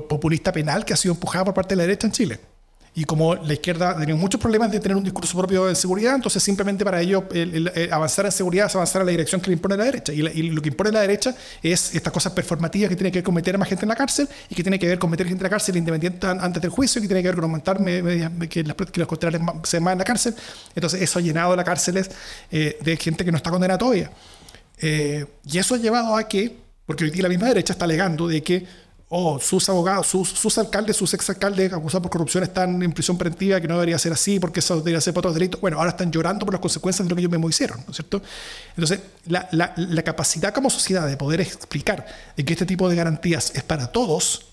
populista 0.02 0.52
penal 0.52 0.84
que 0.84 0.92
ha 0.92 0.96
sido 0.96 1.14
empujada 1.14 1.44
por 1.46 1.54
parte 1.54 1.74
de 1.74 1.76
la 1.76 1.82
derecha 1.82 2.06
en 2.06 2.12
Chile. 2.12 2.40
Y 2.98 3.04
como 3.04 3.34
la 3.34 3.52
izquierda 3.52 3.90
ha 3.90 3.98
tenido 3.98 4.16
muchos 4.16 4.40
problemas 4.40 4.72
de 4.72 4.80
tener 4.80 4.96
un 4.96 5.04
discurso 5.04 5.36
propio 5.36 5.66
de 5.66 5.74
seguridad, 5.74 6.14
entonces 6.14 6.42
simplemente 6.42 6.82
para 6.82 6.98
ello 7.02 7.24
avanzar 7.90 8.24
en 8.24 8.32
seguridad 8.32 8.68
es 8.68 8.74
avanzar 8.74 9.02
a 9.02 9.04
la 9.04 9.10
dirección 9.10 9.38
que 9.38 9.50
le 9.50 9.52
impone 9.52 9.76
la 9.76 9.84
derecha. 9.84 10.14
Y, 10.14 10.22
lo 10.22 10.62
que 10.62 10.70
impone 10.70 10.90
la 10.90 11.02
derecha 11.02 11.34
es 11.62 11.94
estas 11.94 12.10
cosas 12.10 12.32
performativas 12.32 12.88
que 12.88 12.96
tiene 12.96 13.12
que 13.12 13.18
ver 13.18 13.24
con 13.24 13.34
meter 13.34 13.58
más 13.58 13.68
gente 13.68 13.84
en 13.84 13.90
la 13.90 13.96
cárcel 13.96 14.26
y 14.48 14.54
que 14.54 14.62
tiene 14.62 14.78
que 14.78 14.86
ver 14.86 14.98
con 14.98 15.10
meter 15.10 15.26
gente 15.26 15.42
en 15.42 15.44
la 15.44 15.50
cárcel 15.50 15.76
independiente 15.76 16.26
antes 16.26 16.62
del 16.62 16.70
juicio, 16.70 16.98
y 16.98 17.02
que 17.02 17.08
tiene 17.08 17.20
que 17.20 17.28
ver 17.28 17.34
con 17.34 17.44
aumentar 17.44 17.84
que, 18.48 18.64
las, 18.64 18.76
que 18.76 19.00
los 19.00 19.08
contrarios 19.08 19.42
se 19.64 19.78
más 19.78 19.92
en 19.92 19.98
la 19.98 20.04
cárcel. 20.04 20.34
Entonces 20.74 21.02
eso 21.02 21.18
ha 21.18 21.22
llenado 21.22 21.54
las 21.54 21.66
cárceles 21.66 22.10
eh, 22.50 22.78
de 22.80 22.96
gente 22.96 23.26
que 23.26 23.30
no 23.30 23.36
está 23.36 23.50
condenada 23.50 23.76
todavía. 23.76 24.10
Eh, 24.80 25.26
y 25.44 25.58
eso 25.58 25.74
ha 25.74 25.78
llevado 25.78 26.16
a 26.16 26.26
que, 26.26 26.56
porque 26.86 27.04
hoy 27.04 27.10
día 27.10 27.24
la 27.24 27.28
misma 27.28 27.48
derecha 27.48 27.74
está 27.74 27.84
alegando 27.84 28.26
de 28.26 28.42
que 28.42 28.85
oh, 29.08 29.38
sus 29.38 29.68
abogados, 29.68 30.06
sus, 30.06 30.28
sus 30.28 30.58
alcaldes, 30.58 30.96
sus 30.96 31.14
exalcaldes 31.14 31.72
acusados 31.72 32.02
por 32.02 32.10
corrupción 32.10 32.44
están 32.44 32.82
en 32.82 32.92
prisión 32.92 33.16
preventiva, 33.16 33.60
que 33.60 33.68
no 33.68 33.74
debería 33.74 33.98
ser 33.98 34.12
así, 34.12 34.40
porque 34.40 34.60
eso 34.60 34.76
debería 34.78 35.00
ser 35.00 35.14
por 35.14 35.20
otros 35.20 35.34
delitos. 35.34 35.60
Bueno, 35.60 35.78
ahora 35.78 35.90
están 35.90 36.10
llorando 36.10 36.44
por 36.44 36.54
las 36.54 36.60
consecuencias 36.60 37.06
de 37.06 37.10
lo 37.10 37.16
que 37.16 37.20
ellos 37.20 37.30
mismos 37.30 37.50
hicieron, 37.50 37.78
¿no 37.78 37.90
es 37.90 37.96
cierto? 37.96 38.22
Entonces, 38.70 39.00
la, 39.26 39.48
la, 39.52 39.72
la 39.76 40.02
capacidad 40.02 40.52
como 40.52 40.70
sociedad 40.70 41.06
de 41.06 41.16
poder 41.16 41.40
explicar 41.40 42.06
de 42.36 42.44
que 42.44 42.52
este 42.52 42.66
tipo 42.66 42.88
de 42.88 42.96
garantías 42.96 43.52
es 43.54 43.62
para 43.62 43.86
todos, 43.88 44.46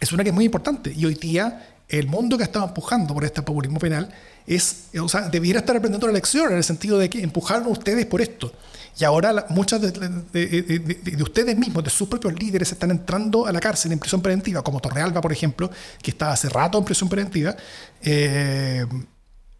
es 0.00 0.12
una 0.12 0.22
que 0.22 0.30
es 0.30 0.34
muy 0.34 0.44
importante. 0.44 0.92
Y 0.96 1.04
hoy 1.04 1.14
día 1.14 1.74
el 1.88 2.06
mundo 2.06 2.36
que 2.36 2.44
estaba 2.44 2.66
empujando 2.66 3.14
por 3.14 3.24
este 3.24 3.42
populismo 3.42 3.78
penal 3.78 4.12
es, 4.46 4.88
o 5.00 5.08
sea, 5.08 5.28
debiera 5.28 5.60
estar 5.60 5.76
aprendiendo 5.76 6.06
la 6.06 6.12
lección 6.12 6.50
en 6.50 6.58
el 6.58 6.64
sentido 6.64 6.98
de 6.98 7.08
que 7.08 7.22
empujaron 7.22 7.66
ustedes 7.68 8.06
por 8.06 8.20
esto. 8.20 8.52
Y 8.98 9.04
ahora 9.04 9.46
muchas 9.50 9.80
de, 9.80 11.22
ustedes 11.22 11.56
mismos, 11.56 11.84
de 11.84 11.90
sus 11.90 12.08
propios 12.08 12.34
líderes, 12.34 12.72
están 12.72 12.90
entrando 12.90 13.46
a 13.46 13.52
la 13.52 13.60
cárcel 13.60 13.92
en 13.92 13.98
prisión 13.98 14.20
preventiva, 14.20 14.62
como 14.62 14.80
Torrealba, 14.80 15.20
por 15.20 15.32
ejemplo, 15.32 15.70
que 16.02 16.10
está 16.10 16.32
hace 16.32 16.48
rato 16.48 16.78
en 16.78 16.84
prisión 16.84 17.08
preventiva, 17.08 17.54
eh, 18.02 18.84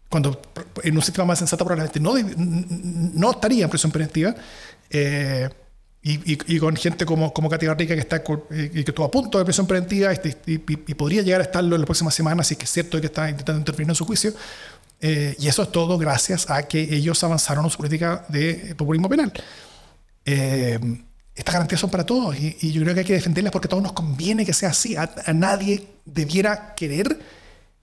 cuando 0.09 0.41
en 0.83 0.95
un 0.95 1.01
sistema 1.01 1.25
más 1.25 1.39
sensato 1.39 1.63
probablemente 1.63 1.99
no, 1.99 3.31
estaría 3.31 3.63
en 3.63 3.69
prisión 3.69 3.91
preventiva. 3.91 4.35
Eh, 4.89 5.49
y, 6.01 6.59
con 6.59 6.77
gente 6.77 7.05
como, 7.05 7.33
como 7.33 7.49
Katy 7.49 7.67
Barrica 7.67 7.93
que 7.93 7.99
está 7.99 8.23
eh, 8.51 8.71
y 8.73 8.83
que 8.85 8.91
estuvo 8.91 9.05
a 9.05 9.11
punto 9.11 9.37
de 9.37 9.43
prisión 9.43 9.67
preventiva 9.67 10.11
este, 10.13 10.37
y, 10.47 10.57
podría 10.95 11.21
llegar 11.21 11.41
a 11.41 11.43
estarlo 11.43 11.75
en 11.75 11.81
las 11.81 11.85
próximas 11.85 12.15
semanas, 12.15 12.47
si 12.47 12.53
es 12.53 12.57
que 12.57 12.63
es 12.63 12.71
cierto 12.71 12.99
que 13.01 13.07
está 13.07 13.29
intentando 13.29 13.59
intervenir 13.59 13.91
en 13.91 13.95
su 13.95 14.05
juicio. 14.05 14.33
Eh, 15.01 15.35
y 15.39 15.47
eso 15.47 15.63
es 15.63 15.71
todo 15.71 15.97
gracias 15.97 16.49
a 16.49 16.63
que 16.63 16.81
ellos 16.81 17.23
avanzaron 17.23 17.63
en 17.65 17.71
su 17.71 17.77
política 17.77 18.25
de 18.27 18.75
populismo 18.77 19.07
penal. 19.07 19.31
Eh, 20.25 20.79
estas 21.35 21.53
garantías 21.53 21.79
son 21.79 21.89
para 21.89 22.05
todos 22.05 22.35
y, 22.37 22.71
yo 22.71 22.81
creo 22.81 22.93
que 22.93 22.99
hay 22.99 23.05
que 23.05 23.13
defenderlas 23.13 23.53
porque 23.53 23.67
a 23.67 23.69
todos 23.69 23.83
nos 23.83 23.93
conviene 23.93 24.45
que 24.45 24.53
sea 24.53 24.69
así. 24.69 24.97
A, 24.97 25.09
nadie 25.33 25.87
debiera 26.05 26.75
querer 26.75 27.17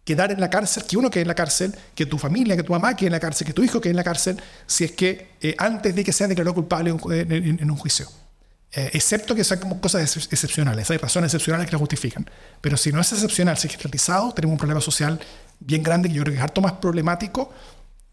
quedar 0.05 0.31
en 0.31 0.41
la 0.41 0.51
cárcel, 0.51 0.85
que 0.85 0.97
uno 0.97 1.11
quede 1.11 1.23
en 1.23 1.29
la 1.29 1.35
cárcel, 1.35 1.75
que 1.95 2.05
tu 2.05 2.19
familia, 2.19 2.55
que 2.55 2.63
tu 2.63 2.73
mamá 2.73 2.95
quede 2.95 3.07
en 3.07 3.13
la 3.13 3.21
cárcel, 3.21 3.47
que 3.47 3.55
tu 3.55 3.65
hijo 3.65 3.81
quede 3.81 3.91
en 3.91 3.97
la 3.97 4.05
cárcel, 4.05 4.41
si 4.67 4.85
es 4.85 4.93
que 4.93 5.31
eh, 5.41 5.55
antes 5.59 5.95
de 5.95 6.05
que 6.05 6.13
sea 6.13 6.29
declarado 6.29 6.55
culpable 6.55 6.91
en, 6.91 7.71
un 7.71 7.77
juicio. 7.77 8.07
Excepto 8.73 9.35
que 9.35 9.43
sean 9.43 9.59
como 9.59 9.81
cosas 9.81 10.17
excepcionales, 10.31 10.91
hay 10.91 10.99
razones 10.99 11.29
excepcionales 11.33 11.67
que 11.67 11.73
lo 11.73 11.79
justifican. 11.79 12.29
Pero 12.61 12.77
si 12.77 12.93
no 12.93 13.01
es 13.01 13.11
excepcional, 13.11 13.57
si 13.57 13.69
es 13.69 13.73
generalizado, 13.73 14.33
tenemos 14.33 14.53
un 14.53 14.59
problema 14.59 14.83
social 14.83 15.19
bien 15.61 15.83
grande 15.83 16.09
que 16.09 16.15
yo 16.15 16.23
creo 16.23 16.33
que 16.33 16.39
es 16.39 16.45
harto 16.45 16.61
más 16.61 16.73
problemático 16.73 17.51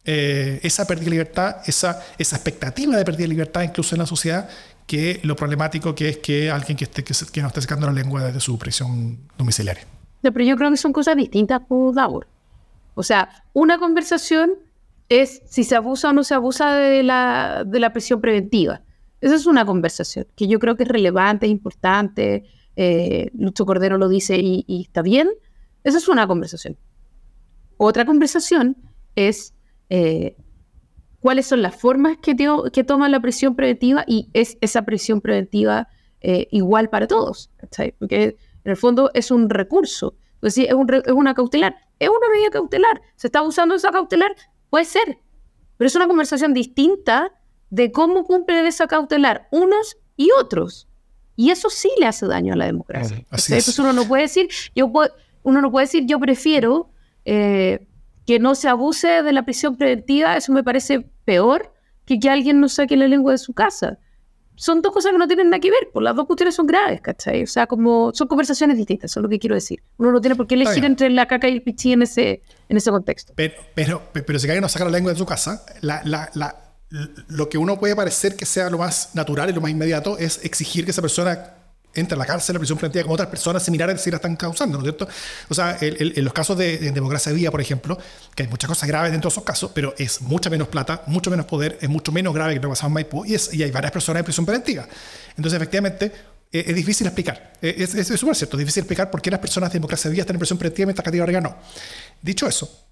eh, 0.06 0.60
esa 0.64 0.86
pérdida 0.86 1.06
de 1.06 1.12
libertad, 1.12 1.56
esa, 1.66 2.02
esa 2.18 2.36
expectativa 2.36 2.98
de 2.98 3.06
pérdida 3.06 3.24
de 3.24 3.30
libertad 3.30 3.64
incluso 3.64 3.96
en 3.96 4.00
la 4.00 4.06
sociedad, 4.06 4.50
que 4.86 5.22
lo 5.24 5.36
problemático 5.36 5.96
que 5.96 6.10
es 6.10 6.18
que 6.18 6.52
alguien 6.52 6.78
que, 6.78 6.84
esté, 6.84 7.04
que, 7.04 7.42
no 7.42 7.48
esté 7.48 7.62
sacando 7.62 7.88
la 7.88 7.94
lengua 7.94 8.24
desde 8.24 8.40
su 8.42 8.58
prisión 8.58 9.18
domiciliaria 9.38 9.86
pero 10.32 10.46
yo 10.46 10.56
creo 10.56 10.72
que 10.72 10.78
son 10.78 10.94
cosas 10.94 11.18
distintas 11.18 11.62
por. 11.68 12.28
O 12.96 13.04
sea, 13.04 13.44
una 13.54 13.78
conversación 13.78 14.52
es 15.10 15.42
si 15.46 15.64
se 15.64 15.76
abusa 15.76 16.10
o 16.10 16.14
no 16.14 16.24
se 16.24 16.34
abusa 16.34 16.76
de 16.76 17.04
la, 17.04 17.64
de 17.66 17.80
la 17.80 17.92
prisión 17.92 18.22
preventiva. 18.22 18.82
Esa 19.20 19.36
es 19.36 19.46
una 19.46 19.66
conversación 19.66 20.28
que 20.36 20.48
yo 20.48 20.60
creo 20.60 20.76
que 20.76 20.84
es 20.84 20.90
relevante, 20.90 21.46
es 21.46 21.52
importante. 21.52 22.46
Eh, 22.76 23.30
Lucho 23.34 23.66
Cordero 23.66 23.98
lo 23.98 24.08
dice 24.10 24.38
y, 24.40 24.66
está 24.88 25.02
bien. 25.02 25.30
Esa 25.84 25.98
es 25.98 26.08
una 26.08 26.28
conversación. 26.28 26.78
Otra 27.78 28.06
conversación 28.06 28.78
es 29.16 29.54
eh, 29.90 30.36
cuáles 31.20 31.48
son 31.48 31.62
las 31.62 31.76
formas 31.76 32.18
que, 32.22 32.36
que 32.72 32.84
toma 32.84 33.10
la 33.10 33.20
prisión 33.20 33.56
preventiva 33.56 34.04
y 34.08 34.30
es 34.34 34.58
esa 34.62 34.84
prisión 34.84 35.22
preventiva 35.22 35.88
eh, 36.22 36.48
igual 36.52 36.90
para 36.90 37.08
todos. 37.08 37.52
Porque 38.00 38.38
en 38.64 38.72
el 38.72 38.78
fondo 38.78 39.12
es 39.14 39.32
un 39.32 39.50
recurso. 39.50 40.16
Pues 40.40 40.58
es, 40.58 40.74
una 40.74 41.34
cautelar. 41.34 41.76
Es 42.00 42.10
una 42.10 42.30
medida 42.30 42.50
cautelar. 42.50 43.02
¿Se 43.16 43.28
está 43.28 43.42
usando 43.42 43.76
esa 43.76 43.92
cautelar? 43.92 44.36
Puede 44.70 44.86
ser. 44.86 45.20
Pero 45.78 45.88
es 45.88 45.96
una 45.96 46.08
conversación 46.08 46.54
distinta 46.54 47.32
de 47.70 47.92
cómo 47.92 48.26
cumplen 48.26 48.66
esa 48.66 48.88
cautelar 48.88 49.48
unos 49.52 49.98
y 50.16 50.30
otros. 50.32 50.88
Y 51.36 51.50
eso 51.50 51.70
sí 51.70 51.90
le 52.00 52.06
hace 52.06 52.28
daño 52.28 52.54
a 52.54 52.58
la 52.58 52.66
democracia. 52.66 53.18
Entonces 53.32 53.80
uno 53.80 53.94
no 53.94 54.06
puede 54.06 54.24
decir, 54.24 54.50
yo 54.76 54.92
uno 55.44 55.62
no 55.62 55.72
puede 55.72 55.86
decir, 55.86 56.06
yo 56.06 56.20
prefiero 56.20 56.93
eh, 57.26 57.88
que 58.26 58.40
no 58.40 58.56
se 58.56 58.70
abuse 58.70 59.24
de 59.24 59.32
la 59.32 59.44
prisión 59.44 59.78
preventiva, 59.78 60.38
eso 60.38 60.52
me 60.52 60.64
parece 60.64 61.02
peor 61.26 61.74
que 62.06 62.20
que 62.20 62.30
alguien 62.30 62.60
no 62.60 62.70
saque 62.70 62.98
la 62.98 63.08
lengua 63.08 63.32
de 63.32 63.38
su 63.38 63.54
casa 63.54 64.00
son 64.56 64.82
dos 64.82 64.94
cosas 64.94 65.12
que 65.12 65.18
no 65.18 65.28
tienen 65.28 65.50
nada 65.50 65.60
que 65.60 65.72
ver, 65.72 65.90
pues 65.92 66.04
las 66.04 66.16
dos 66.16 66.28
cuestiones 66.28 66.56
son 66.56 66.68
graves, 66.68 67.02
¿cachai? 67.02 67.44
O 67.44 67.48
sea, 67.48 67.68
como 67.68 68.12
son 68.14 68.28
conversaciones 68.28 68.78
distintas, 68.78 69.12
eso 69.12 69.20
es 69.20 69.24
lo 69.24 69.30
que 69.30 69.40
quiero 69.40 69.56
decir. 69.56 69.82
Uno 69.98 70.12
no 70.12 70.22
tiene 70.22 70.36
por 70.36 70.48
qué 70.48 70.56
elegir 70.56 70.86
entre 70.86 71.10
la 71.10 71.28
caca 71.28 71.50
y 71.50 71.54
el 71.54 71.64
pichí 71.64 71.94
en 71.94 72.04
ese, 72.04 72.44
en 72.70 72.78
ese 72.78 72.92
contexto. 72.92 73.34
Pero, 73.36 73.56
pero, 73.74 74.04
pero 74.12 74.40
si 74.40 74.48
alguien 74.48 74.62
no 74.62 74.70
saca 74.70 74.86
la 74.86 74.92
lengua 74.92 75.12
de 75.12 75.18
su 75.18 75.26
casa, 75.26 75.66
la, 75.82 76.02
la, 76.06 76.30
la, 76.36 76.56
lo 77.30 77.50
que 77.50 77.58
uno 77.58 77.80
puede 77.80 77.96
parecer 77.96 78.36
que 78.36 78.46
sea 78.46 78.70
lo 78.70 78.78
más 78.78 79.16
natural 79.16 79.50
y 79.50 79.54
lo 79.54 79.62
más 79.62 79.72
inmediato 79.72 80.18
es 80.18 80.44
exigir 80.46 80.86
que 80.86 80.92
esa 80.92 81.02
persona 81.02 81.56
entra 81.94 82.16
a 82.16 82.20
la 82.20 82.26
cárcel, 82.26 82.54
la 82.54 82.60
prisión 82.60 82.78
preventiva 82.78 83.04
con 83.04 83.14
otras 83.14 83.30
personas 83.30 83.64
similares 83.64 84.02
si 84.02 84.10
la 84.10 84.18
están 84.18 84.36
causando, 84.36 84.78
¿no 84.78 84.84
es 84.84 84.96
cierto? 84.96 85.08
O 85.50 85.54
sea, 85.54 85.78
en 85.80 86.24
los 86.24 86.34
casos 86.34 86.58
de, 86.58 86.78
democracia 86.92 87.32
vía, 87.32 87.52
por 87.52 87.62
ejemplo, 87.62 87.98
que 88.36 88.44
hay 88.44 88.50
muchas 88.50 88.68
cosas 88.68 88.88
graves 88.88 89.12
dentro 89.12 89.30
de 89.30 89.34
esos 89.34 89.44
casos, 89.44 89.72
pero 89.74 89.94
es 89.98 90.22
mucha 90.22 90.50
menos 90.50 90.68
plata, 90.68 91.04
mucho 91.08 91.30
menos 91.30 91.46
poder, 91.46 91.78
es 91.82 91.90
mucho 91.90 92.12
menos 92.12 92.34
grave 92.34 92.54
que 92.54 92.60
lo 92.60 92.64
que 92.64 92.70
pasaba 92.70 92.88
en 92.88 92.94
Maipú 92.94 93.26
y, 93.26 93.36
es, 93.36 93.54
y 93.54 93.64
hay 93.64 93.72
varias 93.72 93.92
personas 93.92 94.22
en 94.22 94.26
prisión 94.26 94.46
preventiva. 94.46 94.88
Entonces, 95.36 95.54
efectivamente, 95.58 96.12
e, 96.52 96.60
es, 96.68 96.76
difícil 96.76 97.08
explicar. 97.08 97.54
E, 97.62 97.76
es 97.78 98.08
súper 98.20 98.36
cierto, 98.36 98.58
es 98.58 98.60
difícil 98.60 98.82
explicar 98.82 99.12
por 99.12 99.22
qué 99.22 99.30
las 99.30 99.40
personas 99.40 99.72
de 99.72 99.76
democracia 99.76 100.10
vía 100.10 100.22
están 100.22 100.36
en 100.36 100.40
prisión 100.40 100.58
preventiva 100.58 100.88
mientras 100.88 101.06
Katy 101.06 101.20
Barriga 101.20 101.42
no. 101.42 101.58
Dicho 102.22 102.48
eso, 102.48 102.88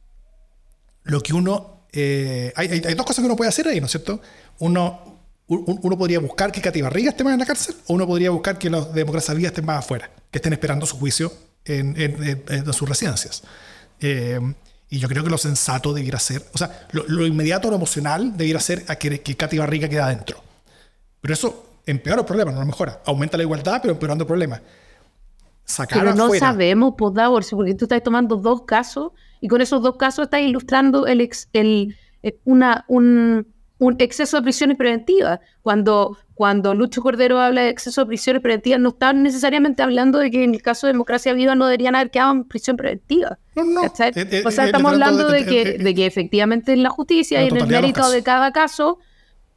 lo 1.03 1.21
que 1.21 1.33
uno... 1.33 1.79
Eh, 1.93 2.53
hay, 2.55 2.69
hay, 2.69 2.81
hay 2.85 2.93
dos 2.93 3.05
cosas 3.05 3.21
que 3.21 3.25
uno 3.25 3.35
puede 3.35 3.49
hacer 3.49 3.67
ahí, 3.67 3.81
¿no 3.81 3.87
es 3.87 3.91
cierto? 3.91 4.21
Uno, 4.59 5.10
uno 5.57 5.97
podría 5.97 6.19
buscar 6.19 6.51
que 6.51 6.61
Katy 6.61 6.81
Barriga 6.81 7.09
esté 7.09 7.23
más 7.23 7.33
en 7.33 7.39
la 7.39 7.45
cárcel 7.45 7.75
o 7.87 7.93
uno 7.93 8.07
podría 8.07 8.31
buscar 8.31 8.57
que 8.57 8.69
los 8.69 8.93
demócratas 8.93 9.35
vías 9.35 9.51
estén 9.51 9.65
más 9.65 9.79
afuera, 9.79 10.09
que 10.31 10.37
estén 10.37 10.53
esperando 10.53 10.85
su 10.85 10.97
juicio 10.97 11.31
en, 11.65 12.73
sus 12.73 12.87
residencias. 12.87 13.43
Eh, 13.99 14.39
y 14.89 14.99
yo 14.99 15.07
creo 15.07 15.23
que 15.23 15.29
lo 15.29 15.37
sensato 15.37 15.93
debiera 15.93 16.19
ser, 16.19 16.45
o 16.53 16.57
sea, 16.57 16.87
lo, 16.91 17.25
inmediato, 17.25 17.69
lo 17.69 17.75
emocional 17.75 18.35
debiera 18.37 18.59
ser 18.59 18.85
a 18.87 18.95
que, 18.95 19.21
que 19.21 19.35
Katy 19.35 19.57
Barriga 19.57 19.89
quede 19.89 20.01
adentro. 20.01 20.41
Pero 21.19 21.33
eso 21.33 21.65
empeora 21.85 22.21
el 22.21 22.25
problema, 22.25 22.51
no 22.51 22.59
lo 22.61 22.65
mejora. 22.65 23.01
Aumenta 23.05 23.37
la 23.37 23.43
igualdad, 23.43 23.79
pero 23.81 23.93
empeorando 23.93 24.23
el 24.23 24.27
problema. 24.27 24.61
Sacar 25.65 25.99
pero 25.99 26.15
no 26.15 26.33
sabemos, 26.33 26.95
pues, 26.97 27.13
Davor, 27.13 27.43
porque 27.49 27.75
tú 27.75 27.85
estás 27.85 28.03
tomando 28.03 28.37
dos 28.37 28.63
casos 28.63 29.11
y 29.39 29.47
con 29.47 29.61
esos 29.61 29.81
dos 29.81 29.97
casos 29.97 30.25
estás 30.25 30.41
ilustrando 30.41 31.07
el, 31.07 31.29
el, 31.53 31.97
eh, 32.23 32.37
una, 32.43 32.85
un, 32.87 33.47
un 33.81 33.95
exceso 33.97 34.37
de 34.37 34.43
prisiones 34.43 34.77
preventivas. 34.77 35.39
Cuando, 35.63 36.15
cuando 36.35 36.75
Lucho 36.75 37.01
Cordero 37.01 37.39
habla 37.39 37.63
de 37.63 37.69
exceso 37.69 38.01
de 38.01 38.07
prisiones 38.07 38.43
preventivas, 38.43 38.79
no 38.79 38.89
está 38.89 39.11
necesariamente 39.11 39.81
hablando 39.81 40.19
de 40.19 40.29
que 40.29 40.43
en 40.43 40.53
el 40.53 40.61
caso 40.61 40.85
de 40.85 40.93
democracia 40.93 41.33
viva 41.33 41.55
no 41.55 41.65
deberían 41.65 41.95
haber 41.95 42.11
quedado 42.11 42.31
en 42.31 42.43
prisión 42.43 42.77
preventiva. 42.77 43.39
No, 43.55 43.63
no. 43.63 43.83
Eh, 43.83 44.11
eh, 44.15 44.43
o 44.45 44.51
sea, 44.51 44.65
estamos 44.65 44.93
hablando 44.93 45.27
de, 45.31 45.45
que, 45.45 45.79
de 45.79 45.95
que 45.95 46.05
efectivamente 46.05 46.73
en 46.73 46.83
la 46.83 46.91
justicia 46.91 47.43
y 47.43 47.47
en 47.47 47.57
el 47.57 47.65
mérito 47.65 48.07
de 48.11 48.21
cada 48.21 48.51
caso 48.51 48.99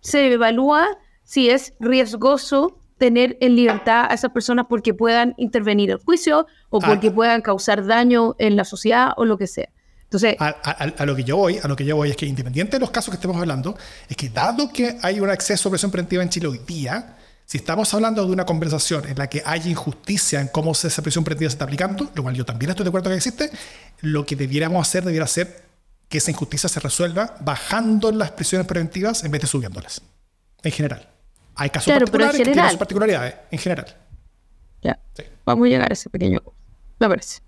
se 0.01 0.33
evalúa 0.33 0.89
si 1.23 1.51
es 1.51 1.75
riesgoso 1.79 2.79
tener 2.97 3.37
en 3.43 3.57
libertad 3.57 4.07
a 4.09 4.15
esas 4.15 4.31
personas 4.31 4.65
porque 4.71 4.95
puedan 4.95 5.35
intervenir 5.37 5.91
el 5.91 5.99
juicio 5.99 6.47
o 6.71 6.79
ah. 6.83 6.87
porque 6.87 7.11
puedan 7.11 7.43
causar 7.43 7.85
daño 7.85 8.37
en 8.39 8.57
la 8.57 8.65
sociedad 8.65 9.13
o 9.19 9.27
lo 9.27 9.37
que 9.37 9.49
sea 9.49 9.69
a, 10.39 11.07
lo 11.07 11.17
que 11.17 11.25
yo 11.25 11.37
voy, 11.37 11.59
a 11.63 11.69
lo 11.69 11.77
que 11.77 11.85
yo 11.85 11.97
voy 11.97 12.11
es 12.11 12.17
que 12.17 12.27
independiente 12.27 12.77
de 12.77 12.81
los 12.81 12.91
casos 12.91 13.11
que 13.11 13.17
estemos 13.17 13.37
hablando, 13.37 13.77
es 14.09 14.17
que 14.17 14.29
dado 14.29 14.73
que 14.73 14.99
hay 15.03 15.21
un 15.21 15.31
acceso 15.31 15.69
a 15.69 15.73
presión 15.73 15.91
preventiva 15.91 16.23
en 16.23 16.29
Chile 16.29 16.47
hoy 16.47 16.61
día, 16.67 17.17
si 17.47 17.59
estamos 17.59 17.93
hablando 17.93 18.25
de 18.25 18.33
una 18.33 18.47
conversación 18.47 19.07
en 19.07 19.19
la 19.19 19.29
que 19.29 19.43
hay 19.45 19.69
injusticia 19.69 20.41
en 20.41 20.49
cómo 20.49 20.73
esa 20.73 21.03
presión 21.03 21.25
preventiva 21.25 21.51
se 21.51 21.55
está 21.55 21.65
aplicando, 21.65 22.11
lo 22.15 22.23
cual 22.23 22.35
yo 22.35 22.45
también 22.45 22.71
estoy 22.71 22.85
de 22.85 22.89
acuerdo 22.89 23.11
que 23.11 23.17
existe, 23.17 23.51
lo 24.01 24.25
que 24.25 24.37
debiéramos 24.37 24.87
hacer 24.87 25.05
debiera 25.05 25.27
ser 25.27 25.65
que 26.09 26.19
esa 26.19 26.31
injusticia 26.31 26.69
se 26.69 26.81
resuelva 26.81 27.37
bajando 27.41 28.13
las 28.13 28.31
prisiones 28.31 28.67
preventivas 28.67 29.25
en 29.25 29.31
vez 29.31 29.43
de 29.43 29.47
subiéndolas. 29.47 30.03
En 30.63 30.73
general. 30.73 31.09
Hay 31.57 31.71
casos 31.71 31.93
particulares 31.93 32.37
que 32.37 32.45
tienen 32.45 32.69
sus 32.69 32.79
particularidades, 32.79 33.35
en 33.51 33.59
general. 33.59 33.97
Ya. 34.83 34.99
Vamos 35.45 35.67
a 35.67 35.69
llegar 35.69 35.91
a 35.91 35.93
ese 35.93 36.11
pequeño. 36.11 36.41
Me 36.99 37.09
parece. 37.09 37.44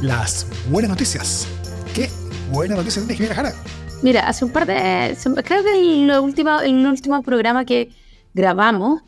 Las 0.00 0.46
buenas 0.70 0.90
noticias. 0.90 1.48
¿Qué 1.94 2.08
buenas 2.52 2.78
noticias 2.78 3.04
tienes, 3.06 3.16
Jimena 3.16 3.34
Jara? 3.34 3.52
Mira, 4.02 4.28
hace 4.28 4.44
un 4.44 4.52
par 4.52 4.66
de. 4.66 5.16
Creo 5.44 5.62
que 5.64 6.00
en 6.00 6.10
el 6.10 6.20
último, 6.20 6.60
el 6.60 6.86
último 6.86 7.22
programa 7.22 7.64
que 7.64 7.90
grabamos, 8.32 9.02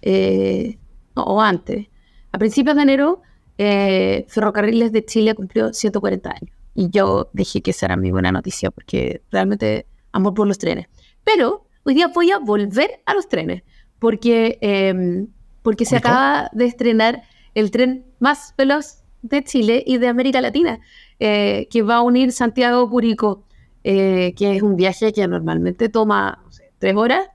eh, 0.00 0.78
o 1.14 1.40
antes, 1.40 1.86
a 2.32 2.38
principios 2.38 2.74
de 2.76 2.82
enero, 2.82 3.22
eh, 3.58 4.26
Ferrocarriles 4.28 4.90
de 4.90 5.04
Chile 5.04 5.34
cumplió 5.34 5.72
140 5.72 6.30
años. 6.30 6.54
Y 6.74 6.90
yo 6.90 7.30
dije 7.32 7.60
que 7.60 7.70
esa 7.70 7.86
era 7.86 7.96
mi 7.96 8.10
buena 8.10 8.32
noticia, 8.32 8.70
porque 8.70 9.22
realmente 9.30 9.86
amor 10.10 10.34
por 10.34 10.48
los 10.48 10.58
trenes. 10.58 10.88
Pero 11.22 11.66
hoy 11.84 11.94
día 11.94 12.08
voy 12.08 12.32
a 12.32 12.38
volver 12.38 13.02
a 13.06 13.14
los 13.14 13.28
trenes, 13.28 13.62
porque, 14.00 14.58
em, 14.60 15.28
porque 15.62 15.84
se 15.84 15.96
acaba 15.96 16.50
de 16.52 16.64
estrenar 16.64 17.22
el 17.54 17.70
tren 17.70 18.06
más 18.18 18.54
veloz 18.56 19.01
de 19.22 19.44
Chile 19.44 19.82
y 19.86 19.98
de 19.98 20.08
América 20.08 20.40
Latina, 20.40 20.80
eh, 21.18 21.68
que 21.70 21.82
va 21.82 21.96
a 21.96 22.02
unir 22.02 22.32
Santiago-Curico, 22.32 23.44
eh, 23.84 24.34
que 24.36 24.56
es 24.56 24.62
un 24.62 24.76
viaje 24.76 25.12
que 25.12 25.26
normalmente 25.26 25.88
toma 25.88 26.44
tres 26.78 26.96
horas, 26.96 27.28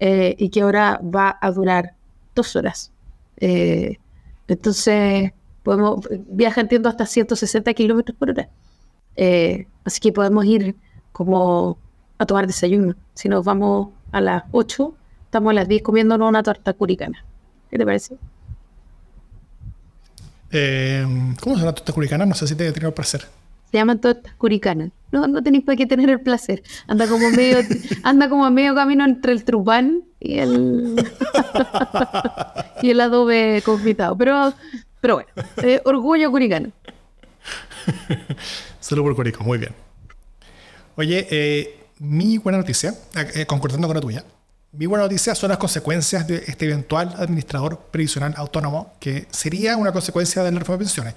eh, 0.00 0.34
y 0.38 0.48
que 0.50 0.62
ahora 0.62 1.00
va 1.02 1.36
a 1.40 1.50
durar 1.50 1.94
dos 2.34 2.56
horas. 2.56 2.92
Entonces, 4.46 5.32
podemos, 5.62 6.08
viaja, 6.28 6.60
entiendo, 6.60 6.88
hasta 6.88 7.06
160 7.06 7.74
kilómetros 7.74 8.16
por 8.16 8.30
hora. 8.30 8.48
Así 9.84 10.00
que 10.00 10.12
podemos 10.12 10.44
ir 10.44 10.76
como 11.12 11.78
a 12.18 12.26
tomar 12.26 12.46
desayuno. 12.46 12.94
Si 13.14 13.28
nos 13.28 13.44
vamos 13.44 13.88
a 14.12 14.20
las 14.20 14.44
8, 14.52 14.94
estamos 15.24 15.50
a 15.50 15.54
las 15.54 15.68
10 15.68 15.82
comiéndonos 15.82 16.28
una 16.28 16.42
torta 16.42 16.72
curicana. 16.72 17.24
¿Qué 17.70 17.78
te 17.78 17.84
parece? 17.84 18.16
¿Cómo 21.40 21.56
se 21.56 21.60
llama 21.60 21.74
torta 21.74 21.92
curicana? 21.92 22.26
No 22.26 22.34
sé 22.34 22.46
si 22.46 22.54
te 22.54 22.68
he 22.68 22.72
tenido 22.72 22.88
el 22.88 22.94
placer. 22.94 23.22
Se 23.70 23.78
llaman 23.78 24.00
tortas 24.00 24.32
curicanas. 24.34 24.90
No, 25.10 25.26
no 25.26 25.42
tenéis 25.42 25.64
por 25.64 25.76
qué 25.76 25.84
tener 25.84 26.08
el 26.08 26.20
placer. 26.20 26.62
Anda 26.86 27.08
como 27.08 27.28
medio, 27.30 27.58
anda 28.04 28.28
como 28.28 28.44
a 28.44 28.50
medio 28.50 28.74
camino 28.74 29.04
entre 29.04 29.32
el 29.32 29.44
trupán 29.44 30.04
y 30.20 30.38
el 30.38 31.04
y 32.82 32.90
el 32.90 33.00
adobe 33.00 33.62
confitado. 33.64 34.16
Pero, 34.16 34.54
pero 35.00 35.14
bueno, 35.14 35.30
eh, 35.62 35.80
orgullo 35.84 36.30
curicano. 36.30 36.70
Solo 38.80 39.02
por 39.02 39.16
Curico, 39.16 39.42
muy 39.42 39.58
bien. 39.58 39.72
Oye, 40.96 41.26
eh, 41.30 41.86
mi 41.98 42.38
buena 42.38 42.58
noticia, 42.58 42.94
eh, 43.34 43.46
concordando 43.46 43.88
con 43.88 43.96
la 43.96 44.00
tuya, 44.00 44.24
mi 44.76 44.86
buena 44.86 45.04
noticia 45.04 45.34
son 45.34 45.50
las 45.50 45.58
consecuencias 45.58 46.26
de 46.26 46.44
este 46.46 46.66
eventual 46.66 47.14
administrador 47.18 47.78
previsional 47.90 48.34
autónomo, 48.36 48.94
que 48.98 49.26
sería 49.30 49.76
una 49.76 49.92
consecuencia 49.92 50.42
de 50.42 50.50
la 50.50 50.58
reforma 50.58 50.78
de 50.78 50.84
pensiones. 50.84 51.14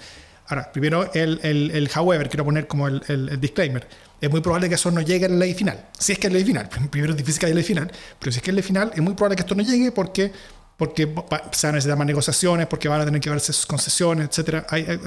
Ahora, 0.49 0.71
primero 0.71 1.11
el, 1.13 1.39
el, 1.43 1.71
el 1.71 1.89
however, 1.93 2.29
quiero 2.29 2.45
poner 2.45 2.67
como 2.67 2.87
el, 2.87 3.03
el, 3.07 3.39
disclaimer. 3.39 3.85
Es 4.21 4.29
muy 4.29 4.39
probable 4.39 4.69
que 4.69 4.75
eso 4.75 4.89
no 4.91 5.01
llegue 5.01 5.25
a 5.25 5.29
la 5.29 5.35
ley 5.35 5.53
final. 5.53 5.87
Si 5.97 6.13
es 6.13 6.19
que 6.19 6.27
es 6.27 6.33
ley 6.33 6.45
final. 6.45 6.69
Primero 6.89 7.13
es 7.13 7.17
difícil 7.17 7.39
que 7.39 7.45
haya 7.47 7.55
ley 7.55 7.63
final, 7.63 7.91
pero 8.17 8.31
si 8.31 8.37
es 8.37 8.43
que 8.43 8.51
es 8.51 8.55
ley 8.55 8.63
final, 8.63 8.91
es 8.93 9.01
muy 9.01 9.13
probable 9.13 9.35
que 9.35 9.41
esto 9.41 9.55
no 9.55 9.63
llegue 9.63 9.91
porque, 9.91 10.31
porque 10.77 11.03
se 11.51 11.67
van 11.67 11.73
a 11.73 11.77
necesitar 11.77 11.97
más 11.97 12.07
negociaciones, 12.07 12.67
porque 12.67 12.87
van 12.87 13.01
a 13.01 13.05
tener 13.05 13.19
que 13.19 13.29
verse 13.29 13.51
sus 13.51 13.65
concesiones, 13.65 14.29
etc. 14.37 14.65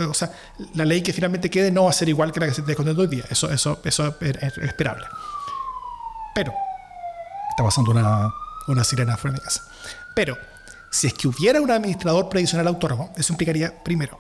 o 0.09 0.15
sea, 0.15 0.31
la 0.75 0.85
ley 0.85 1.01
que 1.03 1.13
finalmente 1.13 1.49
quede 1.49 1.71
no 1.71 1.85
va 1.85 1.91
a 1.91 1.95
ser 1.95 2.09
igual 2.09 2.33
que 2.33 2.41
la 2.41 2.47
que 2.47 2.55
se 2.55 2.61
esté 2.61 2.75
contando 2.75 3.01
hoy 3.01 3.09
día. 3.09 3.25
Eso, 3.31 3.51
eso, 3.51 3.81
eso 3.83 4.17
es, 4.21 4.59
esperable. 4.59 5.07
Pero, 6.35 6.53
está 7.61 7.65
pasando 7.65 7.91
una, 7.91 8.35
una 8.69 8.85
sirena 8.85 9.17
fuera 9.17 9.37
de 9.37 9.43
casa. 9.43 9.69
Pero, 10.15 10.37
si 10.91 11.07
es 11.07 11.15
que 11.15 11.29
hubiera 11.29 11.61
un 11.61 11.71
administrador 11.71 12.29
previsional 12.29 12.67
autónomo, 12.67 13.13
eso 13.17 13.33
implicaría, 13.33 13.83
primero, 13.83 14.19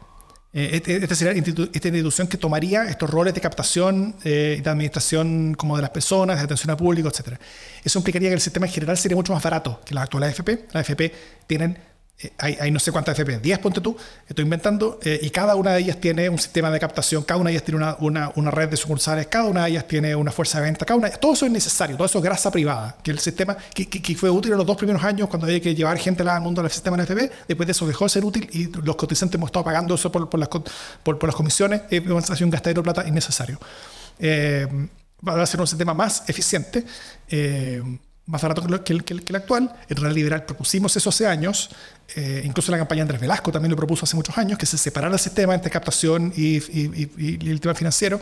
eh, 0.53 0.70
este, 0.72 0.97
esta 0.97 1.14
sería 1.14 1.32
esta 1.32 1.88
institución 1.88 2.26
que 2.26 2.36
tomaría 2.36 2.84
estos 2.84 3.09
roles 3.09 3.34
de 3.34 3.41
captación 3.41 4.16
eh, 4.24 4.61
de 4.62 4.70
administración 4.70 5.55
como 5.55 5.76
de 5.76 5.82
las 5.82 5.91
personas, 5.91 6.38
de 6.38 6.45
atención 6.45 6.70
al 6.70 6.76
público, 6.76 7.09
etc. 7.09 7.38
Eso 7.84 7.99
implicaría 8.01 8.28
que 8.30 8.34
el 8.34 8.41
sistema 8.41 8.66
en 8.66 8.72
general 8.72 8.99
sería 8.99 9.16
mucho 9.16 9.32
más 9.32 9.43
barato 9.43 9.80
que 9.84 9.95
la 9.95 10.03
actual 10.03 10.24
AFP. 10.24 10.66
La 10.72 10.80
AFP 10.80 11.12
tienen 11.47 11.78
eh, 12.23 12.33
hay, 12.39 12.71
no 12.71 12.79
sé 12.79 12.93
cuántas 12.93 13.18
FP, 13.18 13.39
10 13.39 13.59
ponte 13.61 13.81
tú, 13.81 13.97
estoy 14.29 14.45
inventando, 14.45 14.99
eh, 15.03 15.18
y 15.23 15.31
cada 15.31 15.55
una 15.55 15.73
de 15.73 15.81
ellas 15.81 15.97
tiene 15.99 16.29
un 16.29 16.39
sistema 16.39 16.71
de 16.71 16.79
captación, 16.79 17.23
cada 17.23 17.41
una 17.41 17.49
de 17.49 17.55
ellas 17.55 17.64
tiene 17.64 17.79
una, 17.79 17.97
una, 18.01 18.33
una, 18.35 18.51
red 18.51 18.68
de 18.68 18.77
sucursales, 18.77 19.27
cada 19.29 19.47
una 19.47 19.64
de 19.64 19.71
ellas 19.71 19.89
tiene 19.89 20.14
una 20.14 20.31
fuerza 20.31 20.59
de 20.59 20.64
venta, 20.64 20.85
cada 20.85 20.99
una, 20.99 21.11
todo 21.11 21.33
eso 21.33 21.47
es 21.47 21.53
necesario, 21.53 21.97
todo 21.97 22.07
eso 22.07 22.18
es 22.18 22.25
grasa 22.25 22.51
privada, 22.51 22.97
que 23.03 23.11
el 23.11 23.18
sistema, 23.18 23.57
que, 23.75 23.89
que, 23.89 24.14
fue 24.14 24.29
útil 24.29 24.53
en 24.53 24.59
los 24.59 24.66
dos 24.66 24.77
primeros 24.77 25.03
años 25.03 25.29
cuando 25.29 25.47
había 25.47 25.61
que 25.61 25.75
llevar 25.75 25.97
gente 25.97 26.23
al 26.23 26.41
mundo 26.43 26.61
del 26.61 26.71
sistema 26.71 26.97
de 26.99 27.05
FP, 27.05 27.31
después 27.49 27.66
de 27.66 27.73
eso 27.73 27.87
dejó 27.87 28.05
de 28.05 28.11
ser 28.11 28.25
útil 28.25 28.49
y 28.53 28.66
los 28.85 28.97
cotizantes 28.97 29.37
hemos 29.37 29.49
estado 29.49 29.64
pagando 29.64 29.95
eso 29.95 30.12
por, 30.12 30.29
por, 30.29 30.39
las, 30.39 30.49
por, 30.51 31.18
por 31.18 31.25
las 31.25 31.35
comisiones, 31.35 31.83
sido 31.89 32.47
un 32.47 32.51
gastadero 32.51 32.83
de 32.83 32.85
plata 32.85 33.09
innecesario. 33.09 33.59
Eh, 34.18 34.68
va 35.27 35.41
a 35.41 35.47
ser 35.47 35.61
un 35.61 35.66
sistema 35.66 35.95
más 35.95 36.29
eficiente. 36.29 36.85
Eh, 37.29 37.83
más 38.31 38.41
barato 38.41 38.62
que 38.85 38.93
el, 38.93 39.05
que, 39.05 39.14
el, 39.14 39.37
actual. 39.37 39.74
En 39.89 39.97
Real 39.97 40.14
Liberal 40.14 40.45
propusimos 40.45 40.97
eso 40.97 41.09
hace 41.11 41.26
años, 41.26 41.70
eh, 42.14 42.43
incluso 42.45 42.70
la 42.70 42.78
campaña 42.78 43.03
Andrés 43.03 43.20
Velasco 43.20 43.51
también 43.51 43.70
lo 43.70 43.76
propuso 43.76 44.05
hace 44.05 44.16
muchos 44.16 44.39
años, 44.39 44.57
que 44.57 44.66
se 44.66 44.78
separara 44.78 45.12
el 45.12 45.20
sistema 45.20 45.55
entre 45.55 45.70
captación 45.70 46.33
y, 46.37 46.57
el 46.57 47.61
tema 47.61 47.74
financiero. 47.74 48.20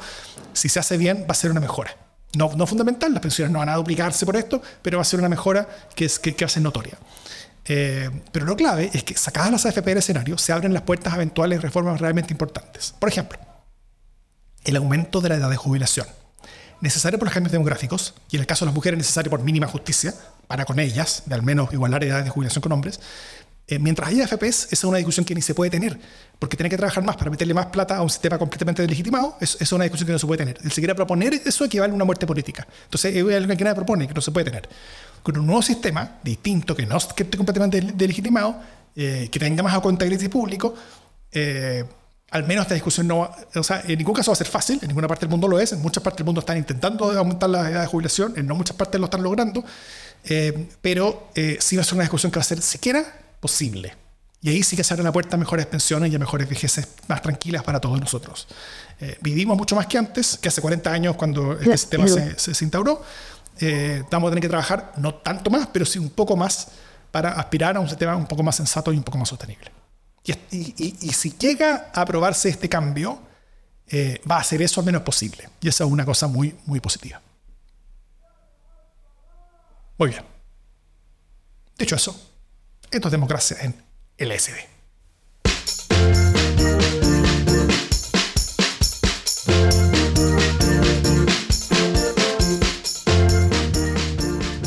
Si 0.53 0.69
se 0.69 0.81
hace 0.81 0.97
bien, 0.97 1.27
va 1.29 1.33
a 1.33 1.35
ser 1.35 1.51
una 1.51 1.61
mejora. 1.61 1.95
No, 2.35 2.51
no 2.57 2.67
fundamental, 2.67 3.13
las 3.13 3.23
pensiones 3.23 3.53
no 3.53 3.59
van 3.59 3.69
a 3.69 3.77
duplicarse 3.77 4.25
por 4.25 4.37
esto, 4.37 4.63
pero 4.83 4.99
va 4.99 5.03
a 5.03 5.05
ser 5.05 5.19
una 5.19 5.29
mejora 5.29 5.69
que, 5.95 6.07
es, 6.07 6.19
que, 6.19 6.33
va 6.33 6.47
a 6.47 6.49
ser 6.49 6.63
notoria. 6.63 6.99
Eh, 7.67 8.11
pero 8.33 8.47
lo 8.47 8.57
clave 8.57 8.91
es 8.93 9.05
que 9.05 9.15
sacadas 9.15 9.51
las 9.51 9.67
AFP 9.67 9.91
del 9.91 9.99
escenario, 9.99 10.39
se 10.39 10.53
abren 10.53 10.73
las 10.73 10.83
puertas 10.83 11.13
a 11.13 11.17
eventuales 11.17 11.61
reformas 11.61 12.01
realmente 12.01 12.33
importantes. 12.33 12.95
Por 12.99 13.11
ejemplo, 13.11 13.39
el 14.65 14.77
aumento 14.77 15.21
de 15.21 15.29
la 15.29 15.35
edad 15.37 15.51
de 15.51 15.57
jubilación 15.57 16.07
necesario 16.81 17.19
por 17.19 17.27
los 17.27 17.35
cambios 17.35 17.53
demográficos, 17.53 18.15
y 18.31 18.37
en 18.37 18.41
el 18.41 18.47
caso 18.47 18.65
de 18.65 18.67
las 18.67 18.75
mujeres 18.75 18.99
necesario 18.99 19.31
por 19.31 19.43
mínima 19.43 19.67
justicia, 19.67 20.15
para 20.47 20.65
con 20.65 20.79
ellas, 20.79 21.23
de 21.27 21.35
al 21.35 21.43
menos 21.43 21.73
igualar 21.73 22.05
edades 22.05 22.25
de 22.25 22.31
jubilación 22.31 22.63
con 22.63 22.73
hombres, 22.73 23.01
eh, 23.71 23.79
mientras 23.79 24.09
haya 24.09 24.27
FPS, 24.27 24.65
esa 24.65 24.75
es 24.75 24.85
una 24.85 24.97
discusión 24.97 25.27
que 25.27 25.35
ni 25.35 25.43
se 25.43 25.55
puede 25.55 25.71
tener, 25.71 25.99
porque 26.39 26.57
tiene 26.57 26.71
que 26.71 26.77
trabajar 26.79 27.05
más 27.05 27.17
para 27.17 27.31
meterle 27.31 27.53
más 27.53 27.67
plata 27.67 27.97
a 27.97 28.03
un 28.03 28.09
sistema 28.09 28.39
completamente 28.39 28.81
deslegitimado, 28.81 29.37
es, 29.41 29.59
es 29.61 29.71
una 29.73 29.85
discusión 29.85 30.07
que 30.07 30.13
no 30.13 30.19
se 30.19 30.27
puede 30.27 30.39
tener. 30.39 30.59
El 30.65 30.73
siquiera 30.73 30.95
proponer 30.95 31.35
eso 31.35 31.67
equivale 31.67 31.93
a 31.93 31.95
una 31.95 32.07
muerte 32.07 32.27
política. 32.27 32.67
Entonces, 32.85 33.15
es 33.15 33.23
algo 33.23 33.57
que 33.57 33.65
nadie 33.65 33.75
propone, 33.75 34.09
que 34.09 34.15
no 34.15 34.23
se 34.23 34.31
puede 34.31 34.47
tener. 34.47 34.69
Con 35.23 35.37
un 35.39 35.47
nuevo 35.47 35.61
sistema 35.61 36.19
distinto, 36.23 36.75
que 36.75 36.87
no 36.87 36.97
esté 36.97 37.37
completamente 37.37 37.83
deslegitimado, 37.83 38.59
eh, 38.97 39.29
que 39.31 39.39
tenga 39.39 39.63
más 39.63 39.75
accountability 39.75 40.29
público, 40.29 40.75
eh, 41.31 41.85
al 42.31 42.47
menos 42.47 42.63
esta 42.63 42.75
discusión 42.75 43.07
no, 43.07 43.31
o 43.55 43.63
sea, 43.63 43.83
en 43.87 43.97
ningún 43.97 44.15
caso 44.15 44.31
va 44.31 44.35
a 44.35 44.37
ser 44.37 44.47
fácil, 44.47 44.79
en 44.83 44.89
ninguna 44.89 45.09
parte 45.09 45.25
del 45.25 45.31
mundo 45.31 45.49
lo 45.49 45.59
es, 45.59 45.73
en 45.73 45.81
muchas 45.81 46.03
partes 46.03 46.19
del 46.19 46.27
mundo 46.27 46.41
están 46.41 46.59
intentando 46.59 47.11
aumentar 47.11 47.49
la 47.49 47.71
edad 47.71 47.81
de 47.81 47.87
jubilación, 47.87 48.35
en 48.37 48.47
no 48.47 48.55
muchas 48.55 48.77
partes 48.77 49.01
lo 49.01 49.07
están 49.07 49.23
logrando, 49.23 49.65
eh, 50.25 50.69
pero 50.83 51.31
eh, 51.35 51.57
sí 51.61 51.77
va 51.77 51.83
a 51.83 51.85
ser 51.85 51.95
una 51.95 52.03
discusión 52.03 52.31
que 52.31 52.39
va 52.39 52.43
a 52.43 52.45
ser 52.45 52.61
siquiera 52.61 53.05
posible. 53.41 53.95
Y 54.41 54.51
ahí 54.51 54.63
sí 54.63 54.77
que 54.77 54.85
se 54.85 54.95
abre 54.95 55.03
la 55.03 55.11
puerta 55.11 55.35
a 55.35 55.39
mejores 55.39 55.67
pensiones 55.67 56.13
y 56.13 56.17
a 56.17 56.19
mejores 56.19 56.49
vejeces 56.49 56.87
más 57.09 57.23
tranquilas 57.23 57.65
para 57.65 57.81
todos 57.81 57.99
nosotros. 57.99 58.47
Eh, 59.01 59.17
vivimos 59.21 59.57
mucho 59.57 59.75
más 59.75 59.87
que 59.87 59.99
antes, 59.99 60.39
que 60.39 60.49
hace 60.49 60.61
40 60.61 60.93
años 60.93 61.17
cuando 61.17 61.55
este 61.55 61.77
sistema 61.79 62.07
se, 62.07 62.39
se, 62.39 62.65
instauró. 62.65 63.03
vamos 64.11 64.29
a 64.29 64.31
tener 64.31 64.43
que 64.43 64.49
trabajar 64.49 64.93
no 64.99 65.15
tanto 65.15 65.51
más, 65.51 65.67
pero 65.73 65.85
sí 65.87 65.99
un 65.99 66.11
poco 66.11 66.37
más 66.37 66.69
para 67.11 67.33
aspirar 67.33 67.77
a 67.77 67.81
un 67.81 67.89
sistema 67.89 68.15
un 68.15 68.27
poco 68.27 68.43
más 68.43 68.55
sensato 68.55 68.93
y 68.93 68.97
un 68.97 69.03
poco 69.03 69.19
más 69.19 69.31
sostenible. 69.31 69.78
Y, 70.51 71.13
si 71.13 71.33
llega 71.39 71.91
a 71.95 72.03
aprobarse 72.03 72.49
este 72.49 72.69
cambio, 72.69 73.21
eh, 73.89 74.21
va 74.31 74.37
a 74.37 74.41
hacer 74.41 74.61
eso 74.61 74.81
al 74.81 74.87
menos 74.87 75.03
posible. 75.03 75.49
Y 75.61 75.69
esa 75.69 75.85
es 75.85 75.91
una 75.91 76.05
cosa 76.05 76.27
muy, 76.27 76.55
muy 76.67 76.81
positiva. 76.81 77.21
Muy 79.97 80.11
bien. 80.11 80.23
Dicho 81.79 81.97
eso, 81.97 82.15
esto 82.91 83.09
es 83.09 83.13
democracia 83.13 83.57
en 83.61 83.75
LSD. 84.19 84.79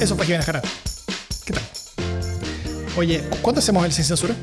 Eso 0.01 0.15
fue 0.15 0.25
Jimena 0.25 0.43
Jara. 0.43 0.61
¿Qué 1.45 1.53
tal? 1.53 1.63
Oye, 2.97 3.23
¿cuándo 3.41 3.59
hacemos 3.59 3.85
el 3.85 3.91
sin 3.91 4.03
censura? 4.03 4.35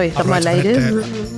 Estamos 0.00 0.36
al 0.36 0.46
aire. 0.46 0.92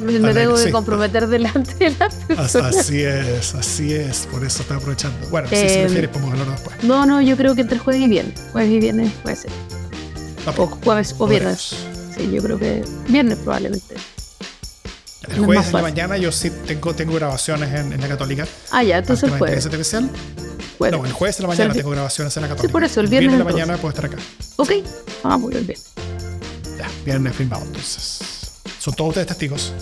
Me, 0.04 0.34
tengo 0.34 0.54
que 0.56 0.70
comprometer 0.70 1.26
delante 1.26 1.74
de 1.76 1.90
la 1.90 2.08
persona. 2.08 2.68
Así 2.68 3.02
es, 3.02 3.54
así 3.54 3.94
es, 3.94 4.26
por 4.30 4.44
eso 4.44 4.62
estoy 4.62 4.76
aprovechando. 4.76 5.26
Bueno, 5.28 5.48
si 5.48 5.56
se 5.56 5.84
refiere, 5.84 6.08
podemos 6.08 6.32
hablarlo 6.32 6.52
después. 6.52 6.84
No, 6.84 7.06
no, 7.06 7.20
yo 7.20 7.36
creo 7.36 7.54
que 7.54 7.62
entre 7.62 7.78
jueves 7.78 8.02
y 8.02 8.08
viernes. 8.08 8.40
Jueves 8.52 8.70
y 8.70 8.78
viernes 8.80 9.12
puede 9.22 9.36
ser. 9.36 9.50
O 10.56 10.66
jueves 10.66 11.14
o 11.18 11.26
viernes. 11.26 11.74
Sí, 12.16 12.30
yo 12.30 12.42
creo 12.42 12.58
que 12.58 12.84
viernes 13.08 13.38
probablemente. 13.38 13.94
El 15.28 15.44
jueves 15.44 15.66
en 15.68 15.72
la 15.72 15.82
mañana 15.82 16.16
yo 16.18 16.30
sí 16.30 16.50
tengo, 16.50 16.94
tengo 16.94 17.14
grabaciones 17.14 17.72
en, 17.72 17.98
la 18.00 18.08
Católica. 18.08 18.46
Ah, 18.70 18.82
ya, 18.82 18.98
entonces 18.98 19.30
el 19.30 19.38
jueves. 19.38 19.68
Bueno, 20.78 20.98
no, 20.98 21.06
el 21.06 21.12
jueves 21.12 21.38
en 21.38 21.44
la 21.44 21.48
mañana 21.48 21.72
tengo 21.72 21.90
grabaciones 21.90 22.36
en 22.36 22.42
la 22.42 22.48
Católica. 22.48 22.68
Sí, 22.68 22.72
por 22.72 22.84
eso, 22.84 23.00
el 23.00 23.06
viernes. 23.06 23.32
El 23.32 23.38
viernes 23.38 23.54
en 23.54 23.58
la 23.58 23.64
mañana 23.64 23.80
puedo 23.80 23.90
estar 23.90 24.06
acá. 24.06 24.18
Ok, 24.56 24.70
vamos 25.22 25.54
a 25.54 25.58
ir 25.58 25.66
bien. 25.66 25.78
Ya, 26.78 26.90
viernes 27.04 27.36
filmado 27.36 27.64
entonces. 27.64 28.52
Son 28.78 28.94
todos 28.94 29.10
ustedes 29.10 29.26
testigos. 29.28 29.72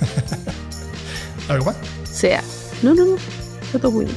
¿Algo 1.48 1.66
más? 1.66 1.76
Sea. 2.10 2.42
No, 2.82 2.94
no, 2.94 3.04
no. 3.04 3.16
Está 3.62 3.78
todo 3.78 3.98
bien. 3.98 4.10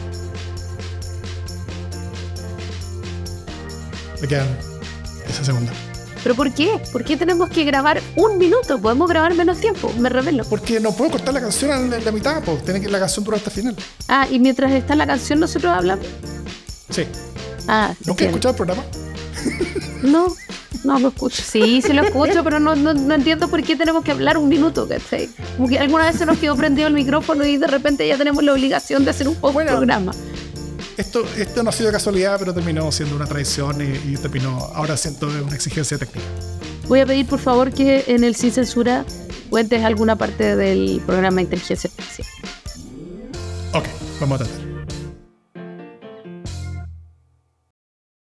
Me 4.22 4.28
quedan 4.28 4.48
esa 5.28 5.44
segunda. 5.44 5.72
¿Pero 6.24 6.36
por 6.36 6.54
qué? 6.54 6.82
¿Por 6.92 7.04
qué 7.04 7.16
tenemos 7.16 7.50
que 7.50 7.64
grabar 7.64 8.02
un 8.16 8.38
minuto? 8.38 8.80
Podemos 8.80 9.10
grabar 9.10 9.34
menos 9.36 9.60
tiempo, 9.60 9.94
me 9.98 10.10
revelo. 10.10 10.44
Porque 10.46 10.80
no 10.80 10.92
puedo 10.92 11.12
cortar 11.12 11.34
la 11.34 11.42
canción 11.42 11.94
en 11.94 12.04
la 12.04 12.12
mitad, 12.12 12.44
pues 12.44 12.64
tiene 12.66 12.82
que 12.82 12.90
la 12.90 13.00
canción 13.00 13.24
durar 13.24 13.38
hasta 13.38 13.50
el 13.50 13.56
final. 13.56 13.76
Ah, 14.08 14.28
y 14.30 14.40
mientras 14.40 14.72
está 14.72 14.96
la 14.96 15.08
canción 15.08 15.40
nosotros 15.40 15.72
hablamos. 15.72 16.06
Sí. 16.90 17.04
Ah, 17.68 17.94
¿Nunca 18.06 18.26
he 18.26 18.28
escuchado 18.28 18.52
el 18.52 18.58
programa? 18.58 18.84
No, 20.04 20.36
no 20.84 21.00
lo 21.00 21.10
escucho. 21.10 21.42
Sí, 21.44 21.82
sí 21.82 21.94
lo 21.94 22.04
escucho, 22.04 22.44
pero 22.44 22.60
no, 22.60 22.76
no, 22.76 22.94
no, 22.94 23.14
entiendo 23.14 23.48
por 23.48 23.64
qué 23.64 23.76
tenemos 23.76 24.04
que 24.04 24.12
hablar 24.12 24.38
un 24.38 24.48
minuto, 24.48 24.88
¿cachai? 24.88 25.30
Como 25.56 25.68
que 25.68 25.80
alguna 25.80 26.06
vez 26.06 26.18
se 26.18 26.26
nos 26.26 26.38
quedó 26.38 26.56
prendido 26.56 26.88
el 26.88 26.94
micrófono 26.94 27.46
y 27.46 27.58
de 27.58 27.68
repente 27.68 28.08
ya 28.08 28.18
tenemos 28.18 28.44
la 28.44 28.54
obligación 28.54 29.04
de 29.04 29.12
hacer 29.12 29.28
un 29.28 29.36
poco 29.36 29.54
bueno, 29.54 29.72
programa. 29.72 30.12
Esto, 30.98 31.26
esto 31.38 31.62
no 31.64 31.70
ha 31.70 31.74
sido 31.74 31.92
casualidad, 31.92 32.38
pero 32.40 32.54
terminó 32.54 32.92
siendo 32.92 33.16
una 33.16 33.26
traición 33.26 33.82
y, 33.82 34.18
terminó, 34.18 34.58
ahora 34.74 34.98
siento 34.98 35.28
una 35.28 35.56
exigencia 35.56 35.98
técnica. 35.98 36.28
Voy 36.88 37.02
a 37.02 37.06
pedir, 37.06 37.26
por 37.28 37.40
favor, 37.40 37.72
que 37.72 38.06
en 38.08 38.24
el 38.24 38.36
Sin 38.36 38.52
Censura 38.52 39.06
cuentes 39.50 39.84
alguna 39.84 40.16
parte 40.16 40.56
del 40.56 41.02
programa 41.06 41.42
Inteligencia 41.42 41.90
Artificial. 41.90 42.28
Ok, 43.74 43.86
vamos 44.20 44.42
a 44.42 44.46
tratar. 44.46 44.67